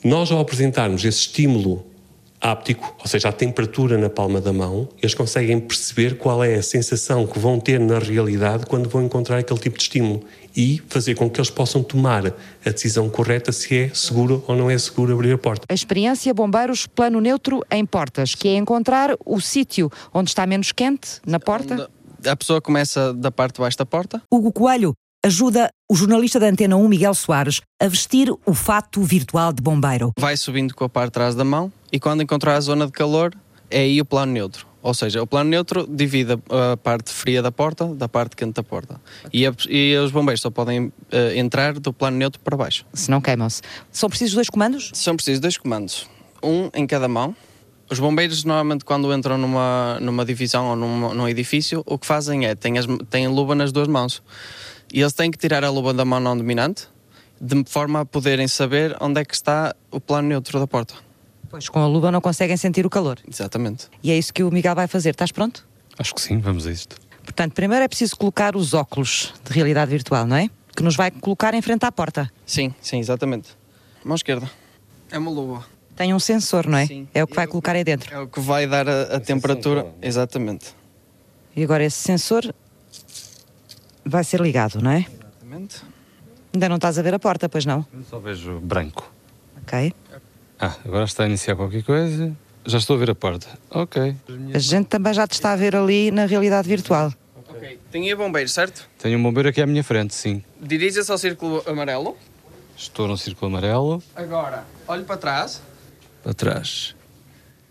Nós, 0.02 0.30
ao 0.30 0.40
apresentarmos 0.40 1.04
esse 1.04 1.18
estímulo 1.18 1.84
áptico, 2.40 2.94
ou 2.98 3.06
seja, 3.06 3.28
a 3.28 3.32
temperatura 3.32 3.98
na 3.98 4.08
palma 4.08 4.40
da 4.40 4.52
mão, 4.52 4.88
eles 5.02 5.14
conseguem 5.14 5.58
perceber 5.60 6.16
qual 6.16 6.42
é 6.42 6.54
a 6.54 6.62
sensação 6.62 7.26
que 7.26 7.38
vão 7.38 7.58
ter 7.58 7.80
na 7.80 7.98
realidade 7.98 8.66
quando 8.66 8.88
vão 8.88 9.02
encontrar 9.02 9.38
aquele 9.38 9.58
tipo 9.58 9.76
de 9.76 9.82
estímulo 9.82 10.22
e 10.56 10.82
fazer 10.88 11.14
com 11.14 11.28
que 11.28 11.40
eles 11.40 11.50
possam 11.50 11.82
tomar 11.82 12.26
a 12.64 12.70
decisão 12.70 13.08
correta 13.08 13.52
se 13.52 13.76
é 13.76 13.90
seguro 13.94 14.42
ou 14.46 14.56
não 14.56 14.70
é 14.70 14.78
seguro 14.78 15.14
abrir 15.14 15.32
a 15.32 15.38
porta. 15.38 15.66
A 15.68 15.74
experiência 15.74 16.32
Bombeiros 16.32 16.86
Plano 16.86 17.20
Neutro 17.20 17.62
em 17.70 17.84
Portas, 17.84 18.34
que 18.34 18.48
é 18.48 18.56
encontrar 18.56 19.16
o 19.24 19.40
sítio 19.40 19.90
onde 20.12 20.30
está 20.30 20.46
menos 20.46 20.72
quente, 20.72 21.20
na 21.26 21.38
porta. 21.38 21.88
A 22.26 22.36
pessoa 22.36 22.60
começa 22.60 23.12
da 23.14 23.30
parte 23.30 23.54
de 23.54 23.60
baixo 23.60 23.78
da 23.78 23.86
porta. 23.86 24.20
Hugo 24.32 24.52
Coelho 24.52 24.92
ajuda 25.24 25.68
o 25.90 25.94
jornalista 25.94 26.38
da 26.38 26.46
Antena 26.46 26.76
1, 26.76 26.88
Miguel 26.88 27.14
Soares, 27.14 27.60
a 27.80 27.86
vestir 27.86 28.30
o 28.44 28.54
fato 28.54 29.02
virtual 29.02 29.52
de 29.52 29.62
bombeiro. 29.62 30.12
Vai 30.18 30.36
subindo 30.36 30.74
com 30.74 30.84
a 30.84 30.88
parte 30.88 31.08
de 31.08 31.12
trás 31.12 31.34
da 31.34 31.44
mão 31.44 31.72
e 31.92 31.98
quando 31.98 32.22
encontrar 32.22 32.54
a 32.54 32.60
zona 32.60 32.86
de 32.86 32.92
calor, 32.92 33.34
é 33.70 33.80
aí 33.80 34.00
o 34.00 34.04
plano 34.04 34.32
neutro. 34.32 34.66
Ou 34.80 34.94
seja, 34.94 35.20
o 35.22 35.26
plano 35.26 35.50
neutro 35.50 35.86
divide 35.88 36.38
a 36.50 36.76
parte 36.76 37.10
fria 37.10 37.42
da 37.42 37.50
porta 37.50 37.86
da 37.86 38.08
parte 38.08 38.36
quente 38.36 38.54
da 38.54 38.62
porta. 38.62 39.00
E, 39.32 39.46
a, 39.46 39.52
e 39.68 39.96
os 39.96 40.10
bombeiros 40.10 40.40
só 40.40 40.50
podem 40.50 40.86
uh, 40.86 40.92
entrar 41.34 41.78
do 41.78 41.92
plano 41.92 42.16
neutro 42.16 42.40
para 42.40 42.56
baixo. 42.56 42.86
Se 42.92 43.10
não 43.10 43.20
queimam-se. 43.20 43.60
São 43.90 44.08
precisos 44.08 44.34
dois 44.34 44.48
comandos? 44.48 44.90
São 44.94 45.16
precisos 45.16 45.40
dois 45.40 45.56
comandos. 45.56 46.08
Um 46.42 46.70
em 46.72 46.86
cada 46.86 47.08
mão. 47.08 47.34
Os 47.90 47.98
bombeiros, 47.98 48.44
normalmente, 48.44 48.84
quando 48.84 49.12
entram 49.12 49.38
numa, 49.38 49.98
numa 50.00 50.24
divisão 50.24 50.70
ou 50.70 50.76
num, 50.76 51.14
num 51.14 51.28
edifício, 51.28 51.82
o 51.86 51.98
que 51.98 52.06
fazem 52.06 52.46
é, 52.46 52.54
têm, 52.54 52.78
as, 52.78 52.86
têm 53.08 53.26
luva 53.28 53.54
nas 53.54 53.72
duas 53.72 53.88
mãos. 53.88 54.22
E 54.92 55.00
eles 55.00 55.12
têm 55.12 55.30
que 55.30 55.38
tirar 55.38 55.64
a 55.64 55.70
luva 55.70 55.92
da 55.92 56.04
mão 56.04 56.20
não 56.20 56.36
dominante, 56.36 56.86
de 57.40 57.64
forma 57.66 58.00
a 58.00 58.04
poderem 58.04 58.46
saber 58.46 58.96
onde 59.00 59.20
é 59.20 59.24
que 59.24 59.34
está 59.34 59.74
o 59.90 60.00
plano 60.00 60.28
neutro 60.28 60.58
da 60.60 60.66
porta. 60.66 60.94
Pois 61.50 61.68
com 61.68 61.78
a 61.78 61.86
luva 61.86 62.10
não 62.12 62.20
conseguem 62.20 62.56
sentir 62.56 62.84
o 62.84 62.90
calor. 62.90 63.18
Exatamente. 63.26 63.88
E 64.02 64.10
é 64.10 64.18
isso 64.18 64.32
que 64.32 64.42
o 64.42 64.50
Miguel 64.50 64.74
vai 64.74 64.86
fazer. 64.86 65.10
Estás 65.10 65.32
pronto? 65.32 65.66
Acho 65.98 66.14
que 66.14 66.20
sim, 66.20 66.38
vamos 66.38 66.66
a 66.66 66.70
isto. 66.70 66.96
Portanto, 67.22 67.52
primeiro 67.52 67.84
é 67.84 67.88
preciso 67.88 68.16
colocar 68.16 68.56
os 68.56 68.74
óculos 68.74 69.34
de 69.44 69.52
realidade 69.52 69.90
virtual, 69.90 70.26
não 70.26 70.36
é? 70.36 70.48
Que 70.76 70.82
nos 70.82 70.96
vai 70.96 71.10
colocar 71.10 71.54
em 71.54 71.62
frente 71.62 71.84
à 71.84 71.92
porta. 71.92 72.30
Sim, 72.46 72.74
sim, 72.80 72.98
exatamente. 72.98 73.50
Mão 74.04 74.14
esquerda. 74.14 74.50
É 75.10 75.18
uma 75.18 75.30
luva. 75.30 75.64
Tem 75.96 76.14
um 76.14 76.18
sensor, 76.20 76.66
não 76.66 76.78
é? 76.78 76.86
Sim. 76.86 77.08
É 77.12 77.24
o 77.24 77.26
que 77.26 77.34
vai 77.34 77.46
colocar 77.46 77.74
aí 77.74 77.82
dentro. 77.82 78.14
É 78.14 78.20
o 78.20 78.28
que 78.28 78.38
vai 78.40 78.66
dar 78.66 78.88
a, 78.88 79.16
a 79.16 79.20
temperatura. 79.20 79.86
Exatamente. 80.00 80.66
E 81.56 81.64
agora 81.64 81.82
esse 81.82 81.96
sensor 81.96 82.54
vai 84.04 84.22
ser 84.22 84.40
ligado, 84.40 84.80
não 84.80 84.92
é? 84.92 85.06
Exatamente. 85.10 85.82
Ainda 86.54 86.68
não 86.68 86.76
estás 86.76 86.98
a 86.98 87.02
ver 87.02 87.14
a 87.14 87.18
porta, 87.18 87.48
pois 87.48 87.66
não? 87.66 87.84
Eu 87.92 88.04
só 88.04 88.18
vejo 88.18 88.60
branco. 88.60 89.12
Ok. 89.62 89.92
Ah, 90.60 90.76
agora 90.84 91.04
está 91.04 91.24
a 91.24 91.26
iniciar 91.26 91.54
qualquer 91.54 91.82
coisa. 91.82 92.36
Já 92.66 92.78
estou 92.78 92.96
a 92.96 92.98
ver 92.98 93.10
a 93.10 93.14
porta. 93.14 93.46
Ok. 93.70 94.14
A 94.52 94.58
gente 94.58 94.86
também 94.86 95.14
já 95.14 95.26
te 95.26 95.32
está 95.32 95.52
a 95.52 95.56
ver 95.56 95.76
ali 95.76 96.10
na 96.10 96.26
realidade 96.26 96.68
virtual. 96.68 97.12
Ok. 97.48 97.78
Tem 97.90 98.08
aí 98.08 98.14
bombeiro, 98.14 98.48
certo? 98.48 98.88
Tenho 98.98 99.18
um 99.18 99.22
bombeiro 99.22 99.48
aqui 99.48 99.62
à 99.62 99.66
minha 99.66 99.84
frente, 99.84 100.14
sim. 100.14 100.42
Dirija-se 100.60 101.10
ao 101.10 101.16
círculo 101.16 101.62
amarelo. 101.66 102.16
Estou 102.76 103.06
no 103.08 103.16
círculo 103.16 103.50
amarelo. 103.50 104.02
Agora, 104.14 104.64
olhe 104.86 105.04
para 105.04 105.16
trás. 105.16 105.62
Para 106.22 106.34
trás. 106.34 106.94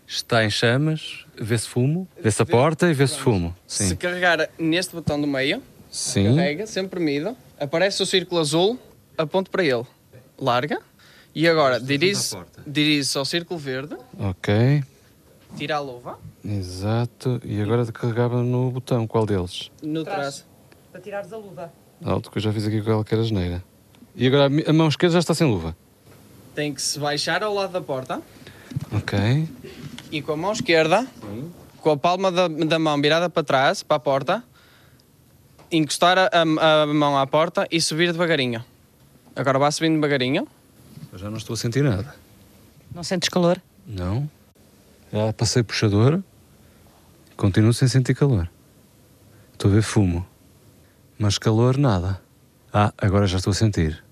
Está 0.06 0.42
em 0.42 0.50
chamas, 0.50 1.26
vê-se 1.38 1.68
fumo, 1.68 2.08
vê-se 2.20 2.40
a 2.40 2.46
porta 2.46 2.88
e 2.90 2.94
vê-se 2.94 3.18
fumo. 3.18 3.54
Sim. 3.66 3.88
Se 3.88 3.96
carregar 3.96 4.48
neste 4.58 4.94
botão 4.94 5.20
do 5.20 5.26
meio, 5.26 5.62
sim. 5.90 6.24
carrega, 6.24 6.66
sempre 6.66 6.90
premido, 6.90 7.36
aparece 7.60 8.02
o 8.02 8.06
círculo 8.06 8.40
azul, 8.40 8.78
aponte 9.18 9.50
para 9.50 9.62
ele. 9.62 9.84
Larga. 10.40 10.80
E 11.34 11.46
agora, 11.46 11.78
dirige-se 11.80 12.36
dirige 12.66 13.16
ao 13.16 13.24
círculo 13.24 13.58
verde. 13.60 13.96
Ok. 14.18 14.82
Tira 15.56 15.76
a 15.76 15.80
luva. 15.80 16.18
Exato. 16.44 17.40
E 17.44 17.60
agora 17.60 17.86
carregava 17.92 18.42
no 18.42 18.70
botão, 18.70 19.06
qual 19.06 19.24
deles? 19.24 19.70
No 19.82 20.04
traço. 20.04 20.46
Para 20.90 21.00
tirares 21.00 21.32
a 21.32 21.36
luva. 21.36 21.72
Alto, 22.04 22.30
que 22.30 22.38
eu 22.38 22.42
já 22.42 22.52
fiz 22.52 22.66
aqui 22.66 22.78
com 22.80 22.86
qualquer 22.92 23.18
asneira. 23.18 23.62
E 24.14 24.26
agora 24.26 24.50
a 24.66 24.72
mão 24.72 24.88
esquerda 24.88 25.14
já 25.14 25.18
está 25.20 25.34
sem 25.34 25.48
luva. 25.48 25.76
Tem 26.54 26.74
que 26.74 26.82
se 26.82 26.98
baixar 26.98 27.42
ao 27.42 27.54
lado 27.54 27.72
da 27.72 27.80
porta. 27.80 28.20
Ok. 28.92 29.48
E 30.10 30.22
com 30.22 30.32
a 30.32 30.36
mão 30.36 30.52
esquerda, 30.52 31.06
Sim. 31.20 31.50
com 31.80 31.90
a 31.90 31.96
palma 31.96 32.32
da, 32.32 32.48
da 32.48 32.78
mão 32.78 33.00
virada 33.00 33.30
para 33.30 33.42
trás, 33.44 33.82
para 33.82 33.96
a 33.96 34.00
porta, 34.00 34.44
encostar 35.70 36.18
a, 36.18 36.30
a, 36.32 36.82
a 36.82 36.86
mão 36.86 37.16
à 37.16 37.26
porta 37.26 37.66
e 37.70 37.80
subir 37.80 38.10
devagarinho. 38.12 38.64
Agora 39.36 39.58
vá 39.58 39.70
subindo 39.70 39.94
devagarinho. 39.94 40.48
Eu 41.12 41.18
já 41.18 41.30
não 41.30 41.38
estou 41.38 41.54
a 41.54 41.56
sentir 41.56 41.82
nada. 41.82 42.14
Não 42.94 43.02
sentes 43.02 43.28
calor? 43.28 43.60
Não. 43.86 44.28
Já 45.12 45.32
passei 45.32 45.62
puxador, 45.62 46.22
continuo 47.36 47.72
sem 47.72 47.88
sentir 47.88 48.14
calor. 48.14 48.50
Estou 49.52 49.70
a 49.70 49.74
ver 49.74 49.82
fumo, 49.82 50.26
mas 51.18 51.38
calor 51.38 51.78
nada. 51.78 52.20
Ah, 52.72 52.92
agora 52.98 53.26
já 53.26 53.38
estou 53.38 53.52
a 53.52 53.54
sentir. 53.54 54.04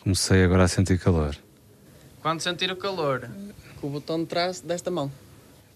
Comecei 0.00 0.42
agora 0.44 0.64
a 0.64 0.68
sentir 0.68 0.98
calor. 0.98 1.36
Quando 2.20 2.40
sentir 2.40 2.70
o 2.72 2.76
calor, 2.76 3.28
com 3.80 3.86
o 3.86 3.90
botão 3.90 4.18
de 4.18 4.26
trás 4.26 4.60
desta 4.60 4.90
mão. 4.90 5.10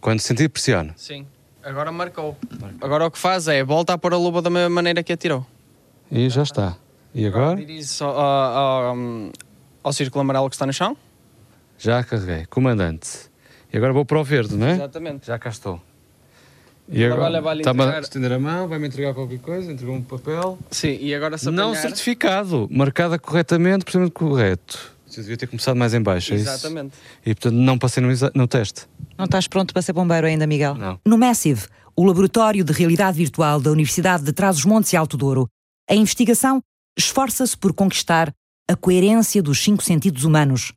Quando 0.01 0.20
sentir, 0.20 0.48
pressiona? 0.48 0.92
Sim. 0.96 1.26
Agora 1.62 1.92
marcou. 1.92 2.36
marcou. 2.61 2.78
Agora 2.80 3.07
o 3.07 3.11
que 3.11 3.18
faz 3.18 3.46
é 3.46 3.62
volta 3.62 3.92
a 3.92 3.98
pôr 3.98 4.14
a 4.14 4.16
luva 4.16 4.42
da 4.42 4.51
mesma 4.51 4.70
maneira 4.70 5.03
que 5.03 5.12
atirou. 5.12 5.46
E 6.11 6.28
já 6.28 6.42
está. 6.42 6.76
E 7.14 7.26
agora? 7.26 7.53
agora 7.53 7.61
Dirige-se 7.66 8.03
ao, 8.03 8.96
ao, 9.82 9.92
círculo 9.92 10.20
amarelo 10.22 10.48
que 10.48 10.54
está 10.54 10.66
no 10.66 10.72
chão. 10.72 10.96
Já 11.78 12.02
carreguei. 12.04 12.46
Comandante. 12.46 13.30
E 13.72 13.76
agora 13.76 13.92
vou 13.92 14.04
para 14.04 14.20
o 14.20 14.24
verde, 14.24 14.56
não 14.56 14.66
é? 14.66 14.74
Exatamente. 14.74 15.26
Já 15.26 15.38
cá 15.38 15.50
estou. 15.50 15.80
E 16.92 17.04
agora 17.04 17.40
vai 17.40 17.58
está-me 17.58 17.82
a 17.84 18.00
estender 18.00 18.32
a 18.32 18.38
mão, 18.38 18.66
vai-me 18.66 18.88
entregar 18.88 19.14
qualquer 19.14 19.38
coisa, 19.38 19.70
entregou 19.70 19.94
um 19.94 20.02
papel. 20.02 20.58
Sim, 20.70 20.98
e 21.00 21.14
agora 21.14 21.38
se 21.38 21.48
apanhar... 21.48 21.62
Não 21.62 21.74
certificado, 21.74 22.68
marcada 22.70 23.16
corretamente, 23.16 23.84
precisamente 23.84 24.12
correto. 24.12 24.92
Você 25.06 25.20
devia 25.20 25.36
ter 25.36 25.46
começado 25.46 25.76
mais 25.76 25.94
em 25.94 26.02
baixo, 26.02 26.32
é 26.32 26.36
Exatamente. 26.36 26.94
E 27.24 27.34
portanto 27.34 27.54
não 27.54 27.78
passei 27.78 28.02
no, 28.02 28.08
no 28.34 28.46
teste. 28.48 28.86
Não 29.16 29.24
estás 29.24 29.46
pronto 29.46 29.72
para 29.72 29.82
ser 29.82 29.92
bombeiro 29.92 30.26
ainda, 30.26 30.46
Miguel? 30.48 30.74
Não. 30.74 31.00
No 31.06 31.16
Massive, 31.16 31.66
o 31.94 32.04
laboratório 32.04 32.64
de 32.64 32.72
realidade 32.72 33.16
virtual 33.16 33.60
da 33.60 33.70
Universidade 33.70 34.24
de 34.24 34.32
Trás-os-Montes 34.32 34.92
e 34.92 34.96
Alto 34.96 35.16
Douro, 35.16 35.48
a 35.88 35.94
investigação 35.94 36.60
esforça-se 36.96 37.56
por 37.56 37.72
conquistar 37.72 38.32
a 38.70 38.76
coerência 38.76 39.42
dos 39.42 39.58
cinco 39.58 39.82
sentidos 39.82 40.22
humanos. 40.22 40.72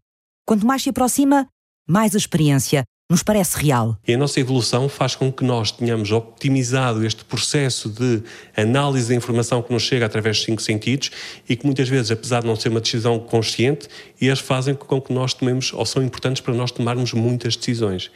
Quanto 0.47 0.65
mais 0.65 0.81
se 0.81 0.89
aproxima, 0.89 1.47
mais 1.87 2.15
a 2.15 2.17
experiência 2.17 2.83
nos 3.07 3.21
parece 3.21 3.55
real. 3.55 3.95
E 4.07 4.15
a 4.15 4.17
nossa 4.17 4.39
evolução 4.39 4.89
faz 4.89 5.15
com 5.15 5.31
que 5.31 5.43
nós 5.43 5.69
tenhamos 5.69 6.11
optimizado 6.11 7.05
este 7.05 7.23
processo 7.23 7.87
de 7.87 8.23
análise 8.57 9.09
da 9.09 9.13
informação 9.13 9.61
que 9.61 9.71
nos 9.71 9.83
chega 9.83 10.07
através 10.07 10.37
dos 10.37 10.45
cinco 10.45 10.59
sentidos 10.59 11.11
e 11.47 11.55
que 11.55 11.67
muitas 11.67 11.87
vezes, 11.87 12.09
apesar 12.09 12.41
de 12.41 12.47
não 12.47 12.55
ser 12.55 12.69
uma 12.69 12.81
decisão 12.81 13.19
consciente, 13.19 13.87
eles 14.19 14.39
fazem 14.39 14.73
com 14.73 14.99
que 14.99 15.13
nós 15.13 15.35
tomemos, 15.35 15.71
ou 15.71 15.85
são 15.85 16.01
importantes 16.01 16.41
para 16.41 16.55
nós 16.55 16.71
tomarmos 16.71 17.13
muitas 17.13 17.55
decisões. 17.55 18.09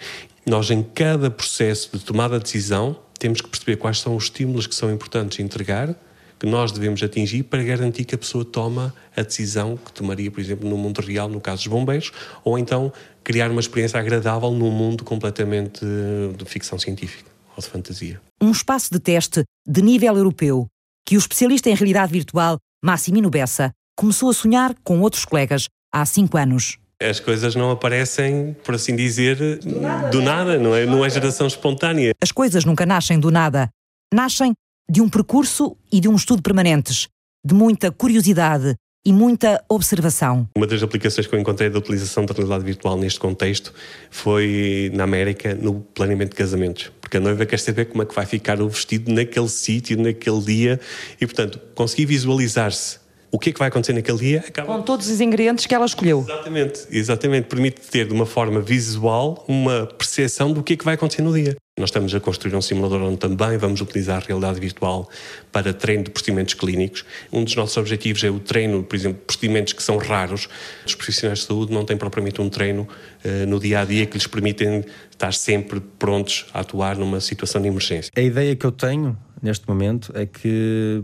Nós, 0.44 0.72
em 0.72 0.82
cada 0.82 1.30
processo 1.30 1.96
de 1.96 2.04
tomada 2.04 2.40
de 2.40 2.46
decisão, 2.46 2.98
temos 3.20 3.42
que 3.42 3.48
perceber 3.48 3.76
quais 3.76 4.00
são 4.00 4.16
os 4.16 4.24
estímulos 4.24 4.66
que 4.66 4.74
são 4.74 4.92
importantes 4.92 5.40
entregar 5.40 5.96
que 6.40 6.46
nós 6.46 6.72
devemos 6.72 7.02
atingir 7.02 7.44
para 7.44 7.64
garantir 7.64 8.06
que 8.06 8.16
a 8.16 8.18
pessoa 8.18 8.46
toma 8.46 8.94
a 9.16 9.22
decisão 9.22 9.78
que 9.78 9.92
tomaria, 9.92 10.30
por 10.30 10.40
exemplo, 10.40 10.70
no 10.70 10.78
mundo 10.78 11.02
real, 11.02 11.28
no 11.28 11.42
caso 11.42 11.64
dos 11.64 11.68
bombeiros, 11.68 12.12
ou 12.44 12.58
então 12.58 12.92
criar 13.24 13.50
uma 13.50 13.60
experiência 13.60 14.00
agradável 14.00 14.52
num 14.52 14.72
mundo 14.72 15.04
completamente 15.04 15.84
de 15.84 16.46
ficção 16.46 16.78
científica 16.78 17.30
ou 17.56 17.62
de 17.62 17.70
fantasia. 17.70 18.22
Um 18.42 18.52
espaço 18.52 18.92
de 18.92 19.00
teste 19.00 19.44
de 19.68 19.82
nível 19.82 20.16
europeu 20.16 20.68
que 21.06 21.16
o 21.16 21.20
especialista 21.20 21.70
em 21.70 21.76
realidade 21.76 22.12
virtual 22.12 22.58
Massimino 22.84 23.30
Bessa 23.30 23.72
começou 23.98 24.30
a 24.30 24.34
sonhar 24.34 24.76
com 24.84 25.02
outros 25.02 25.26
colegas 25.26 25.68
há 25.92 26.06
cinco 26.06 26.38
anos. 26.38 26.78
As 27.02 27.20
coisas 27.20 27.56
não 27.56 27.72
aparecem, 27.72 28.56
por 28.64 28.76
assim 28.76 28.96
dizer, 28.96 29.60
do 29.60 29.80
nada, 29.80 30.10
do 30.10 30.22
nada 30.22 30.58
não, 30.58 30.76
é, 30.76 30.86
não 30.86 31.06
é 31.06 31.10
geração 31.10 31.48
espontânea. 31.48 32.12
As 32.22 32.32
coisas 32.32 32.66
nunca 32.66 32.86
nascem 32.86 33.20
do 33.20 33.30
nada. 33.32 33.70
Nascem 34.14 34.54
de 34.90 35.02
um 35.02 35.10
percurso 35.10 35.76
e 35.92 36.00
de 36.00 36.08
um 36.08 36.16
estudo 36.16 36.42
permanentes, 36.42 37.08
de 37.46 37.54
muita 37.54 37.92
curiosidade 37.92 38.76
e 39.06 39.14
muita 39.14 39.64
observação. 39.70 40.50
Uma 40.56 40.68
das 40.68 40.84
aplicações 40.84 41.28
que 41.28 41.34
eu 41.34 41.40
encontrei 41.40 41.70
da 41.70 41.80
utilização 41.80 42.26
da 42.26 42.34
realidade 42.34 42.64
virtual 42.64 42.98
neste 42.98 43.20
contexto 43.20 43.74
foi 44.10 44.92
na 44.94 45.04
América, 45.04 45.56
no 45.56 45.80
planeamento 45.80 46.32
de 46.32 46.36
casamentos. 46.36 46.92
Porque 47.00 47.18
a 47.18 47.20
noiva 47.20 47.46
quer 47.46 47.60
saber 47.60 47.86
como 47.86 48.04
é 48.04 48.06
que 48.06 48.14
vai 48.14 48.26
ficar 48.26 48.62
o 48.62 48.68
vestido 48.68 49.12
naquele 49.12 49.48
sítio, 49.48 49.98
naquele 50.02 50.42
dia, 50.42 50.80
e 51.22 51.26
portanto, 51.26 51.60
conseguir 51.74 52.06
visualizar-se 52.06 53.00
o 53.32 53.40
que 53.40 53.50
é 53.50 53.54
que 53.54 53.60
vai 53.60 53.68
acontecer 53.68 53.94
naquele 53.94 54.18
dia 54.18 54.44
acaba... 54.48 54.74
Com 54.74 54.82
todos 54.82 55.10
os 55.10 55.22
ingredientes 55.22 55.66
que 55.66 55.76
ela 55.76 55.86
escolheu. 55.86 56.26
Exatamente, 56.28 56.88
exatamente. 56.90 57.48
Permite 57.48 57.82
ter 57.82 58.08
de 58.08 58.14
uma 58.14 58.26
forma 58.26 58.60
visual 58.62 59.46
uma 59.48 59.86
percepção 59.86 60.52
do 60.52 60.64
que 60.64 60.74
é 60.74 60.78
que 60.78 60.86
vai 60.86 60.96
acontecer 60.96 61.22
no 61.22 61.34
dia. 61.34 61.56
Nós 61.78 61.90
estamos 61.90 62.16
a 62.16 62.20
construir 62.20 62.56
um 62.56 62.62
simulador 62.62 63.04
onde 63.04 63.18
também 63.18 63.56
vamos 63.56 63.82
utilizar 63.82 64.24
a 64.24 64.26
realidade 64.26 64.60
virtual 64.60 65.08
para 65.52 65.72
treino 65.72 66.06
de 66.06 66.10
procedimentos 66.10 66.56
clínicos. 66.56 67.06
Um 67.32 67.44
dos 67.44 67.56
nossos 67.56 67.78
objetivos 67.78 68.24
é 68.24 68.32
o 68.32 68.40
treino, 68.40 68.82
por 68.84 68.96
exemplo, 68.96 69.20
de 69.20 69.26
procedimentos 69.26 69.74
que 69.74 69.84
são 69.84 69.98
raros. 69.98 70.50
Os 70.84 70.96
profissionais 70.96 71.38
de 71.38 71.46
saúde 71.46 71.72
não 71.72 71.86
têm 71.86 71.96
propriamente 71.96 72.42
um 72.42 72.50
treino 72.50 72.88
uh, 73.24 73.46
no 73.48 73.60
dia 73.60 73.82
a 73.82 73.86
dia 73.86 74.08
que 74.08 74.18
lhes 74.18 74.26
permitem 74.26 74.84
estar 75.12 75.32
sempre 75.36 75.80
prontos 75.80 76.48
a 76.52 76.62
atuar 76.62 76.98
numa 76.98 77.22
situação 77.22 77.62
de 77.62 77.68
emergência. 77.68 78.12
A 78.18 78.22
ideia 78.22 78.56
que 78.56 78.66
eu 78.66 78.72
tenho 78.72 79.16
neste 79.40 79.70
momento 79.70 80.12
é 80.16 80.26
que 80.26 81.04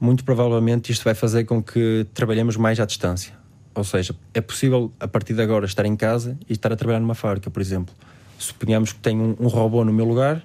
muito 0.00 0.24
provavelmente 0.24 0.90
isto 0.90 1.04
vai 1.04 1.14
fazer 1.14 1.44
com 1.44 1.62
que 1.62 2.04
trabalhemos 2.12 2.56
mais 2.56 2.80
à 2.80 2.84
distância. 2.84 3.32
Ou 3.72 3.84
seja, 3.84 4.16
é 4.34 4.40
possível 4.40 4.92
a 4.98 5.06
partir 5.06 5.32
de 5.32 5.42
agora 5.42 5.64
estar 5.64 5.86
em 5.86 5.94
casa 5.94 6.36
e 6.48 6.54
estar 6.54 6.72
a 6.72 6.76
trabalhar 6.76 6.98
numa 6.98 7.14
fábrica, 7.14 7.48
por 7.48 7.62
exemplo 7.62 7.94
suponhamos 8.42 8.92
que 8.92 9.00
tenho 9.00 9.36
um, 9.40 9.46
um 9.46 9.48
robô 9.48 9.84
no 9.84 9.92
meu 9.92 10.04
lugar 10.04 10.44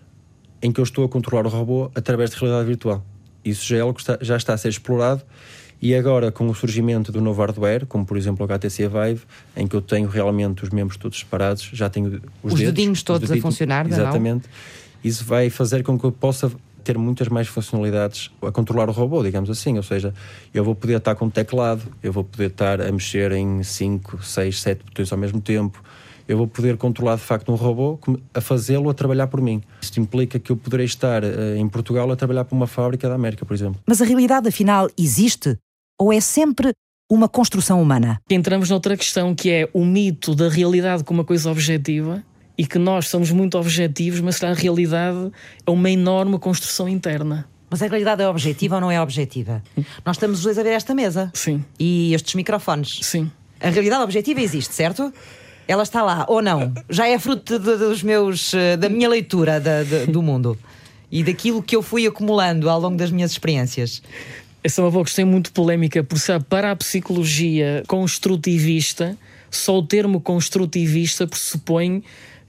em 0.62 0.72
que 0.72 0.80
eu 0.80 0.84
estou 0.84 1.06
a 1.06 1.10
controlar 1.10 1.46
o 1.46 1.50
robô 1.50 1.92
através 1.94 2.32
de 2.32 2.38
realidade 2.38 2.68
virtual. 2.68 3.06
Isso 3.44 3.66
já 3.68 3.78
é 3.78 3.82
algo 3.82 3.94
que 3.94 4.02
está, 4.02 4.18
já 4.22 4.36
está 4.36 4.54
a 4.54 4.58
ser 4.58 4.70
explorado 4.70 5.22
e 5.82 5.94
agora, 5.94 6.32
com 6.32 6.48
o 6.48 6.56
surgimento 6.56 7.12
do 7.12 7.22
novo 7.22 7.42
hardware, 7.42 7.86
como 7.86 8.06
por 8.06 8.18
exemplo 8.18 8.46
o 8.46 8.48
HTC 8.48 8.88
Vive, 8.88 9.22
em 9.56 9.68
que 9.68 9.76
eu 9.76 9.82
tenho 9.82 10.08
realmente 10.08 10.64
os 10.64 10.70
membros 10.70 10.98
todos 10.98 11.20
separados, 11.20 11.70
já 11.74 11.90
tenho 11.90 12.22
os, 12.42 12.54
os 12.54 12.60
dedos, 12.60 12.74
dedinhos 12.74 13.04
todos 13.04 13.30
a 13.30 13.38
funcionar, 13.38 13.86
Exatamente. 13.88 14.48
Não? 14.48 15.00
Isso 15.04 15.24
vai 15.24 15.50
fazer 15.50 15.84
com 15.84 16.00
que 16.00 16.06
eu 16.06 16.12
possa 16.12 16.52
ter 16.84 16.98
muitas 16.98 17.28
mais 17.28 17.48
funcionalidades 17.48 18.32
a 18.42 18.52
controlar 18.52 18.90
o 18.90 18.92
robô, 18.92 19.22
digamos 19.22 19.50
assim. 19.50 19.76
Ou 19.78 19.84
seja, 19.84 20.14
eu 20.54 20.64
vou 20.64 20.74
poder 20.74 20.98
estar 20.98 21.14
com 21.14 21.26
o 21.26 21.32
teclado, 21.32 21.84
eu 22.02 22.12
vou 22.12 22.24
poder 22.24 22.48
estar 22.48 22.82
a 22.82 22.92
mexer 22.92 23.32
em 23.34 23.62
5, 23.62 24.24
6, 24.24 24.62
7 24.62 24.84
botões 24.84 25.12
ao 25.12 25.18
mesmo 25.18 25.42
tempo 25.42 25.84
eu 26.28 26.38
vou 26.38 26.48
poder 26.48 26.78
controlar 26.78 27.16
de 27.16 27.22
facto 27.22 27.52
um 27.52 27.56
robô 27.56 28.00
a 28.34 28.42
fazê-lo 28.42 28.90
a 28.90 28.94
trabalhar 28.94 29.28
por 29.28 29.42
mim. 29.42 29.62
Isto 29.82 30.00
implica 30.00 30.40
que 30.40 30.52
eu 30.52 30.58
poderei 30.58 30.86
estar 30.86 31.24
uh, 31.24 31.56
em 31.56 31.68
Portugal 31.68 32.10
a 32.12 32.16
trabalhar 32.16 32.46
para 32.46 32.56
uma 32.56 32.68
fábrica 32.68 33.08
da 33.08 33.16
América, 33.16 33.46
por 33.46 33.54
exemplo. 33.54 33.82
Mas 33.86 34.02
a 34.02 34.06
realidade, 34.06 34.48
afinal, 34.48 34.90
existe? 34.98 35.58
Ou 36.00 36.12
é 36.12 36.20
sempre 36.20 36.74
uma 37.10 37.30
construção 37.30 37.82
humana? 37.82 38.20
Entramos 38.30 38.70
noutra 38.70 38.98
questão 38.98 39.36
que 39.36 39.50
é 39.50 39.70
o 39.74 39.86
mito 39.86 40.34
da 40.34 40.50
realidade 40.50 41.04
como 41.04 41.20
uma 41.20 41.26
coisa 41.26 41.50
objetiva 41.52 42.24
e 42.58 42.66
que 42.66 42.80
nós 42.80 43.08
somos 43.08 43.32
muito 43.32 43.58
objetivos, 43.58 44.20
mas 44.22 44.42
a 44.44 44.54
realidade 44.54 45.32
é 45.66 45.72
uma 45.72 45.90
enorme 45.90 46.40
construção 46.40 46.88
interna. 46.88 47.48
Mas 47.70 47.82
a 47.82 47.88
realidade 47.88 48.22
é 48.22 48.28
objetiva 48.28 48.76
ou 48.76 48.82
não 48.82 48.92
é 48.92 49.02
objetiva? 49.02 49.62
Nós 50.06 50.16
estamos 50.16 50.40
os 50.40 50.44
dois 50.44 50.58
a 50.58 50.64
ver 50.64 50.72
esta 50.72 50.94
mesa. 50.94 51.32
Sim. 51.34 51.64
E 51.80 52.14
estes 52.14 52.36
microfones. 52.36 53.00
Sim. 53.02 53.30
A 53.60 53.70
realidade 53.70 54.04
objetiva 54.04 54.42
existe, 54.42 54.74
certo? 54.74 55.14
Ela 55.68 55.84
está 55.84 56.04
lá 56.04 56.26
ou 56.28 56.42
não? 56.42 56.74
Já 56.90 57.08
é 57.08 57.18
fruto 57.18 57.58
de, 57.58 57.78
dos 57.78 58.04
meus, 58.04 58.54
eh, 58.54 58.78
da 58.78 58.88
minha 58.88 59.10
leitura 59.10 59.60
da, 59.60 59.84
de, 59.84 60.06
do 60.06 60.22
mundo 60.22 60.58
e 61.12 61.24
daquilo 61.24 61.64
que 61.64 61.76
eu 61.76 61.82
fui 61.82 62.06
acumulando 62.06 62.70
ao 62.70 62.80
longo 62.80 62.98
das 62.98 63.10
minhas 63.10 63.32
experiências. 63.32 64.02
Essa 64.64 64.82
é 64.82 64.84
uma 64.84 64.92
boa 64.92 65.06
questão 65.06 65.26
muito 65.26 65.52
polémica, 65.52 66.04
porque 66.04 66.32
para 66.50 66.72
a 66.72 66.76
psicologia 66.76 67.84
construtivista, 67.88 69.18
só 69.50 69.78
o 69.78 69.84
termo 69.84 70.20
construtivista 70.20 71.28
pressupõe 71.28 72.04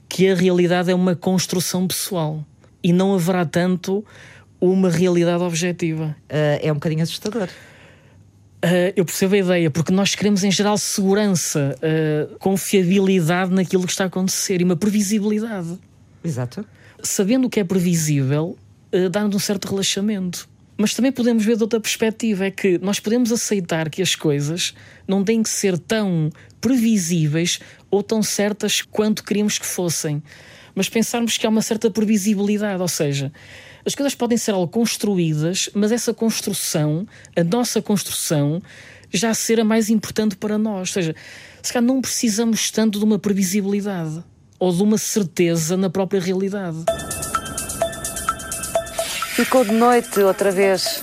que 0.09 0.27
a 0.29 0.35
realidade 0.35 0.91
é 0.91 0.95
uma 0.95 1.15
construção 1.15 1.87
pessoal 1.87 2.43
e 2.83 2.91
não 2.91 3.13
haverá 3.13 3.45
tanto 3.45 4.03
uma 4.59 4.89
realidade 4.89 5.43
objetiva. 5.43 6.15
Uh, 6.29 6.59
é 6.61 6.71
um 6.71 6.75
bocadinho 6.75 7.03
assustador. 7.03 7.49
Uh, 8.63 8.91
eu 8.95 9.05
percebo 9.05 9.35
a 9.35 9.37
ideia, 9.37 9.69
porque 9.69 9.91
nós 9.91 10.15
queremos, 10.15 10.43
em 10.43 10.49
geral, 10.49 10.77
segurança, 10.79 11.75
uh, 11.77 12.37
confiabilidade 12.39 13.53
naquilo 13.53 13.85
que 13.85 13.91
está 13.91 14.05
a 14.05 14.07
acontecer 14.07 14.61
e 14.61 14.63
uma 14.63 14.75
previsibilidade. 14.75 15.77
Exato. 16.23 16.65
Sabendo 17.03 17.45
o 17.45 17.49
que 17.49 17.59
é 17.59 17.63
previsível, 17.63 18.57
uh, 18.91 19.09
dá-nos 19.09 19.35
um 19.35 19.39
certo 19.39 19.69
relaxamento. 19.69 20.49
Mas 20.75 20.93
também 20.93 21.11
podemos 21.11 21.45
ver 21.45 21.55
de 21.55 21.63
outra 21.63 21.79
perspectiva: 21.79 22.45
é 22.45 22.51
que 22.51 22.79
nós 22.79 22.99
podemos 22.99 23.31
aceitar 23.31 23.89
que 23.89 24.01
as 24.01 24.15
coisas 24.15 24.73
não 25.07 25.23
têm 25.23 25.43
que 25.43 25.49
ser 25.49 25.77
tão 25.77 26.31
previsíveis 26.59 27.59
ou 27.91 28.01
tão 28.01 28.23
certas 28.23 28.81
quanto 28.81 29.23
queríamos 29.23 29.59
que 29.59 29.65
fossem. 29.65 30.21
Mas 30.73 30.89
pensarmos 30.89 31.37
que 31.37 31.45
há 31.45 31.49
uma 31.49 31.61
certa 31.61 31.89
previsibilidade, 31.89 32.81
ou 32.81 32.87
seja, 32.87 33.31
as 33.87 33.95
coisas 33.95 34.13
podem 34.13 34.37
ser 34.37 34.51
algo 34.51 34.67
construídas, 34.67 35.69
mas 35.73 35.93
essa 35.93 36.13
construção, 36.13 37.07
a 37.33 37.41
nossa 37.41 37.81
construção, 37.81 38.61
já 39.13 39.33
ser 39.33 39.61
a 39.61 39.63
mais 39.63 39.89
importante 39.89 40.35
para 40.35 40.57
nós. 40.57 40.89
Ou 40.89 40.93
seja, 40.93 41.15
se 41.63 41.71
calhar 41.71 41.87
não 41.87 42.01
precisamos 42.01 42.69
tanto 42.69 42.99
de 42.99 43.05
uma 43.05 43.17
previsibilidade 43.17 44.21
ou 44.59 44.73
de 44.73 44.83
uma 44.83 44.97
certeza 44.97 45.77
na 45.77 45.89
própria 45.89 46.19
realidade. 46.19 46.83
Ficou 49.35 49.63
de 49.63 49.71
noite 49.71 50.19
outra 50.19 50.51
vez. 50.51 51.01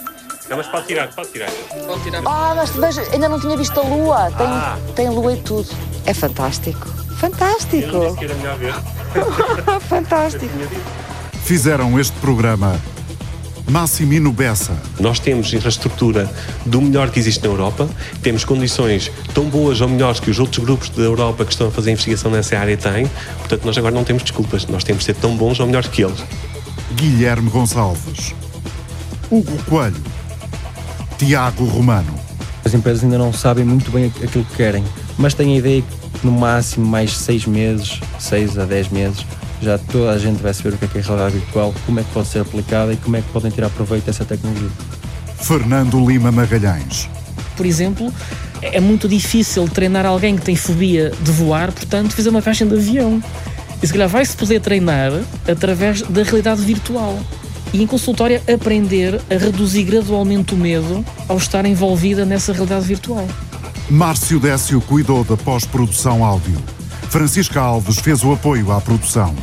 Não, 0.50 0.58
mas 0.58 0.66
pode 0.66 0.86
tirar, 0.86 1.08
pode 1.14 1.30
tirar. 1.30 1.50
Pode 1.86 2.02
tirar. 2.02 2.22
Ah, 2.26 2.54
mas 2.54 2.68
veja, 2.68 3.00
ainda 3.12 3.30
não 3.30 3.40
tinha 3.40 3.56
visto 3.56 3.80
a 3.80 3.82
lua. 3.82 4.30
Tem, 4.32 4.46
ah. 4.46 4.78
tem 4.94 5.08
lua 5.08 5.32
e 5.32 5.40
tudo. 5.40 5.70
É 6.04 6.12
fantástico. 6.12 6.86
Fantástico. 7.18 7.96
Eu 7.96 8.04
disse 8.08 8.18
que 8.18 8.24
era 8.26 8.34
melhor 8.34 8.58
ver. 8.58 8.74
fantástico 9.88 10.52
fizeram 11.44 12.00
este 12.00 12.16
programa 12.20 12.80
Massimino 13.68 14.32
Bessa. 14.32 14.74
Nós 14.98 15.18
temos 15.18 15.52
infraestrutura 15.52 16.30
do 16.64 16.80
melhor 16.80 17.10
que 17.10 17.18
existe 17.18 17.42
na 17.42 17.48
Europa, 17.48 17.86
temos 18.22 18.44
condições 18.46 19.12
tão 19.34 19.44
boas 19.44 19.82
ou 19.82 19.88
melhores 19.88 20.20
que 20.20 20.30
os 20.30 20.38
outros 20.38 20.64
grupos 20.64 20.88
da 20.88 21.02
Europa 21.02 21.44
que 21.44 21.52
estão 21.52 21.68
a 21.68 21.70
fazer 21.70 21.90
investigação 21.90 22.30
nessa 22.30 22.58
área 22.58 22.76
têm, 22.78 23.06
portanto 23.40 23.64
nós 23.66 23.76
agora 23.76 23.94
não 23.94 24.04
temos 24.04 24.22
desculpas, 24.22 24.66
nós 24.66 24.84
temos 24.84 25.00
de 25.00 25.06
ser 25.06 25.14
tão 25.16 25.36
bons 25.36 25.60
ou 25.60 25.66
melhores 25.66 25.88
que 25.88 26.02
eles. 26.02 26.24
Guilherme 26.94 27.50
Gonçalves, 27.50 28.34
Hugo 29.30 29.62
Coelho, 29.64 30.02
Tiago 31.18 31.66
Romano. 31.66 32.14
As 32.64 32.72
empresas 32.72 33.04
ainda 33.04 33.18
não 33.18 33.34
sabem 33.34 33.66
muito 33.66 33.90
bem 33.90 34.06
aquilo 34.06 34.44
que 34.46 34.56
querem, 34.56 34.82
mas 35.18 35.34
têm 35.34 35.54
a 35.54 35.58
ideia 35.58 35.82
que 35.82 36.26
no 36.26 36.32
máximo 36.32 36.86
mais 36.86 37.14
seis 37.14 37.44
meses, 37.44 38.00
seis 38.18 38.58
a 38.58 38.64
dez 38.64 38.88
meses, 38.88 39.26
já 39.60 39.78
toda 39.78 40.10
a 40.10 40.18
gente 40.18 40.42
vai 40.42 40.52
saber 40.52 40.74
o 40.74 40.78
que 40.78 40.84
é, 40.84 40.88
que 40.88 40.98
é 40.98 41.00
realidade 41.00 41.38
virtual, 41.38 41.74
como 41.86 42.00
é 42.00 42.02
que 42.02 42.10
pode 42.10 42.28
ser 42.28 42.40
aplicada 42.40 42.92
e 42.92 42.96
como 42.96 43.16
é 43.16 43.22
que 43.22 43.28
podem 43.30 43.50
tirar 43.50 43.70
proveito 43.70 44.04
dessa 44.04 44.24
tecnologia. 44.24 44.70
Fernando 45.38 46.04
Lima 46.04 46.32
Magalhães. 46.32 47.08
Por 47.56 47.66
exemplo, 47.66 48.12
é 48.62 48.80
muito 48.80 49.08
difícil 49.08 49.68
treinar 49.68 50.06
alguém 50.06 50.36
que 50.36 50.42
tem 50.42 50.56
fobia 50.56 51.12
de 51.20 51.30
voar, 51.30 51.70
portanto, 51.70 52.14
fazer 52.14 52.30
uma 52.30 52.40
viagem 52.40 52.66
de 52.66 52.74
avião. 52.74 53.22
E 53.82 53.86
se 53.86 53.92
calhar 53.92 54.08
vai-se 54.08 54.36
poder 54.36 54.60
treinar 54.60 55.12
através 55.46 56.02
da 56.02 56.22
realidade 56.22 56.62
virtual. 56.62 57.18
E 57.72 57.82
em 57.82 57.86
consultório 57.86 58.40
aprender 58.52 59.20
a 59.30 59.34
reduzir 59.34 59.84
gradualmente 59.84 60.54
o 60.54 60.56
medo 60.56 61.04
ao 61.28 61.36
estar 61.36 61.66
envolvida 61.66 62.24
nessa 62.24 62.52
realidade 62.52 62.86
virtual. 62.86 63.26
Márcio 63.90 64.40
Décio 64.40 64.80
cuidou 64.80 65.22
da 65.24 65.36
pós-produção 65.36 66.24
áudio. 66.24 66.56
Francisca 67.14 67.60
Alves 67.60 68.00
fez 68.00 68.24
o 68.24 68.32
apoio 68.32 68.72
à 68.72 68.80
produção. 68.80 69.36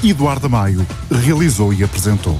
Eduardo 0.00 0.48
Maio 0.48 0.86
realizou 1.10 1.72
e 1.72 1.82
apresentou. 1.82 2.38